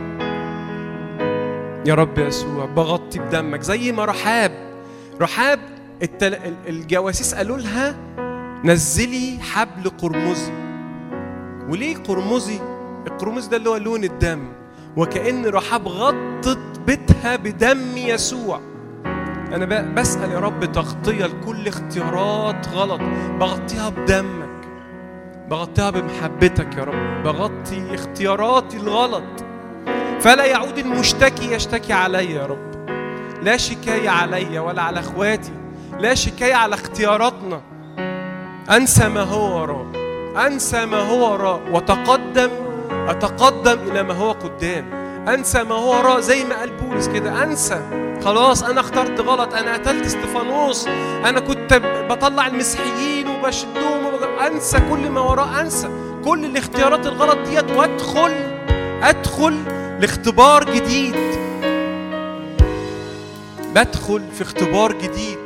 [1.87, 4.53] يا رب يسوع بغطي بدمك زي ما رحاب
[5.21, 5.61] رحاب
[6.03, 6.35] التل...
[6.69, 7.95] الجواسيس قالوا لها
[8.65, 10.53] نزلي حبل قرمزي.
[11.69, 12.59] وليه قرمزي؟
[13.07, 14.49] القرمز ده اللي هو لون الدم.
[14.97, 16.59] وكأن رحاب غطت
[16.89, 18.61] بيتها بدم يسوع.
[19.55, 23.01] أنا بسأل يا رب تغطية لكل اختيارات غلط.
[23.41, 24.49] بغطيها بدمك.
[25.51, 27.23] بغطيها بمحبتك يا رب.
[27.23, 29.45] بغطي اختياراتي الغلط.
[30.21, 32.89] فلا يعود المشتكي يشتكي علي يا رب.
[33.43, 35.53] لا شكاية علي ولا على أخواتي.
[35.99, 37.61] لا شكاية على اختياراتنا.
[38.71, 39.87] أنسى ما هو وراء.
[40.47, 41.61] أنسى ما هو وراء.
[41.73, 42.51] وتقدم
[43.09, 44.98] أتقدم إلى ما هو قدام.
[45.29, 47.81] أنسى ما هو وراء زي ما قال بولس كده أنسى.
[48.25, 50.87] خلاص أنا اخترت غلط أنا قتلت استفانوس
[51.25, 51.81] أنا كنت
[52.11, 54.07] بطلع المسيحيين وبشدهم
[54.47, 55.89] أنسى كل ما وراء أنسى
[56.25, 58.33] كل الاختيارات الغلط ديت وأدخل
[59.03, 59.59] أدخل
[60.01, 61.15] لاختبار جديد.
[63.75, 65.39] بدخل في اختبار جديد.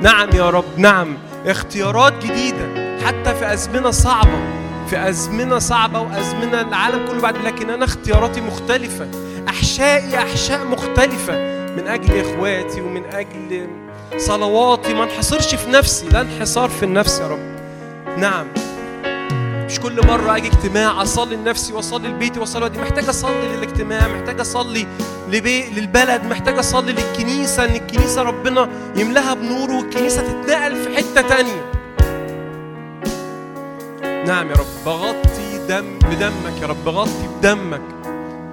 [0.00, 1.16] نعم يا رب نعم
[1.46, 4.55] اختيارات جديدة حتى في أزمنة صعبة.
[4.86, 9.08] في أزمنة صعبة وأزمنة العالم كله بعد لكن أنا اختياراتي مختلفة.
[9.48, 11.56] أحشائي أحشاء مختلفة.
[11.76, 13.68] من أجل إخواتي ومن أجل
[14.16, 16.08] صلواتي ما انحصرش في نفسي.
[16.08, 17.56] لا انحصار في النفس يا رب.
[18.18, 18.46] نعم.
[19.66, 24.40] مش كل مرة أجي اجتماع أصلي لنفسي وأصلي لبيتي وأصلي دي محتاج أصلي للاجتماع محتاج
[24.40, 24.86] أصلي
[25.30, 25.70] لبي...
[25.70, 31.75] للبلد محتاج أصلي للكنيسة إن الكنيسة ربنا يملاها بنوره والكنيسة تتنقل في حتة تانية.
[34.26, 34.66] نعم يا رب.
[34.86, 36.84] بغطي دم بدمك يا رب.
[36.84, 37.82] بغطي بدمك.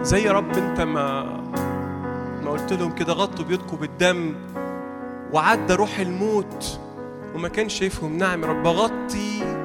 [0.01, 1.23] زي يا رب انت ما
[2.43, 4.35] ما قلت لهم كده غطوا بيوتكم بالدم.
[5.31, 6.79] وعدى روح الموت
[7.35, 8.17] وما كان شايفهم.
[8.17, 8.63] نعم يا رب.
[8.63, 9.57] بغطي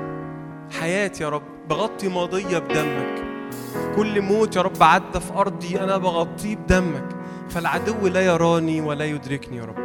[0.80, 1.42] حياتي يا رب.
[1.68, 3.24] بغطي ماضية بدمك.
[3.96, 7.08] كل موت يا رب عدى في أرضي أنا بغطيه بدمك.
[7.50, 9.78] فالعدو لا يراني ولا يدركني يا رب.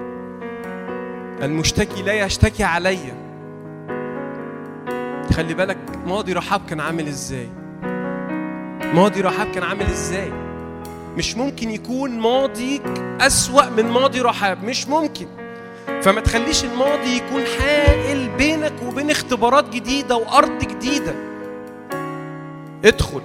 [1.43, 3.22] المشتكي لا يشتكي عليّ.
[5.31, 7.49] خلي بالك ماضي رحاب كان عامل إزاي؟
[8.93, 10.31] ماضي رحاب كان عامل إزاي؟
[11.17, 12.83] مش ممكن يكون ماضيك
[13.21, 15.27] أسوأ من ماضي رحاب مش ممكن.
[16.01, 21.15] فما تخليش الماضي يكون حائل بينك وبين اختبارات جديدة وأرض جديدة.
[22.85, 23.21] ادخل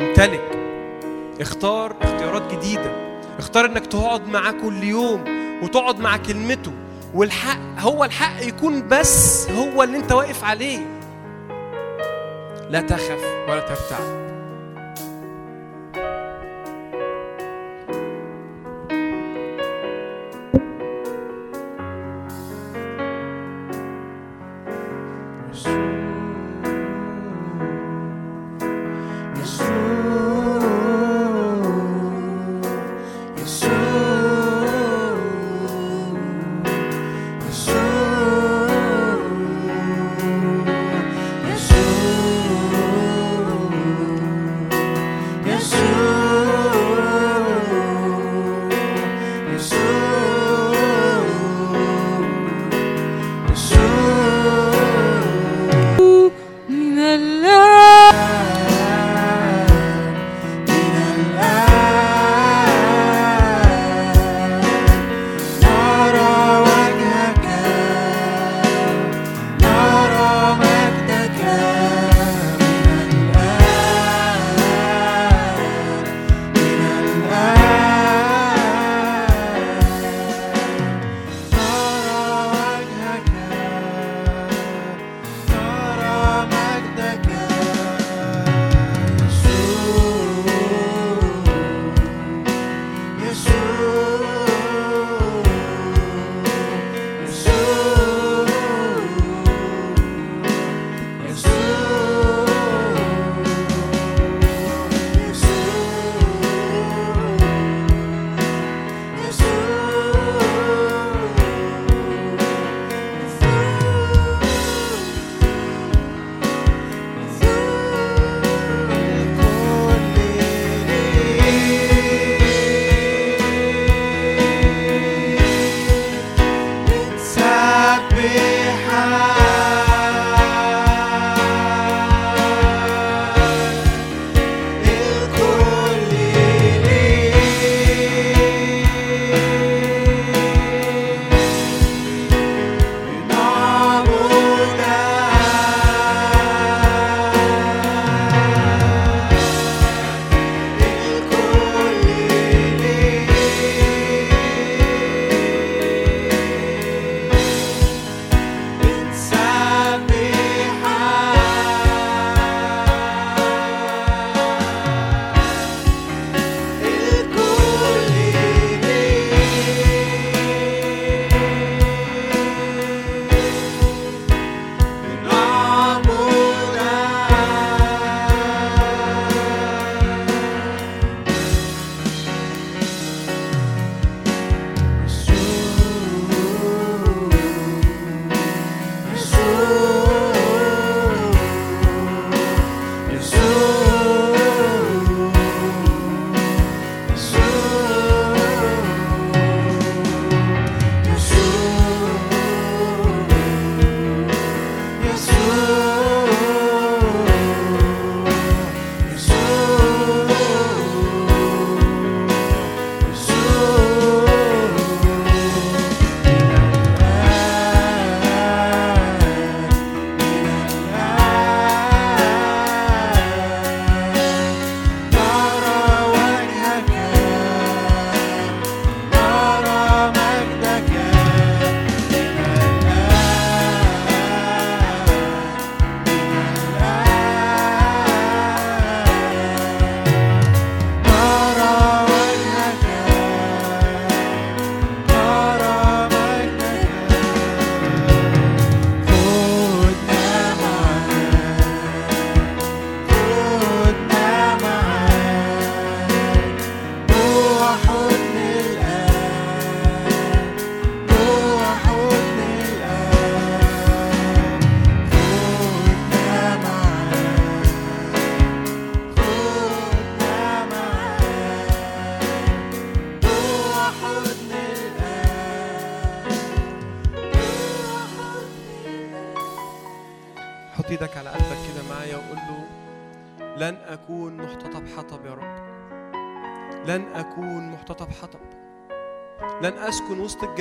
[0.00, 0.58] امتلك
[1.40, 3.06] اختار اختيارات جديدة.
[3.38, 5.24] اختار إنك تقعد معاه كل يوم
[5.62, 6.72] وتقعد مع كلمته
[7.14, 10.95] والحق هو الحق يكون بس هو اللي أنت واقف عليه.
[12.70, 14.25] لا تخف ولا ترتعب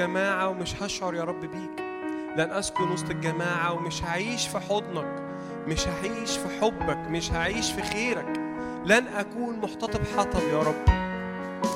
[0.06, 1.86] الجماعة ومش هشعر يا رب بيك.
[2.38, 5.24] لن أسكن وسط الجماعة ومش هعيش في حضنك
[5.68, 8.40] مش هعيش في حبك مش هعيش في خيرك.
[8.86, 10.90] لن أكون محتطب حطب يا رب.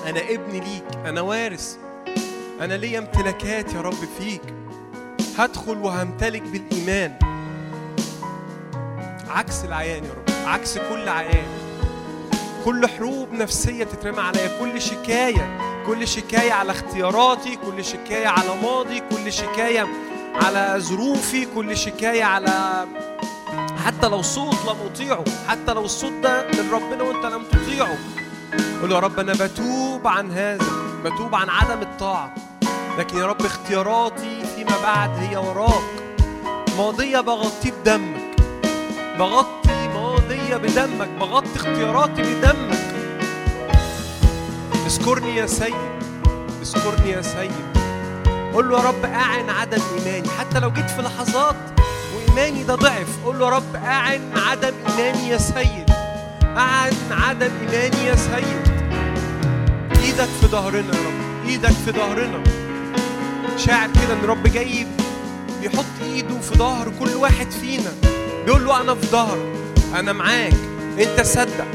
[0.06, 1.78] أنا ابن ليك أنا وارث.
[2.62, 4.42] أنا ليا امتلاكات يا رب فيك.
[5.38, 7.20] هدخل وهمتلك بالإيمان.
[9.30, 11.48] عكس العيان يا رب عكس كل عيان.
[12.66, 15.59] كل حروب نفسية بتترمى عليا كل شكاية.
[15.90, 19.88] كل شكاية على اختياراتي كل شكاية على ماضي كل شكاية
[20.36, 22.86] على ظروفي كل شكاية على
[23.86, 27.98] حتى لو صوت لم أطيعه حتى لو الصوت ده من ربنا وأنت لم تطيعه.
[28.82, 30.66] قول يا رب أنا بتوب عن هذا
[31.06, 32.34] بتوب عن عدم الطاعة.
[33.00, 35.84] لكن يا رب اختياراتي فيما بعد هي وراك.
[36.78, 38.36] ماضية بغطيه بدمك.
[39.20, 41.10] بغطي ماضية بدمك.
[41.20, 42.89] بغطي اختياراتي بدمك.
[44.90, 45.74] اذكرني يا سيد
[46.62, 47.52] اذكرني يا سيد.
[48.54, 50.30] قول له يا رب أعن عدم إيماني.
[50.30, 51.56] حتى لو جيت في لحظات
[52.28, 55.90] ايماني ده ضعف قول له يا رب أعن عدم إيماني يا سيد.
[56.44, 58.74] أعن عدم إيماني يا سيد.
[60.04, 62.44] إيدك في ظهرنا يا رب إيدك في ظهرنا.
[63.58, 64.88] شاعر كده إن رب جاي
[65.62, 67.92] بيحط إيده في ظهر كل واحد فينا.
[68.46, 69.54] بيقول له أنا في ظهرك
[69.96, 70.54] أنا معاك
[71.00, 71.68] أنت صدق.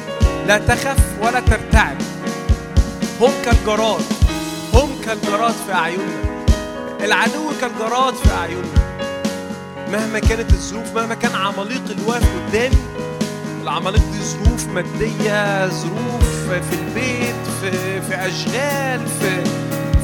[0.47, 1.97] لا تخف ولا ترتعب
[3.21, 4.03] هم كالجراد
[4.75, 6.45] هم كالجراد في أعيننا.
[7.01, 8.85] العدو كالجراد في أعيننا.
[9.93, 12.77] مهما كانت الظروف مهما كان عماليق اللي واقف قدامي
[13.63, 19.45] العماليق دي ظروف مادية ظروف في البيت في في أشغال في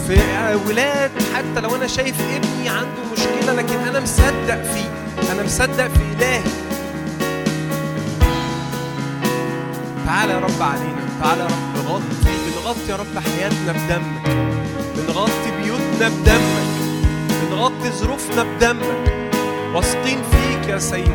[0.07, 0.21] في
[0.67, 1.11] ولاد.
[1.35, 4.91] حتى لو أنا شايف ابني عنده مشكلة لكن أنا مصدق فيه.
[5.33, 6.43] أنا مصدق في إلهي.
[10.07, 11.09] تعالى يا رب علينا.
[11.23, 12.40] تعالى يا رب نغطي
[12.71, 14.37] بنغطي يا رب حياتنا بدمك
[14.97, 16.71] بنغطي بيوتنا بدمك
[17.43, 19.33] بنغطي ظروفنا بدمك
[19.75, 21.13] واثقين فيك يا سيد.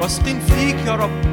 [0.00, 1.25] واثقين فيك يا رب.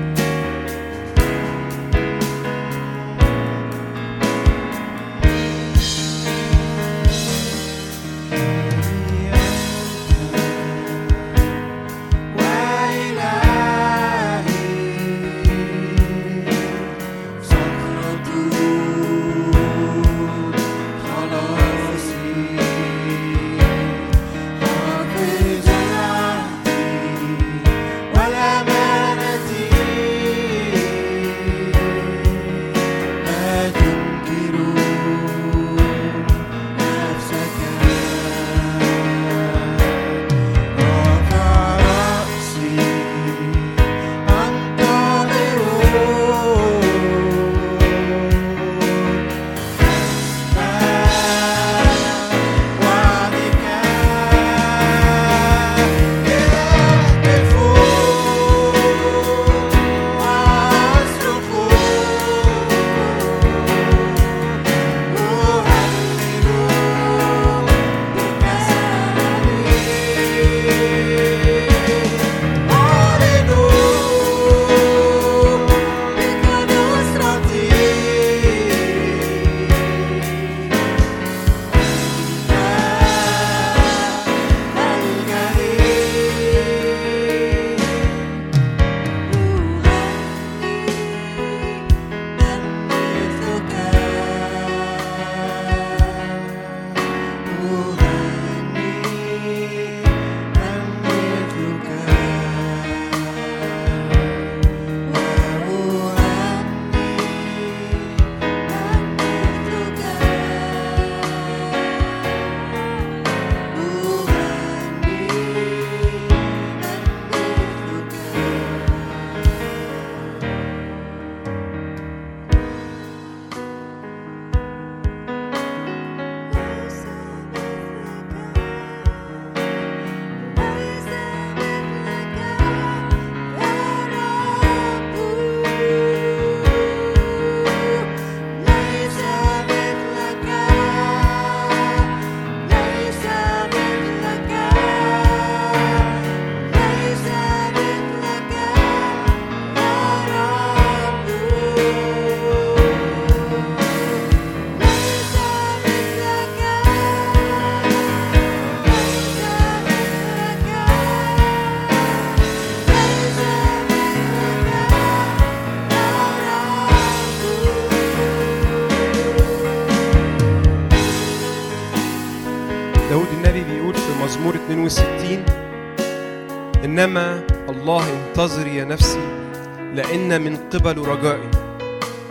[180.44, 181.52] من قبل رجائي.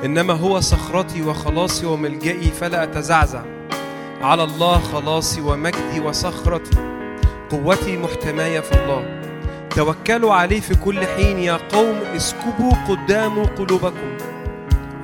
[0.05, 3.43] إنما هو صخرتي وخلاصي وملجئي فلا أتزعزع.
[4.22, 6.76] على الله خلاصي ومجدي وصخرتي.
[7.51, 9.22] قوتي محتماية في الله.
[9.70, 14.16] توكلوا عليه في كل حين يا قوم اسكبوا قدام قلوبكم.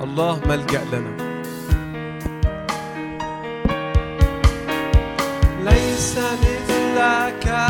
[0.01, 1.29] الله ملجأ لنا.
[5.63, 7.68] ليس مثلك